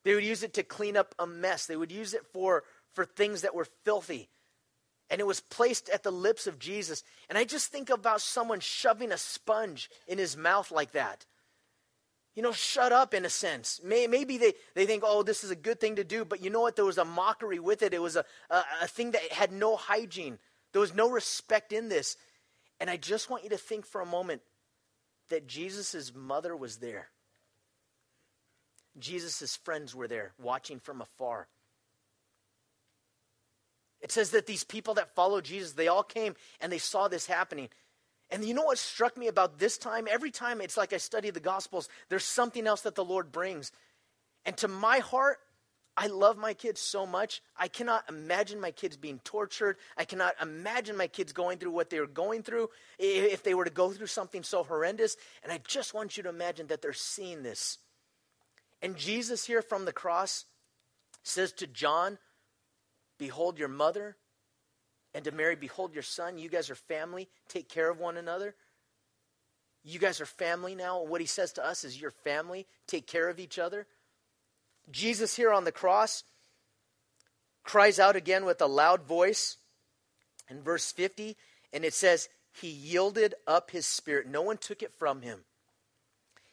They 0.08 0.16
would 0.16 0.24
use 0.24 0.42
it 0.42 0.54
to 0.54 0.64
clean 0.64 0.96
up 0.96 1.14
a 1.20 1.28
mess. 1.28 1.66
They 1.66 1.76
would 1.76 1.92
use 1.92 2.14
it 2.14 2.26
for, 2.32 2.64
for 2.94 3.04
things 3.04 3.42
that 3.42 3.54
were 3.54 3.68
filthy. 3.84 4.30
And 5.10 5.20
it 5.20 5.28
was 5.28 5.42
placed 5.42 5.90
at 5.90 6.04
the 6.04 6.12
lips 6.12 6.48
of 6.48 6.60
Jesus. 6.60 7.04
And 7.28 7.38
I 7.38 7.44
just 7.44 7.74
think 7.74 7.90
about 7.90 8.22
someone 8.22 8.62
shoving 8.62 9.12
a 9.12 9.18
sponge 9.18 9.90
in 10.08 10.18
his 10.18 10.38
mouth 10.38 10.72
like 10.72 10.94
that. 10.94 11.26
You 12.36 12.42
know, 12.42 12.54
shut 12.54 12.94
up 12.94 13.14
in 13.14 13.26
a 13.26 13.30
sense. 13.30 13.82
Maybe 13.84 14.38
they, 14.38 14.54
they 14.76 14.86
think, 14.86 15.04
oh, 15.06 15.24
this 15.24 15.44
is 15.44 15.52
a 15.52 15.58
good 15.58 15.82
thing 15.82 15.98
to 15.98 16.06
do, 16.06 16.24
but 16.24 16.42
you 16.42 16.52
know 16.52 16.62
what? 16.62 16.78
There 16.78 16.86
was 16.86 16.98
a 16.98 17.04
mockery 17.04 17.60
with 17.60 17.84
it. 17.84 17.94
It 17.94 18.02
was 18.02 18.16
a, 18.16 18.24
a, 18.50 18.64
a 18.84 18.88
thing 18.88 19.12
that 19.12 19.30
had 19.34 19.52
no 19.52 19.76
hygiene, 19.76 20.40
there 20.72 20.80
was 20.80 20.96
no 20.96 21.10
respect 21.10 21.74
in 21.74 21.90
this. 21.90 22.16
And 22.80 22.90
I 22.90 22.96
just 22.96 23.30
want 23.30 23.44
you 23.44 23.50
to 23.50 23.58
think 23.58 23.86
for 23.86 24.00
a 24.00 24.06
moment 24.06 24.42
that 25.28 25.48
Jesus' 25.48 26.16
mother 26.16 26.56
was 26.56 26.78
there. 26.78 27.10
Jesus' 29.00 29.56
friends 29.56 29.94
were 29.96 30.08
there 30.08 30.34
watching 30.40 30.80
from 30.80 31.02
afar. 31.02 31.48
It 34.02 34.12
says 34.12 34.32
that 34.32 34.46
these 34.46 34.64
people 34.64 34.94
that 34.96 35.16
followed 35.16 35.46
Jesus, 35.46 35.74
they 35.74 35.88
all 35.88 36.04
came 36.04 36.36
and 36.62 36.72
they 36.72 36.78
saw 36.78 37.08
this 37.08 37.26
happening. 37.26 37.70
And 38.30 38.44
you 38.44 38.54
know 38.54 38.66
what 38.66 38.78
struck 38.78 39.18
me 39.18 39.28
about 39.28 39.58
this 39.58 39.78
time? 39.78 40.08
Every 40.10 40.32
time 40.32 40.62
it's 40.62 40.78
like 40.78 40.94
I 40.94 40.98
study 40.98 41.30
the 41.30 41.40
Gospels, 41.40 41.90
there's 42.10 42.26
something 42.26 42.68
else 42.68 42.82
that 42.82 42.96
the 42.96 43.06
Lord 43.06 43.32
brings. 43.32 43.72
And 44.46 44.56
to 44.58 44.68
my 44.68 45.00
heart, 45.00 45.40
I 46.00 46.08
love 46.08 46.38
my 46.38 46.54
kids 46.54 46.80
so 46.80 47.08
much. 47.08 47.42
I 47.58 47.68
cannot 47.68 48.08
imagine 48.08 48.62
my 48.62 48.70
kids 48.70 48.98
being 48.98 49.20
tortured. 49.24 49.78
I 49.98 50.06
cannot 50.06 50.36
imagine 50.40 50.96
my 50.96 51.08
kids 51.08 51.34
going 51.34 51.58
through 51.58 51.72
what 51.72 51.90
they 51.90 52.00
were 52.00 52.06
going 52.06 52.44
through 52.44 52.70
if 53.00 53.42
they 53.42 53.56
were 53.56 53.66
to 53.66 53.72
go 53.72 53.92
through 53.92 54.08
something 54.08 54.44
so 54.44 54.62
horrendous. 54.64 55.18
And 55.42 55.52
I 55.52 55.60
just 55.68 55.96
want 55.96 56.16
you 56.16 56.22
to 56.24 56.30
imagine 56.30 56.68
that 56.68 56.84
they're 56.84 56.94
seeing 56.94 57.42
this. 57.42 57.80
And 58.82 58.96
Jesus 58.96 59.46
here 59.46 59.62
from 59.62 59.86
the 59.86 59.94
cross 59.94 60.46
says 61.24 61.52
to 61.54 61.68
John, 61.68 62.18
Behold 63.18 63.58
your 63.58 63.68
mother, 63.68 64.18
and 65.14 65.26
to 65.26 65.32
Mary, 65.32 65.56
Behold 65.56 65.94
your 65.94 66.04
son. 66.04 66.38
You 66.38 66.50
guys 66.50 66.70
are 66.70 66.76
family. 66.76 67.28
Take 67.48 67.70
care 67.70 67.90
of 67.90 68.00
one 68.00 68.18
another. 68.18 68.56
You 69.84 70.00
guys 70.00 70.22
are 70.22 70.26
family 70.26 70.76
now. 70.76 71.02
What 71.02 71.22
he 71.22 71.28
says 71.28 71.54
to 71.54 71.66
us 71.66 71.84
is, 71.84 72.00
You're 72.00 72.12
family. 72.12 72.68
Take 72.88 73.08
care 73.08 73.30
of 73.30 73.40
each 73.40 73.58
other. 73.58 73.88
Jesus 74.92 75.36
here 75.36 75.52
on 75.52 75.64
the 75.64 75.72
cross 75.72 76.24
cries 77.64 78.00
out 78.00 78.16
again 78.16 78.46
with 78.46 78.62
a 78.62 78.68
loud 78.68 79.04
voice 79.04 79.58
in 80.50 80.62
verse 80.62 80.92
50, 80.92 81.36
and 81.74 81.84
it 81.84 81.94
says, 81.94 82.30
He 82.54 82.70
yielded 82.70 83.36
up 83.46 83.72
his 83.72 83.86
spirit. 83.86 84.28
No 84.28 84.42
one 84.42 84.58
took 84.58 84.82
it 84.82 84.94
from 84.98 85.22
him. 85.22 85.42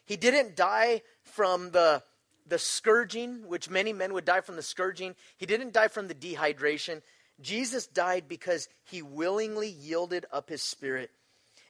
He 0.05 0.17
didn't 0.17 0.55
die 0.55 1.01
from 1.23 1.71
the 1.71 2.03
the 2.47 2.59
scourging, 2.59 3.47
which 3.47 3.69
many 3.69 3.93
men 3.93 4.13
would 4.13 4.25
die 4.25 4.41
from 4.41 4.55
the 4.55 4.61
scourging. 4.61 5.15
He 5.37 5.45
didn't 5.45 5.73
die 5.73 5.87
from 5.87 6.07
the 6.07 6.15
dehydration. 6.15 7.01
Jesus 7.41 7.87
died 7.87 8.25
because 8.27 8.69
he 8.83 9.01
willingly 9.01 9.69
yielded 9.69 10.25
up 10.31 10.49
his 10.49 10.61
spirit. 10.61 11.11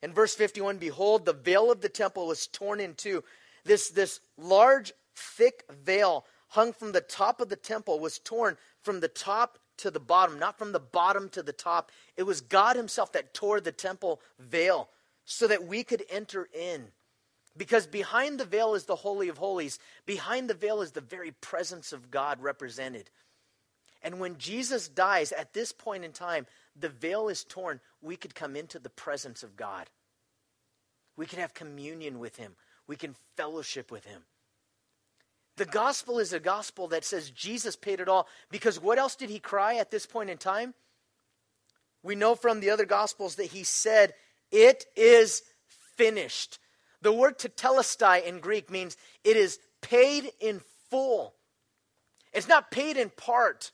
In 0.03 0.13
verse 0.13 0.35
51, 0.35 0.77
behold, 0.77 1.25
the 1.25 1.33
veil 1.33 1.71
of 1.71 1.81
the 1.81 1.89
temple 1.89 2.27
was 2.27 2.47
torn 2.47 2.79
in 2.79 2.93
two. 2.93 3.23
This, 3.63 3.89
this 3.89 4.19
large, 4.37 4.93
thick 5.15 5.63
veil 5.83 6.25
hung 6.49 6.73
from 6.73 6.91
the 6.91 7.01
top 7.01 7.41
of 7.41 7.49
the 7.49 7.55
temple 7.55 7.99
was 7.99 8.19
torn 8.19 8.57
from 8.81 8.99
the 8.99 9.07
top 9.07 9.57
to 9.77 9.89
the 9.89 9.99
bottom, 9.99 10.37
not 10.39 10.57
from 10.57 10.71
the 10.71 10.79
bottom 10.79 11.29
to 11.29 11.41
the 11.41 11.51
top. 11.51 11.91
It 12.15 12.23
was 12.23 12.41
God 12.41 12.75
himself 12.75 13.11
that 13.13 13.33
tore 13.33 13.59
the 13.59 13.71
temple 13.71 14.21
veil 14.39 14.89
so 15.25 15.47
that 15.47 15.65
we 15.65 15.83
could 15.83 16.03
enter 16.09 16.47
in. 16.53 16.87
Because 17.57 17.87
behind 17.87 18.39
the 18.39 18.45
veil 18.45 18.73
is 18.73 18.83
the 18.83 18.95
Holy 18.95 19.29
of 19.29 19.37
Holies. 19.37 19.79
Behind 20.05 20.49
the 20.49 20.53
veil 20.53 20.81
is 20.81 20.91
the 20.91 21.01
very 21.01 21.31
presence 21.31 21.93
of 21.93 22.11
God 22.11 22.41
represented. 22.41 23.09
And 24.01 24.19
when 24.19 24.37
Jesus 24.37 24.87
dies, 24.87 25.31
at 25.31 25.53
this 25.53 25.71
point 25.71 26.03
in 26.03 26.11
time, 26.11 26.45
the 26.75 26.89
veil 26.89 27.29
is 27.29 27.43
torn. 27.43 27.79
We 28.01 28.17
could 28.17 28.35
come 28.35 28.55
into 28.55 28.77
the 28.77 28.89
presence 28.89 29.41
of 29.41 29.55
God. 29.55 29.89
We 31.15 31.25
can 31.25 31.39
have 31.39 31.53
communion 31.53 32.19
with 32.19 32.35
Him. 32.35 32.55
We 32.87 32.97
can 32.97 33.15
fellowship 33.37 33.89
with 33.89 34.05
Him. 34.05 34.23
The 35.57 35.65
gospel 35.65 36.19
is 36.19 36.33
a 36.33 36.39
gospel 36.41 36.89
that 36.89 37.05
says 37.05 37.29
Jesus 37.29 37.77
paid 37.77 38.01
it 38.01 38.09
all. 38.09 38.27
Because 38.51 38.79
what 38.79 38.99
else 38.99 39.15
did 39.15 39.29
He 39.29 39.39
cry 39.39 39.75
at 39.75 39.91
this 39.91 40.05
point 40.05 40.29
in 40.29 40.37
time? 40.37 40.73
We 42.03 42.15
know 42.15 42.35
from 42.35 42.59
the 42.59 42.69
other 42.69 42.85
gospels 42.85 43.35
that 43.35 43.47
He 43.47 43.63
said, 43.63 44.13
It 44.51 44.85
is 44.97 45.41
finished. 45.95 46.59
The 47.05 47.11
word 47.11 47.37
tetelestai 47.37 48.25
in 48.25 48.39
Greek 48.39 48.71
means 48.71 48.97
it 49.23 49.37
is 49.37 49.59
paid 49.79 50.31
in 50.39 50.59
full. 50.89 51.35
It's 52.33 52.47
not 52.47 52.71
paid 52.71 52.97
in 52.97 53.11
part. 53.11 53.71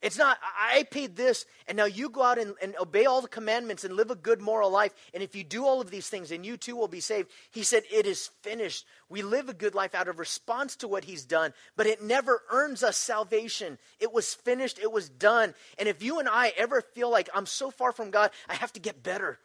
It's 0.00 0.16
not, 0.16 0.38
I 0.56 0.84
paid 0.84 1.16
this, 1.16 1.44
and 1.66 1.76
now 1.76 1.86
you 1.86 2.08
go 2.08 2.22
out 2.22 2.38
and, 2.38 2.54
and, 2.62 2.76
obey 2.80 3.04
all 3.04 3.20
the 3.20 3.26
commandments 3.26 3.82
and 3.82 3.96
live 3.96 4.12
a 4.12 4.14
good 4.14 4.40
moral 4.40 4.70
life. 4.70 4.94
And 5.12 5.24
if 5.24 5.34
you 5.34 5.42
do 5.42 5.66
all 5.66 5.80
of 5.80 5.90
these 5.90 6.08
things, 6.08 6.30
and 6.30 6.46
you 6.46 6.56
too 6.56 6.76
will 6.76 6.86
be 6.86 7.00
saved. 7.00 7.32
He 7.50 7.64
said, 7.64 7.82
It 7.90 8.06
is 8.06 8.30
finished. 8.42 8.86
We 9.08 9.22
live 9.22 9.48
a 9.48 9.54
good 9.54 9.74
life 9.74 9.96
out 9.96 10.06
of 10.06 10.20
response 10.20 10.76
to 10.76 10.88
what 10.88 11.02
He's 11.02 11.24
done, 11.24 11.54
but 11.74 11.88
it 11.88 12.00
never 12.00 12.42
earns 12.52 12.84
us 12.84 12.96
salvation. 12.96 13.76
It 13.98 14.12
was 14.12 14.34
finished, 14.34 14.78
it 14.78 14.92
was 14.92 15.08
done. 15.08 15.52
And 15.80 15.88
if 15.88 16.00
you 16.00 16.20
and 16.20 16.28
I 16.28 16.52
ever 16.56 16.80
feel 16.80 17.10
like 17.10 17.28
I'm 17.34 17.46
so 17.46 17.72
far 17.72 17.90
from 17.90 18.12
God, 18.12 18.30
I 18.48 18.54
have 18.54 18.72
to 18.74 18.80
get 18.80 19.02
better. 19.02 19.40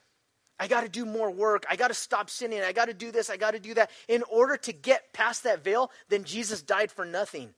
I 0.60 0.68
got 0.68 0.82
to 0.82 0.90
do 0.90 1.06
more 1.06 1.30
work. 1.30 1.66
I 1.70 1.76
got 1.76 1.90
to 1.90 1.94
stop 1.94 2.30
sinning. 2.30 2.62
I 2.62 2.72
got 2.72 2.86
to 2.86 2.94
do 2.94 3.12
this. 3.12 3.30
I 3.30 3.38
got 3.38 3.52
to 3.52 3.60
do 3.60 3.74
that. 3.76 3.92
In 4.08 4.24
order 4.24 4.58
to 4.58 4.74
get 4.74 5.14
past 5.14 5.44
that 5.44 5.64
veil, 5.64 5.92
then 6.10 6.24
Jesus 6.24 6.62
died 6.62 6.92
for 6.92 7.06
nothing. 7.06 7.54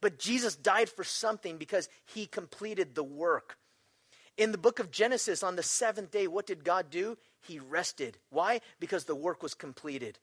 But 0.00 0.18
Jesus 0.18 0.56
died 0.56 0.88
for 0.88 1.04
something 1.04 1.58
because 1.58 1.88
he 2.04 2.26
completed 2.26 2.94
the 2.94 3.04
work. 3.04 3.56
In 4.36 4.52
the 4.52 4.58
book 4.58 4.78
of 4.78 4.90
Genesis, 4.90 5.42
on 5.42 5.56
the 5.56 5.62
seventh 5.62 6.10
day, 6.10 6.26
what 6.26 6.46
did 6.46 6.64
God 6.64 6.90
do? 6.90 7.18
He 7.40 7.58
rested. 7.58 8.18
Why? 8.30 8.60
Because 8.80 9.04
the 9.04 9.14
work 9.14 9.42
was 9.42 9.54
completed. 9.54 10.18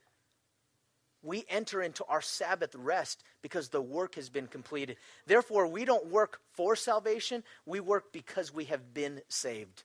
We 1.21 1.43
enter 1.49 1.81
into 1.81 2.05
our 2.05 2.21
Sabbath 2.21 2.73
rest 2.75 3.23
because 3.41 3.69
the 3.69 3.81
work 3.81 4.15
has 4.15 4.29
been 4.29 4.47
completed. 4.47 4.97
Therefore, 5.27 5.67
we 5.67 5.83
don't 5.83 6.07
work 6.07 6.39
for 6.53 6.75
salvation, 6.75 7.43
we 7.65 7.81
work 7.81 8.13
because 8.13 8.53
we 8.53 8.65
have 8.65 8.93
been 8.93 9.21
saved. 9.27 9.83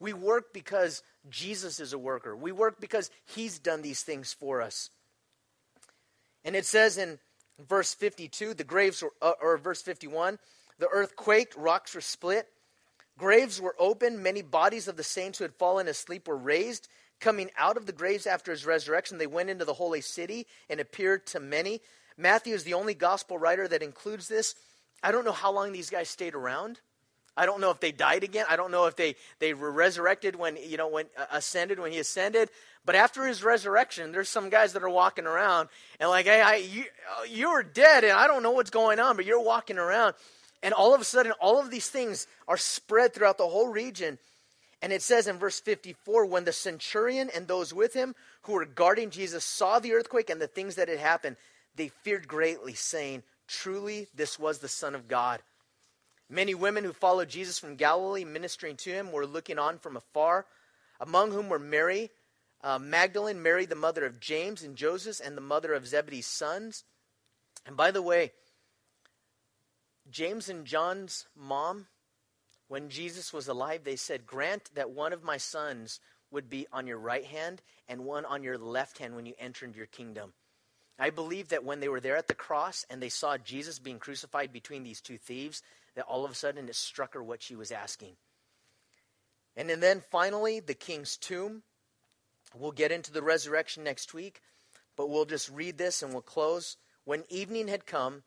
We 0.00 0.12
work 0.12 0.52
because 0.52 1.02
Jesus 1.30 1.80
is 1.80 1.92
a 1.92 1.98
worker. 1.98 2.36
We 2.36 2.52
work 2.52 2.80
because 2.80 3.10
he's 3.24 3.58
done 3.58 3.82
these 3.82 4.02
things 4.02 4.32
for 4.32 4.60
us. 4.60 4.90
And 6.44 6.54
it 6.54 6.66
says 6.66 6.98
in 6.98 7.18
verse 7.58 7.94
52, 7.94 8.54
the 8.54 8.64
graves 8.64 9.02
were, 9.02 9.12
uh, 9.22 9.32
or 9.40 9.56
verse 9.56 9.82
51, 9.82 10.38
the 10.78 10.88
earth 10.88 11.16
quaked, 11.16 11.56
rocks 11.56 11.94
were 11.94 12.00
split, 12.00 12.48
graves 13.18 13.60
were 13.60 13.76
opened, 13.78 14.22
many 14.22 14.42
bodies 14.42 14.88
of 14.88 14.96
the 14.96 15.04
saints 15.04 15.38
who 15.38 15.44
had 15.44 15.54
fallen 15.54 15.88
asleep 15.88 16.28
were 16.28 16.36
raised. 16.36 16.88
Coming 17.20 17.50
out 17.56 17.76
of 17.76 17.86
the 17.86 17.92
graves 17.92 18.26
after 18.26 18.50
his 18.50 18.66
resurrection, 18.66 19.18
they 19.18 19.26
went 19.26 19.48
into 19.48 19.64
the 19.64 19.72
holy 19.72 20.00
city 20.00 20.46
and 20.68 20.80
appeared 20.80 21.26
to 21.28 21.40
many. 21.40 21.80
Matthew 22.18 22.54
is 22.54 22.64
the 22.64 22.74
only 22.74 22.94
gospel 22.94 23.38
writer 23.38 23.66
that 23.68 23.82
includes 23.82 24.28
this. 24.28 24.54
I 25.02 25.12
don't 25.12 25.24
know 25.24 25.32
how 25.32 25.52
long 25.52 25.72
these 25.72 25.90
guys 25.90 26.08
stayed 26.08 26.34
around. 26.34 26.80
I 27.36 27.46
don't 27.46 27.60
know 27.60 27.70
if 27.70 27.80
they 27.80 27.92
died 27.92 28.22
again. 28.22 28.46
I 28.48 28.56
don't 28.56 28.70
know 28.70 28.86
if 28.86 28.96
they, 28.96 29.16
they 29.40 29.54
were 29.54 29.70
resurrected 29.70 30.36
when, 30.36 30.56
you 30.56 30.76
know, 30.76 30.88
when 30.88 31.06
uh, 31.18 31.26
ascended, 31.32 31.80
when 31.80 31.90
he 31.90 31.98
ascended. 31.98 32.48
But 32.84 32.94
after 32.94 33.26
his 33.26 33.42
resurrection, 33.42 34.12
there's 34.12 34.28
some 34.28 34.50
guys 34.50 34.74
that 34.74 34.82
are 34.82 34.90
walking 34.90 35.26
around 35.26 35.68
and 35.98 36.10
like, 36.10 36.26
hey, 36.26 36.40
I, 36.40 36.56
you, 36.56 36.84
you 37.28 37.50
were 37.50 37.62
dead 37.62 38.04
and 38.04 38.12
I 38.12 38.26
don't 38.26 38.42
know 38.42 38.52
what's 38.52 38.70
going 38.70 39.00
on, 39.00 39.16
but 39.16 39.24
you're 39.24 39.42
walking 39.42 39.78
around. 39.78 40.14
And 40.62 40.72
all 40.72 40.94
of 40.94 41.00
a 41.00 41.04
sudden, 41.04 41.32
all 41.40 41.60
of 41.60 41.70
these 41.70 41.88
things 41.88 42.26
are 42.46 42.56
spread 42.56 43.12
throughout 43.12 43.38
the 43.38 43.48
whole 43.48 43.68
region. 43.68 44.18
And 44.80 44.92
it 44.92 45.02
says 45.02 45.26
in 45.26 45.38
verse 45.38 45.60
54 45.60 46.26
when 46.26 46.44
the 46.44 46.52
centurion 46.52 47.30
and 47.34 47.48
those 47.48 47.74
with 47.74 47.94
him 47.94 48.14
who 48.42 48.52
were 48.52 48.66
guarding 48.66 49.10
Jesus 49.10 49.44
saw 49.44 49.78
the 49.78 49.92
earthquake 49.92 50.30
and 50.30 50.40
the 50.40 50.46
things 50.46 50.76
that 50.76 50.88
had 50.88 50.98
happened, 50.98 51.36
they 51.74 51.88
feared 51.88 52.28
greatly, 52.28 52.74
saying, 52.74 53.22
Truly, 53.48 54.08
this 54.14 54.38
was 54.38 54.58
the 54.58 54.68
Son 54.68 54.94
of 54.94 55.08
God. 55.08 55.40
Many 56.34 56.52
women 56.56 56.82
who 56.82 56.92
followed 56.92 57.28
Jesus 57.28 57.60
from 57.60 57.76
Galilee, 57.76 58.24
ministering 58.24 58.76
to 58.78 58.90
him, 58.90 59.12
were 59.12 59.24
looking 59.24 59.56
on 59.56 59.78
from 59.78 59.96
afar, 59.96 60.46
among 60.98 61.30
whom 61.30 61.48
were 61.48 61.60
Mary, 61.60 62.10
uh, 62.60 62.80
Magdalene, 62.80 63.40
Mary, 63.40 63.66
the 63.66 63.76
mother 63.76 64.04
of 64.04 64.18
James 64.18 64.64
and 64.64 64.74
Joseph, 64.74 65.24
and 65.24 65.36
the 65.36 65.40
mother 65.40 65.72
of 65.72 65.86
Zebedee's 65.86 66.26
sons. 66.26 66.82
And 67.64 67.76
by 67.76 67.92
the 67.92 68.02
way, 68.02 68.32
James 70.10 70.48
and 70.48 70.66
John's 70.66 71.28
mom, 71.36 71.86
when 72.66 72.88
Jesus 72.88 73.32
was 73.32 73.46
alive, 73.46 73.84
they 73.84 73.94
said, 73.94 74.26
Grant 74.26 74.74
that 74.74 74.90
one 74.90 75.12
of 75.12 75.22
my 75.22 75.36
sons 75.36 76.00
would 76.32 76.50
be 76.50 76.66
on 76.72 76.88
your 76.88 76.98
right 76.98 77.24
hand 77.24 77.62
and 77.86 78.04
one 78.04 78.24
on 78.24 78.42
your 78.42 78.58
left 78.58 78.98
hand 78.98 79.14
when 79.14 79.24
you 79.26 79.34
enter 79.38 79.64
into 79.64 79.78
your 79.78 79.86
kingdom. 79.86 80.32
I 80.98 81.10
believe 81.10 81.50
that 81.50 81.64
when 81.64 81.78
they 81.78 81.88
were 81.88 82.00
there 82.00 82.16
at 82.16 82.26
the 82.26 82.34
cross 82.34 82.84
and 82.90 83.00
they 83.00 83.08
saw 83.08 83.38
Jesus 83.38 83.78
being 83.78 84.00
crucified 84.00 84.52
between 84.52 84.82
these 84.82 85.00
two 85.00 85.16
thieves, 85.16 85.62
that 85.94 86.04
all 86.06 86.24
of 86.24 86.30
a 86.30 86.34
sudden 86.34 86.68
it 86.68 86.74
struck 86.74 87.14
her 87.14 87.22
what 87.22 87.42
she 87.42 87.56
was 87.56 87.72
asking. 87.72 88.16
And 89.56 89.68
then 89.68 90.02
finally, 90.10 90.60
the 90.60 90.74
king's 90.74 91.16
tomb. 91.16 91.62
We'll 92.56 92.72
get 92.72 92.92
into 92.92 93.12
the 93.12 93.22
resurrection 93.22 93.84
next 93.84 94.14
week, 94.14 94.40
but 94.96 95.08
we'll 95.08 95.24
just 95.24 95.48
read 95.50 95.78
this 95.78 96.02
and 96.02 96.12
we'll 96.12 96.22
close. 96.22 96.76
When 97.04 97.24
evening 97.28 97.68
had 97.68 97.86
come, 97.86 98.22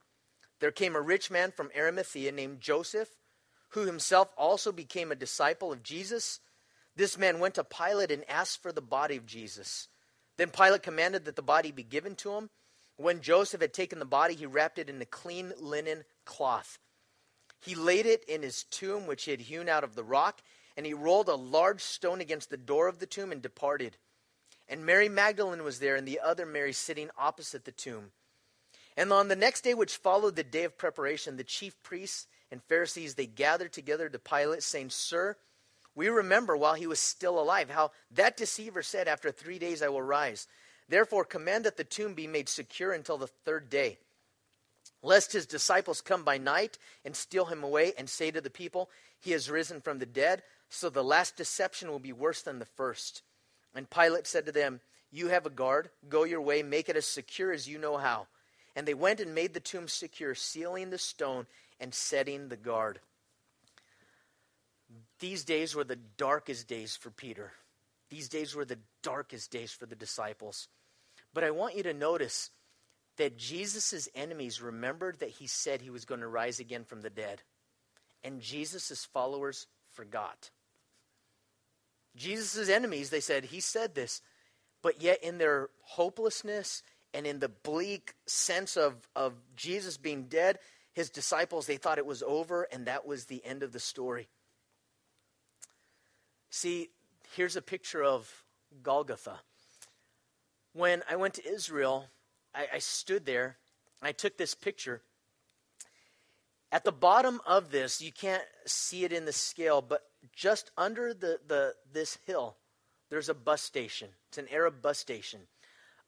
there 0.59 0.71
came 0.71 0.95
a 0.95 1.01
rich 1.01 1.29
man 1.29 1.51
from 1.51 1.71
Arimathea 1.77 2.31
named 2.31 2.61
Joseph, 2.61 3.09
who 3.69 3.85
himself 3.85 4.29
also 4.37 4.71
became 4.71 5.11
a 5.11 5.15
disciple 5.15 5.71
of 5.71 5.83
Jesus. 5.83 6.39
This 6.95 7.17
man 7.17 7.39
went 7.39 7.55
to 7.55 7.63
Pilate 7.63 8.11
and 8.11 8.29
asked 8.29 8.61
for 8.61 8.71
the 8.71 8.81
body 8.81 9.17
of 9.17 9.25
Jesus. 9.25 9.87
Then 10.37 10.49
Pilate 10.49 10.83
commanded 10.83 11.25
that 11.25 11.35
the 11.35 11.41
body 11.41 11.71
be 11.71 11.83
given 11.83 12.15
to 12.17 12.33
him. 12.33 12.49
When 12.95 13.21
Joseph 13.21 13.61
had 13.61 13.73
taken 13.73 13.99
the 13.99 14.05
body, 14.05 14.33
he 14.33 14.45
wrapped 14.45 14.79
it 14.79 14.89
in 14.89 15.01
a 15.01 15.05
clean 15.05 15.53
linen 15.59 16.05
cloth 16.25 16.79
he 17.61 17.75
laid 17.75 18.05
it 18.05 18.23
in 18.25 18.41
his 18.43 18.63
tomb, 18.63 19.07
which 19.07 19.23
he 19.23 19.31
had 19.31 19.41
hewn 19.41 19.69
out 19.69 19.83
of 19.83 19.95
the 19.95 20.03
rock, 20.03 20.41
and 20.75 20.85
he 20.85 20.93
rolled 20.93 21.27
a 21.27 21.35
large 21.35 21.81
stone 21.81 22.21
against 22.21 22.49
the 22.49 22.57
door 22.57 22.87
of 22.87 22.99
the 22.99 23.05
tomb 23.05 23.31
and 23.31 23.41
departed. 23.41 23.97
And 24.69 24.85
Mary 24.85 25.09
Magdalene 25.09 25.63
was 25.63 25.79
there, 25.79 25.95
and 25.95 26.07
the 26.07 26.19
other 26.19 26.45
Mary 26.45 26.73
sitting 26.73 27.09
opposite 27.17 27.65
the 27.65 27.71
tomb. 27.71 28.11
And 28.95 29.11
on 29.11 29.27
the 29.27 29.35
next 29.35 29.61
day, 29.61 29.73
which 29.73 29.97
followed 29.97 30.35
the 30.35 30.43
day 30.43 30.63
of 30.63 30.77
preparation, 30.77 31.37
the 31.37 31.43
chief 31.43 31.81
priests 31.83 32.27
and 32.51 32.63
Pharisees 32.63 33.15
they 33.15 33.25
gathered 33.25 33.73
together 33.73 34.09
to 34.09 34.19
Pilate, 34.19 34.63
saying, 34.63 34.89
Sir, 34.89 35.37
we 35.95 36.09
remember 36.09 36.55
while 36.55 36.75
he 36.75 36.87
was 36.87 36.99
still 36.99 37.39
alive 37.39 37.69
how 37.69 37.91
that 38.11 38.37
deceiver 38.37 38.83
said, 38.83 39.07
After 39.07 39.31
three 39.31 39.59
days 39.59 39.81
I 39.81 39.89
will 39.89 40.01
rise. 40.01 40.47
Therefore, 40.89 41.25
command 41.25 41.65
that 41.65 41.77
the 41.77 41.83
tomb 41.83 42.13
be 42.13 42.27
made 42.27 42.47
secure 42.49 42.91
until 42.91 43.17
the 43.17 43.27
third 43.27 43.69
day 43.69 43.97
lest 45.01 45.33
his 45.33 45.45
disciples 45.45 46.01
come 46.01 46.23
by 46.23 46.37
night 46.37 46.77
and 47.05 47.15
steal 47.15 47.45
him 47.45 47.63
away 47.63 47.93
and 47.97 48.09
say 48.09 48.31
to 48.31 48.41
the 48.41 48.49
people, 48.49 48.89
He 49.19 49.31
has 49.31 49.49
risen 49.49 49.81
from 49.81 49.99
the 49.99 50.05
dead. 50.05 50.43
So 50.69 50.89
the 50.89 51.03
last 51.03 51.37
deception 51.37 51.89
will 51.89 51.99
be 51.99 52.13
worse 52.13 52.41
than 52.41 52.59
the 52.59 52.65
first. 52.65 53.21
And 53.73 53.89
Pilate 53.89 54.27
said 54.27 54.45
to 54.45 54.51
them, 54.51 54.81
You 55.11 55.27
have 55.29 55.45
a 55.45 55.51
guard. 55.51 55.89
Go 56.09 56.23
your 56.23 56.41
way, 56.41 56.63
make 56.63 56.89
it 56.89 56.97
as 56.97 57.05
secure 57.05 57.51
as 57.51 57.67
you 57.67 57.77
know 57.77 57.97
how. 57.97 58.27
And 58.75 58.87
they 58.87 58.93
went 58.93 59.19
and 59.19 59.33
made 59.33 59.53
the 59.53 59.59
tomb 59.59 59.87
secure, 59.87 60.35
sealing 60.35 60.89
the 60.89 60.97
stone 60.97 61.47
and 61.79 61.93
setting 61.93 62.49
the 62.49 62.57
guard. 62.57 62.99
These 65.19 65.43
days 65.43 65.75
were 65.75 65.83
the 65.83 65.95
darkest 65.95 66.67
days 66.67 66.95
for 66.95 67.09
Peter. 67.09 67.51
These 68.09 68.29
days 68.29 68.55
were 68.55 68.65
the 68.65 68.79
darkest 69.03 69.51
days 69.51 69.71
for 69.71 69.85
the 69.85 69.95
disciples. 69.95 70.67
But 71.33 71.43
I 71.43 71.51
want 71.51 71.75
you 71.75 71.83
to 71.83 71.93
notice 71.93 72.51
that 73.17 73.37
Jesus' 73.37 74.07
enemies 74.15 74.61
remembered 74.61 75.19
that 75.19 75.29
he 75.29 75.47
said 75.47 75.81
he 75.81 75.89
was 75.89 76.05
going 76.05 76.21
to 76.21 76.27
rise 76.27 76.59
again 76.59 76.83
from 76.83 77.01
the 77.01 77.09
dead. 77.09 77.41
And 78.23 78.41
Jesus' 78.41 79.05
followers 79.05 79.67
forgot. 79.91 80.51
Jesus' 82.15 82.69
enemies, 82.69 83.09
they 83.09 83.19
said, 83.19 83.45
he 83.45 83.59
said 83.59 83.93
this, 83.93 84.21
but 84.81 85.01
yet 85.01 85.23
in 85.23 85.37
their 85.37 85.69
hopelessness 85.83 86.83
and 87.13 87.25
in 87.25 87.39
the 87.39 87.49
bleak 87.49 88.13
sense 88.25 88.75
of, 88.77 88.95
of 89.15 89.33
Jesus 89.55 89.97
being 89.97 90.23
dead, 90.23 90.59
his 90.93 91.09
disciples, 91.09 91.67
they 91.67 91.77
thought 91.77 91.99
it 91.99 92.05
was 92.05 92.23
over 92.23 92.67
and 92.71 92.85
that 92.85 93.05
was 93.05 93.25
the 93.25 93.43
end 93.45 93.63
of 93.63 93.71
the 93.71 93.79
story. 93.79 94.27
See, 96.49 96.89
here's 97.35 97.55
a 97.55 97.61
picture 97.61 98.03
of 98.03 98.43
Golgotha. 98.81 99.39
When 100.73 101.03
I 101.09 101.15
went 101.15 101.35
to 101.35 101.47
Israel, 101.47 102.07
I, 102.57 102.67
I 102.75 102.79
stood 102.79 103.25
there. 103.25 103.57
and 104.01 104.09
I 104.09 104.11
took 104.11 104.37
this 104.37 104.55
picture. 104.55 105.01
At 106.71 106.83
the 106.83 106.91
bottom 106.91 107.39
of 107.45 107.71
this, 107.71 108.01
you 108.01 108.11
can't 108.11 108.43
see 108.65 109.03
it 109.03 109.13
in 109.13 109.25
the 109.25 109.31
scale, 109.31 109.81
but 109.81 110.01
just 110.35 110.71
under 110.77 111.13
the, 111.13 111.39
the 111.47 111.75
this 111.93 112.17
hill, 112.25 112.57
there's 113.09 113.29
a 113.29 113.33
bus 113.33 113.61
station. 113.61 114.09
It's 114.27 114.37
an 114.37 114.47
Arab 114.51 114.81
bus 114.81 114.97
station. 114.97 115.41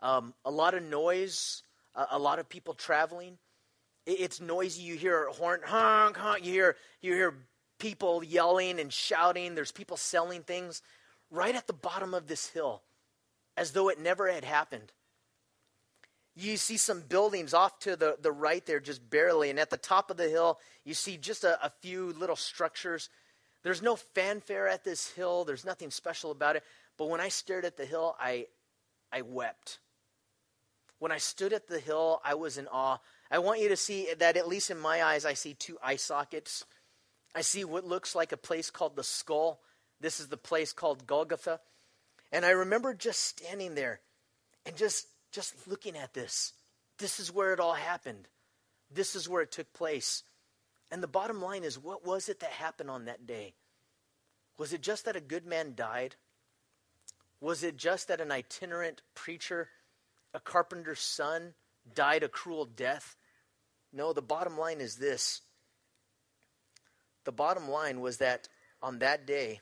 Um, 0.02 0.34
a 0.44 0.52
lot 0.52 0.74
of 0.74 0.84
noise, 0.84 1.64
a, 1.96 2.08
a, 2.12 2.20
lot 2.20 2.40
of 2.40 2.50
people 2.50 2.74
traveling. 2.74 3.38
It, 4.06 4.20
it's 4.20 4.42
noisy. 4.42 4.82
You 4.82 4.96
hear 4.96 5.28
a 5.28 5.32
horn, 5.32 5.62
honk, 5.64 6.18
honk. 6.18 6.46
You 6.46 6.52
hear 6.52 6.76
you 7.02 7.14
hear 7.14 7.36
people 7.78 8.22
yelling 8.24 8.80
and 8.80 8.92
shouting. 8.92 9.56
There's 9.56 9.72
people 9.72 9.96
selling 9.96 10.44
things 10.44 10.82
right 11.32 11.56
at 11.56 11.68
the 11.68 11.74
bottom 11.74 12.14
of 12.14 12.28
this 12.28 12.48
hill, 12.48 12.82
as 13.56 13.72
though 13.72 13.88
it 13.88 14.00
never 14.00 14.30
had 14.30 14.44
happened. 14.44 14.92
You 16.40 16.56
see 16.56 16.78
some 16.78 17.02
buildings 17.02 17.54
off 17.54 17.80
to 17.80 17.98
the, 17.98 18.16
the 18.22 18.32
right 18.32 18.66
there, 18.66 18.80
just 18.80 19.10
barely. 19.10 19.50
And 19.50 19.60
at 19.60 19.70
the 19.70 19.78
top 19.78 20.10
of 20.10 20.16
the 20.16 20.30
hill, 20.30 20.58
you 20.86 20.94
see 20.94 21.18
just 21.18 21.44
a, 21.44 21.64
a 21.66 21.70
few 21.82 22.14
little 22.14 22.38
structures. 22.38 23.10
There's 23.62 23.82
no 23.82 23.98
fanfare 23.98 24.70
at 24.70 24.86
this 24.86 25.12
hill, 25.12 25.44
there's 25.44 25.66
nothing 25.66 25.92
special 25.92 26.32
about 26.32 26.56
it. 26.56 26.64
But 26.98 27.10
when 27.10 27.20
I 27.20 27.28
stared 27.28 27.66
at 27.66 27.76
the 27.76 27.86
hill, 27.86 28.16
I, 28.20 28.48
I 29.12 29.22
wept. 29.22 29.80
When 31.00 31.12
I 31.12 31.18
stood 31.18 31.52
at 31.52 31.68
the 31.68 31.80
hill, 31.80 32.22
I 32.24 32.36
was 32.36 32.58
in 32.58 32.68
awe. 32.68 33.00
I 33.30 33.40
want 33.40 33.60
you 33.60 33.70
to 33.70 33.78
see 33.78 34.08
that, 34.18 34.38
at 34.38 34.48
least 34.48 34.72
in 34.72 34.80
my 34.80 35.04
eyes, 35.04 35.26
I 35.26 35.34
see 35.34 35.54
two 35.54 35.78
eye 35.84 35.98
sockets. 35.98 36.66
I 37.36 37.42
see 37.42 37.66
what 37.66 37.86
looks 37.86 38.16
like 38.16 38.32
a 38.32 38.38
place 38.38 38.70
called 38.70 38.96
the 38.96 39.04
skull. 39.04 39.60
This 40.00 40.22
is 40.22 40.30
the 40.30 40.38
place 40.38 40.72
called 40.72 41.06
Golgotha. 41.06 41.60
And 42.32 42.46
I 42.46 42.52
remember 42.52 42.94
just 42.94 43.24
standing 43.24 43.76
there 43.76 44.00
and 44.66 44.76
just, 44.78 45.06
just 45.32 45.68
looking 45.68 45.98
at 45.98 46.14
this. 46.14 46.54
This 46.98 47.20
is 47.20 47.34
where 47.34 47.54
it 47.54 47.60
all 47.60 47.74
happened. 47.74 48.28
This 48.92 49.16
is 49.16 49.30
where 49.30 49.42
it 49.42 49.52
took 49.52 49.72
place. 49.74 50.24
And 50.92 51.04
the 51.04 51.08
bottom 51.08 51.42
line 51.42 51.64
is 51.64 51.78
what 51.78 52.06
was 52.06 52.30
it 52.30 52.40
that 52.40 52.52
happened 52.52 52.90
on 52.90 53.06
that 53.06 53.28
day? 53.28 53.54
Was 54.58 54.74
it 54.74 54.82
just 54.82 55.06
that 55.06 55.16
a 55.16 55.22
good 55.22 55.46
man 55.46 55.74
died? 55.76 56.16
Was 57.40 57.64
it 57.64 57.78
just 57.78 58.08
that 58.08 58.20
an 58.20 58.32
itinerant 58.32 59.02
preacher, 59.16 59.70
a 60.34 60.40
carpenter's 60.40 61.00
son, 61.00 61.54
died 61.94 62.24
a 62.24 62.28
cruel 62.28 62.66
death? 62.66 63.16
No, 63.94 64.12
the 64.12 64.22
bottom 64.22 64.58
line 64.58 64.82
is 64.82 64.98
this. 64.98 65.42
The 67.24 67.32
bottom 67.32 67.70
line 67.70 68.02
was 68.02 68.18
that 68.18 68.50
on 68.82 69.00
that 69.00 69.26
day, 69.26 69.62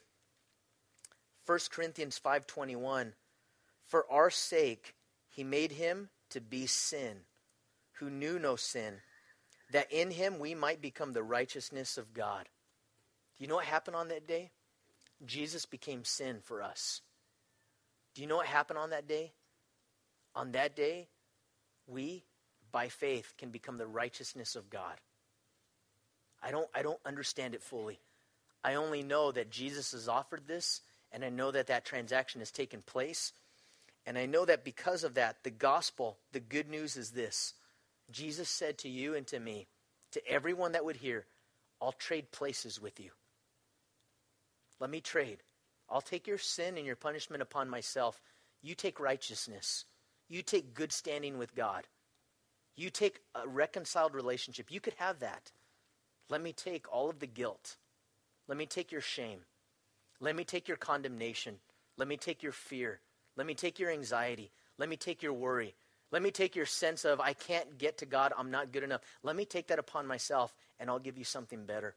1 1.46 1.60
Corinthians 1.72 2.18
5:21, 2.20 3.14
for 3.86 4.10
our 4.12 4.30
sake 4.30 4.97
he 5.38 5.44
made 5.44 5.74
him 5.74 6.10
to 6.32 6.42
be 6.42 6.66
sin, 6.66 7.18
who 8.00 8.10
knew 8.10 8.40
no 8.40 8.56
sin, 8.56 8.96
that 9.72 9.92
in 9.92 10.10
him 10.10 10.40
we 10.40 10.56
might 10.56 10.82
become 10.82 11.14
the 11.14 11.22
righteousness 11.22 11.96
of 11.96 12.12
God. 12.12 12.50
Do 13.38 13.44
you 13.44 13.48
know 13.48 13.58
what 13.58 13.66
happened 13.66 13.96
on 13.96 14.08
that 14.08 14.28
day? 14.28 14.50
Jesus 15.28 15.68
became 15.68 16.04
sin 16.04 16.40
for 16.44 16.64
us. 16.64 17.02
Do 18.16 18.24
you 18.24 18.28
know 18.28 18.38
what 18.38 18.48
happened 18.48 18.80
on 18.80 18.90
that 18.90 19.08
day? 19.08 19.32
On 20.34 20.54
that 20.54 20.76
day, 20.76 21.08
we, 21.86 22.24
by 22.72 22.88
faith, 22.90 23.36
can 23.38 23.52
become 23.52 23.78
the 23.78 23.86
righteousness 23.86 24.56
of 24.56 24.72
God. 24.72 24.96
I 26.42 26.50
don't, 26.50 26.68
I 26.74 26.82
don't 26.82 27.00
understand 27.06 27.54
it 27.54 27.62
fully. 27.62 28.00
I 28.64 28.74
only 28.74 29.04
know 29.04 29.32
that 29.32 29.52
Jesus 29.52 29.92
has 29.92 30.08
offered 30.08 30.48
this, 30.48 30.82
and 31.12 31.24
I 31.24 31.30
know 31.30 31.52
that 31.52 31.68
that 31.68 31.86
transaction 31.86 32.42
has 32.42 32.50
taken 32.50 32.82
place. 32.82 33.34
And 34.08 34.18
I 34.18 34.26
know 34.26 34.46
that 34.46 34.64
because 34.64 35.04
of 35.04 35.16
that, 35.16 35.44
the 35.44 35.52
gospel, 35.52 36.18
the 36.32 36.40
good 36.40 36.70
news 36.70 36.96
is 36.96 37.12
this 37.12 37.54
Jesus 38.10 38.48
said 38.48 38.78
to 38.80 38.90
you 38.90 39.14
and 39.14 39.28
to 39.28 39.40
me, 39.40 39.68
to 40.14 40.26
everyone 40.26 40.72
that 40.72 40.86
would 40.86 40.96
hear, 40.96 41.26
I'll 41.82 41.92
trade 41.92 42.32
places 42.32 42.82
with 42.82 43.02
you. 43.02 43.12
Let 44.80 44.90
me 44.90 45.02
trade. 45.02 45.44
I'll 45.90 46.02
take 46.02 46.26
your 46.26 46.38
sin 46.38 46.78
and 46.78 46.86
your 46.86 46.96
punishment 46.96 47.42
upon 47.42 47.70
myself. 47.70 48.22
You 48.62 48.76
take 48.76 49.00
righteousness. 49.00 49.84
You 50.30 50.42
take 50.42 50.74
good 50.74 50.94
standing 50.94 51.38
with 51.38 51.54
God. 51.54 51.84
You 52.78 52.90
take 52.90 53.20
a 53.36 53.48
reconciled 53.48 54.14
relationship. 54.16 54.72
You 54.72 54.80
could 54.80 54.96
have 54.98 55.20
that. 55.20 55.52
Let 56.30 56.42
me 56.42 56.54
take 56.54 56.92
all 56.94 57.10
of 57.10 57.20
the 57.20 57.28
guilt. 57.28 57.76
Let 58.48 58.58
me 58.58 58.66
take 58.66 58.92
your 58.92 59.02
shame. 59.02 59.40
Let 60.22 60.36
me 60.36 60.46
take 60.46 60.68
your 60.68 60.78
condemnation. 60.78 61.56
Let 61.98 62.08
me 62.08 62.16
take 62.16 62.42
your 62.42 62.52
fear. 62.54 63.02
Let 63.38 63.48
me 63.48 63.54
take 63.54 63.80
your 63.80 63.92
anxiety. 63.92 64.52
Let 64.78 64.90
me 64.90 64.98
take 64.98 65.24
your 65.24 65.34
worry. 65.34 65.76
Let 66.12 66.22
me 66.22 66.32
take 66.32 66.56
your 66.56 66.66
sense 66.66 67.06
of, 67.06 67.20
I 67.20 67.34
can't 67.34 67.78
get 67.78 68.00
to 68.00 68.06
God. 68.06 68.34
I'm 68.38 68.52
not 68.52 68.72
good 68.72 68.84
enough. 68.84 69.02
Let 69.24 69.36
me 69.36 69.46
take 69.46 69.68
that 69.68 69.80
upon 69.80 70.08
myself, 70.08 70.54
and 70.80 70.90
I'll 70.90 71.00
give 71.00 71.18
you 71.18 71.24
something 71.24 71.66
better. 71.66 71.96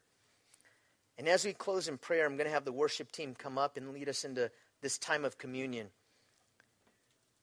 And 1.17 1.29
as 1.29 1.45
we 1.45 1.53
close 1.53 1.87
in 1.89 1.99
prayer, 1.99 2.27
I'm 2.27 2.37
going 2.37 2.47
to 2.47 2.53
have 2.53 2.65
the 2.65 2.73
worship 2.73 3.13
team 3.13 3.35
come 3.35 3.59
up 3.59 3.77
and 3.77 3.93
lead 3.93 4.09
us 4.09 4.25
into 4.25 4.51
this 4.83 4.99
time 4.99 5.25
of 5.25 5.39
communion. 5.39 5.89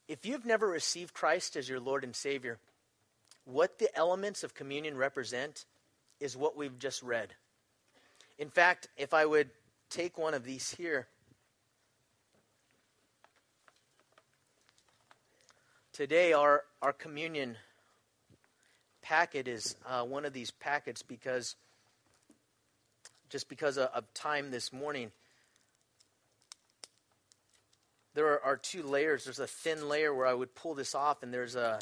If 0.08 0.26
you've 0.26 0.46
never 0.46 0.66
received 0.66 1.14
Christ 1.14 1.56
as 1.56 1.68
your 1.68 1.80
Lord 1.80 2.04
and 2.04 2.14
Savior, 2.14 2.58
what 3.44 3.78
the 3.78 3.94
elements 3.96 4.42
of 4.44 4.54
communion 4.54 4.96
represent 4.96 5.64
is 6.20 6.36
what 6.36 6.56
we've 6.56 6.78
just 6.78 7.02
read. 7.02 7.34
In 8.38 8.50
fact, 8.50 8.88
if 8.96 9.14
I 9.14 9.24
would 9.24 9.50
take 9.90 10.18
one 10.18 10.34
of 10.34 10.44
these 10.44 10.70
here, 10.70 11.08
today 15.98 16.32
our, 16.32 16.62
our 16.80 16.92
communion 16.92 17.56
packet 19.02 19.48
is 19.48 19.74
uh, 19.84 20.04
one 20.04 20.24
of 20.24 20.32
these 20.32 20.52
packets 20.52 21.02
because 21.02 21.56
just 23.28 23.48
because 23.48 23.76
of, 23.76 23.88
of 23.92 24.14
time 24.14 24.52
this 24.52 24.72
morning. 24.72 25.10
There 28.14 28.28
are, 28.28 28.40
are, 28.44 28.56
two 28.56 28.84
layers. 28.84 29.24
There's 29.24 29.40
a 29.40 29.48
thin 29.48 29.88
layer 29.88 30.14
where 30.14 30.28
I 30.28 30.34
would 30.34 30.54
pull 30.54 30.74
this 30.74 30.94
off, 30.94 31.24
and 31.24 31.34
there's 31.34 31.56
a 31.56 31.80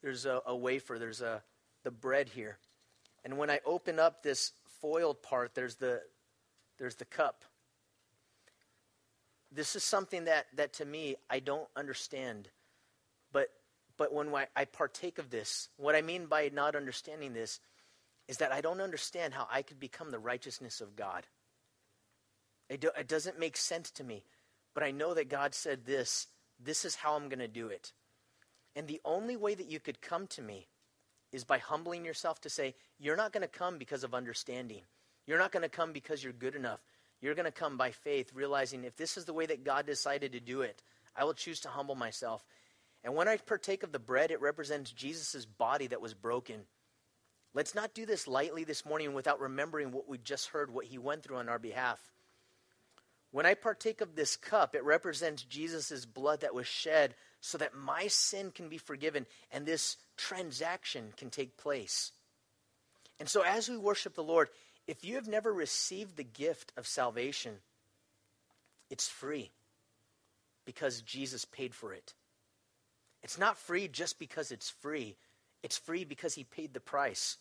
there's 0.00 0.24
a, 0.24 0.40
a 0.46 0.56
wafer. 0.56 0.98
There's 0.98 1.20
a 1.20 1.42
the 1.82 1.90
bread 1.90 2.30
here, 2.30 2.56
and 3.26 3.36
when 3.36 3.50
I 3.50 3.60
open 3.66 3.98
up 3.98 4.22
this 4.22 4.52
foiled 4.80 5.22
part, 5.22 5.54
there's 5.54 5.74
the 5.74 6.00
there's 6.78 6.94
the 6.94 7.04
cup. 7.04 7.44
This 9.52 9.76
is 9.76 9.84
something 9.84 10.24
that 10.24 10.46
that 10.56 10.72
to 10.74 10.86
me 10.86 11.16
I 11.28 11.40
don't 11.40 11.68
understand, 11.76 12.48
but 13.96 14.12
when 14.12 14.32
I 14.56 14.64
partake 14.64 15.18
of 15.18 15.30
this, 15.30 15.68
what 15.76 15.94
I 15.94 16.02
mean 16.02 16.26
by 16.26 16.50
not 16.52 16.74
understanding 16.74 17.32
this 17.32 17.60
is 18.26 18.38
that 18.38 18.52
I 18.52 18.60
don't 18.60 18.80
understand 18.80 19.34
how 19.34 19.46
I 19.50 19.62
could 19.62 19.78
become 19.78 20.10
the 20.10 20.18
righteousness 20.18 20.80
of 20.80 20.96
God. 20.96 21.26
It, 22.68 22.80
do, 22.80 22.90
it 22.98 23.08
doesn't 23.08 23.38
make 23.38 23.56
sense 23.56 23.90
to 23.92 24.04
me. 24.04 24.24
But 24.74 24.82
I 24.82 24.90
know 24.90 25.14
that 25.14 25.28
God 25.28 25.54
said 25.54 25.84
this 25.84 26.26
this 26.62 26.84
is 26.84 26.94
how 26.94 27.14
I'm 27.14 27.28
going 27.28 27.40
to 27.40 27.48
do 27.48 27.68
it. 27.68 27.92
And 28.76 28.86
the 28.86 29.00
only 29.04 29.36
way 29.36 29.54
that 29.54 29.70
you 29.70 29.80
could 29.80 30.00
come 30.00 30.26
to 30.28 30.42
me 30.42 30.68
is 31.32 31.44
by 31.44 31.58
humbling 31.58 32.04
yourself 32.04 32.40
to 32.42 32.48
say, 32.48 32.74
You're 32.98 33.16
not 33.16 33.32
going 33.32 33.42
to 33.42 33.48
come 33.48 33.78
because 33.78 34.04
of 34.04 34.14
understanding. 34.14 34.82
You're 35.26 35.38
not 35.38 35.52
going 35.52 35.62
to 35.62 35.68
come 35.68 35.92
because 35.92 36.22
you're 36.22 36.32
good 36.32 36.54
enough. 36.54 36.80
You're 37.20 37.34
going 37.34 37.46
to 37.46 37.52
come 37.52 37.76
by 37.76 37.90
faith, 37.90 38.32
realizing 38.34 38.84
if 38.84 38.96
this 38.96 39.16
is 39.16 39.24
the 39.24 39.32
way 39.32 39.46
that 39.46 39.64
God 39.64 39.86
decided 39.86 40.32
to 40.32 40.40
do 40.40 40.60
it, 40.60 40.82
I 41.16 41.24
will 41.24 41.34
choose 41.34 41.60
to 41.60 41.68
humble 41.68 41.94
myself. 41.94 42.44
And 43.04 43.14
when 43.14 43.28
I 43.28 43.36
partake 43.36 43.82
of 43.82 43.92
the 43.92 43.98
bread, 43.98 44.30
it 44.30 44.40
represents 44.40 44.90
Jesus' 44.90 45.44
body 45.44 45.86
that 45.88 46.00
was 46.00 46.14
broken 46.14 46.64
Let's 47.54 47.74
not 47.76 47.94
do 47.94 48.04
this 48.04 48.26
lightly 48.26 48.64
this 48.64 48.84
morning 48.84 49.14
without 49.14 49.40
remembering 49.40 49.92
what 49.92 50.08
we 50.08 50.18
just 50.18 50.48
heard, 50.48 50.74
what 50.74 50.86
he 50.86 50.98
went 50.98 51.22
through 51.22 51.36
on 51.36 51.48
our 51.48 51.60
behalf. 51.60 52.00
When 53.30 53.46
I 53.46 53.54
partake 53.54 54.00
of 54.00 54.16
this 54.16 54.36
cup, 54.36 54.74
it 54.74 54.84
represents 54.84 55.42
Jesus' 55.44 56.04
blood 56.04 56.40
that 56.40 56.54
was 56.54 56.66
shed 56.66 57.14
so 57.40 57.56
that 57.58 57.76
my 57.76 58.08
sin 58.08 58.50
can 58.50 58.68
be 58.68 58.78
forgiven 58.78 59.24
and 59.52 59.64
this 59.64 59.96
transaction 60.16 61.12
can 61.16 61.30
take 61.30 61.56
place. 61.56 62.10
And 63.20 63.28
so, 63.28 63.42
as 63.42 63.68
we 63.68 63.76
worship 63.76 64.14
the 64.14 64.22
Lord, 64.22 64.50
if 64.88 65.04
you 65.04 65.14
have 65.14 65.28
never 65.28 65.52
received 65.52 66.16
the 66.16 66.24
gift 66.24 66.72
of 66.76 66.86
salvation, 66.86 67.54
it's 68.90 69.08
free 69.08 69.50
because 70.64 71.02
Jesus 71.02 71.44
paid 71.44 71.72
for 71.72 71.92
it. 71.92 72.14
It's 73.24 73.38
not 73.38 73.56
free 73.56 73.88
just 73.88 74.18
because 74.18 74.52
it's 74.52 74.68
free, 74.70 75.16
it's 75.62 75.78
free 75.78 76.04
because 76.04 76.34
he 76.34 76.44
paid 76.44 76.74
the 76.74 76.80
price. 76.80 77.38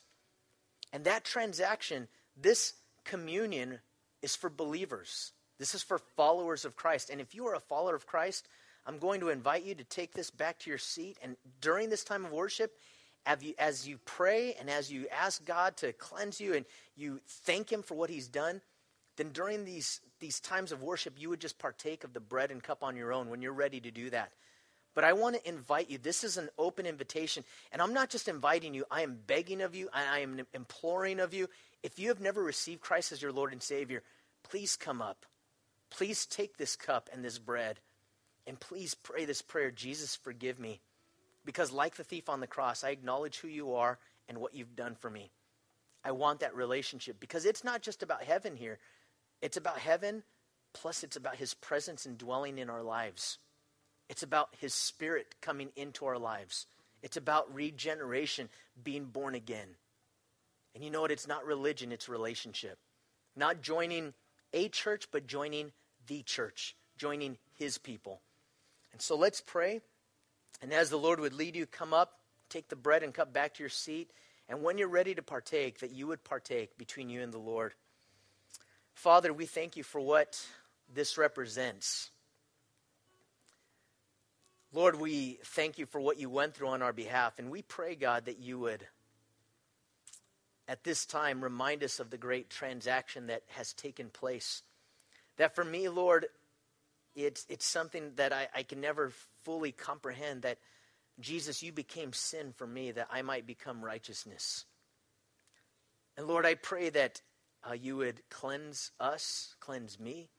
And 0.93 1.03
that 1.03 1.25
transaction, 1.25 2.07
this 2.36 2.73
communion, 3.03 3.79
is 4.21 4.36
for 4.36 4.49
believers. 4.49 5.34
This 5.59 5.75
is 5.75 5.84
for 5.84 5.99
followers 6.15 6.65
of 6.65 6.75
Christ. 6.75 7.09
And 7.09 7.19
if 7.19 7.36
you 7.36 7.47
are 7.47 7.55
a 7.55 7.59
follower 7.59 7.95
of 7.95 8.07
Christ, 8.07 8.47
I'm 8.86 8.97
going 8.97 9.19
to 9.19 9.29
invite 9.29 9.65
you 9.65 9.75
to 9.75 9.84
take 9.84 10.13
this 10.13 10.29
back 10.29 10.59
to 10.59 10.69
your 10.69 10.79
seat. 10.79 11.17
And 11.21 11.36
during 11.61 11.89
this 11.89 12.03
time 12.03 12.25
of 12.25 12.31
worship, 12.31 12.71
as 13.25 13.88
you 13.88 13.97
pray 14.05 14.53
and 14.59 14.69
as 14.69 14.91
you 14.91 15.07
ask 15.09 15.45
God 15.45 15.77
to 15.77 15.93
cleanse 15.93 16.39
you 16.39 16.53
and 16.53 16.65
you 16.95 17.19
thank 17.27 17.71
Him 17.71 17.81
for 17.81 17.95
what 17.95 18.09
He's 18.09 18.27
done, 18.27 18.61
then 19.17 19.29
during 19.29 19.65
these, 19.65 19.99
these 20.19 20.39
times 20.39 20.71
of 20.71 20.81
worship, 20.81 21.15
you 21.17 21.29
would 21.29 21.41
just 21.41 21.59
partake 21.59 22.03
of 22.03 22.13
the 22.13 22.19
bread 22.19 22.51
and 22.51 22.63
cup 22.63 22.84
on 22.84 22.95
your 22.95 23.13
own 23.13 23.29
when 23.29 23.41
you're 23.41 23.53
ready 23.53 23.79
to 23.81 23.91
do 23.91 24.09
that. 24.09 24.31
But 24.95 25.03
I 25.03 25.13
want 25.13 25.35
to 25.35 25.49
invite 25.49 25.89
you. 25.89 25.97
This 25.97 26.23
is 26.23 26.37
an 26.37 26.49
open 26.57 26.85
invitation. 26.85 27.43
And 27.71 27.81
I'm 27.81 27.93
not 27.93 28.09
just 28.09 28.27
inviting 28.27 28.73
you, 28.73 28.85
I 28.91 29.01
am 29.01 29.17
begging 29.25 29.61
of 29.61 29.75
you, 29.75 29.89
I 29.93 30.19
am 30.19 30.41
imploring 30.53 31.19
of 31.19 31.33
you. 31.33 31.49
If 31.81 31.99
you 31.99 32.09
have 32.09 32.21
never 32.21 32.43
received 32.43 32.81
Christ 32.81 33.11
as 33.11 33.21
your 33.21 33.31
Lord 33.31 33.51
and 33.51 33.61
Savior, 33.61 34.03
please 34.43 34.75
come 34.75 35.01
up. 35.01 35.25
Please 35.89 36.25
take 36.25 36.57
this 36.57 36.75
cup 36.75 37.09
and 37.11 37.23
this 37.23 37.39
bread. 37.39 37.79
And 38.45 38.59
please 38.59 38.93
pray 38.93 39.25
this 39.25 39.41
prayer 39.41 39.71
Jesus, 39.71 40.15
forgive 40.15 40.59
me. 40.59 40.81
Because, 41.45 41.71
like 41.71 41.95
the 41.95 42.03
thief 42.03 42.29
on 42.29 42.39
the 42.39 42.47
cross, 42.47 42.83
I 42.83 42.89
acknowledge 42.89 43.39
who 43.39 43.47
you 43.47 43.73
are 43.75 43.99
and 44.29 44.37
what 44.37 44.53
you've 44.53 44.75
done 44.75 44.95
for 44.95 45.09
me. 45.09 45.31
I 46.03 46.11
want 46.11 46.41
that 46.41 46.55
relationship 46.55 47.19
because 47.19 47.45
it's 47.45 47.63
not 47.63 47.81
just 47.81 48.03
about 48.03 48.23
heaven 48.23 48.55
here, 48.55 48.79
it's 49.41 49.57
about 49.57 49.77
heaven, 49.77 50.23
plus, 50.73 51.03
it's 51.03 51.15
about 51.15 51.35
his 51.35 51.53
presence 51.53 52.05
and 52.05 52.17
dwelling 52.17 52.57
in 52.57 52.69
our 52.69 52.83
lives. 52.83 53.37
It's 54.10 54.24
about 54.24 54.49
His 54.60 54.74
Spirit 54.74 55.36
coming 55.41 55.70
into 55.76 56.06
our 56.06 56.18
lives. 56.18 56.68
It's 57.01 57.18
about 57.18 57.54
regeneration, 57.54 58.49
being 58.82 59.06
born 59.06 59.36
again. 59.36 59.68
And 60.74 60.84
you 60.84 60.89
know 60.89 61.01
what? 61.01 61.12
It's 61.12 61.28
not 61.28 61.45
religion, 61.45 61.91
it's 61.91 62.10
relationship. 62.10 62.78
Not 63.36 63.62
joining 63.62 64.14
a 64.54 64.70
church, 64.70 65.08
but 65.12 65.28
joining 65.28 65.72
the 66.08 66.24
church, 66.24 66.76
joining 66.97 67.38
His 67.56 67.78
people. 67.78 68.22
And 68.91 69.01
so 69.01 69.16
let's 69.16 69.41
pray. 69.41 69.82
And 70.62 70.72
as 70.72 70.89
the 70.89 70.97
Lord 70.97 71.20
would 71.20 71.34
lead 71.34 71.56
you, 71.56 71.66
come 71.66 71.93
up, 71.93 72.20
take 72.49 72.70
the 72.70 72.76
bread 72.76 73.04
and 73.04 73.14
cup 73.14 73.34
back 73.34 73.56
to 73.56 73.64
your 73.64 73.70
seat. 73.70 74.12
And 74.47 74.62
when 74.62 74.78
you're 74.78 74.88
ready 74.88 75.16
to 75.16 75.22
partake, 75.22 75.80
that 75.80 75.91
you 75.91 76.08
would 76.08 76.24
partake 76.24 76.78
between 76.78 77.10
you 77.10 77.22
and 77.22 77.34
the 77.34 77.39
Lord. 77.39 77.74
Father, 78.93 79.34
we 79.34 79.45
thank 79.45 79.76
you 79.76 79.84
for 79.84 79.99
what 79.99 80.45
this 80.93 81.18
represents. 81.18 82.12
Lord, 84.74 84.99
we 84.99 85.38
thank 85.45 85.78
you 85.78 85.86
for 85.86 86.01
what 86.01 86.19
you 86.19 86.32
went 86.32 86.55
through 86.55 86.69
on 86.69 86.82
our 86.82 86.93
behalf. 86.93 87.38
And 87.38 87.51
we 87.51 87.61
pray, 87.61 87.93
God, 87.93 88.26
that 88.26 88.39
you 88.39 88.57
would, 88.57 88.88
at 90.67 90.84
this 90.84 91.05
time, 91.05 91.43
remind 91.43 91.84
us 91.84 91.99
of 91.99 92.09
the 92.09 92.17
great 92.17 92.49
transaction 92.49 93.28
that 93.28 93.43
has 93.49 93.74
taken 93.74 94.09
place. 94.09 94.63
That 95.38 95.53
for 95.53 95.63
me, 95.63 95.89
Lord, 95.89 96.26
it's, 97.15 97.45
it's 97.49 97.67
something 97.67 98.13
that 98.15 98.34
I, 98.34 98.47
I 98.55 98.63
can 98.63 98.82
never 98.82 99.11
fully 99.43 99.71
comprehend 99.71 100.41
that 100.41 100.57
Jesus, 101.19 101.61
you 101.61 101.71
became 101.71 102.11
sin 102.11 102.53
for 102.55 102.65
me 102.65 102.89
that 102.91 103.07
I 103.11 103.21
might 103.21 103.45
become 103.45 103.86
righteousness. 103.86 104.65
And 106.17 106.26
Lord, 106.26 106.47
I 106.47 106.55
pray 106.55 106.89
that 106.89 107.21
uh, 107.67 107.74
you 107.74 107.97
would 107.97 108.21
cleanse 108.30 108.89
us, 108.99 109.55
cleanse 109.59 109.99
me. 109.99 110.30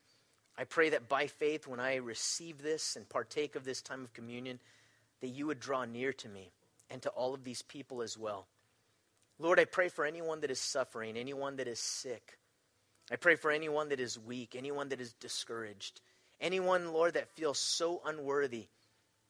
I 0.56 0.64
pray 0.64 0.90
that 0.90 1.08
by 1.08 1.26
faith, 1.26 1.66
when 1.66 1.80
I 1.80 1.96
receive 1.96 2.62
this 2.62 2.96
and 2.96 3.08
partake 3.08 3.56
of 3.56 3.64
this 3.64 3.82
time 3.82 4.04
of 4.04 4.12
communion, 4.12 4.60
that 5.20 5.28
you 5.28 5.46
would 5.46 5.58
draw 5.58 5.84
near 5.84 6.12
to 6.12 6.28
me 6.28 6.50
and 6.90 7.02
to 7.02 7.08
all 7.10 7.34
of 7.34 7.44
these 7.44 7.62
people 7.62 8.02
as 8.02 8.16
well. 8.16 8.46
Lord, 9.38 9.58
I 9.58 9.64
pray 9.64 9.88
for 9.88 10.04
anyone 10.04 10.40
that 10.42 10.50
is 10.50 10.60
suffering, 10.60 11.16
anyone 11.16 11.56
that 11.56 11.66
is 11.66 11.80
sick. 11.80 12.38
I 13.10 13.16
pray 13.16 13.34
for 13.34 13.50
anyone 13.50 13.88
that 13.88 14.00
is 14.00 14.18
weak, 14.18 14.54
anyone 14.56 14.90
that 14.90 15.00
is 15.00 15.12
discouraged, 15.14 16.00
anyone, 16.40 16.92
Lord, 16.92 17.14
that 17.14 17.28
feels 17.30 17.58
so 17.58 18.00
unworthy, 18.06 18.68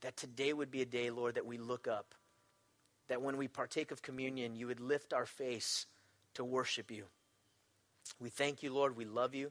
that 0.02 0.16
today 0.16 0.52
would 0.52 0.70
be 0.70 0.82
a 0.82 0.86
day, 0.86 1.10
Lord, 1.10 1.36
that 1.36 1.46
we 1.46 1.56
look 1.56 1.88
up. 1.88 2.14
That 3.08 3.22
when 3.22 3.36
we 3.36 3.48
partake 3.48 3.90
of 3.90 4.02
communion, 4.02 4.56
you 4.56 4.66
would 4.66 4.80
lift 4.80 5.12
our 5.12 5.26
face 5.26 5.86
to 6.34 6.44
worship 6.44 6.90
you. 6.90 7.04
We 8.20 8.28
thank 8.28 8.62
you, 8.62 8.72
Lord. 8.72 8.96
We 8.96 9.06
love 9.06 9.34
you. 9.34 9.50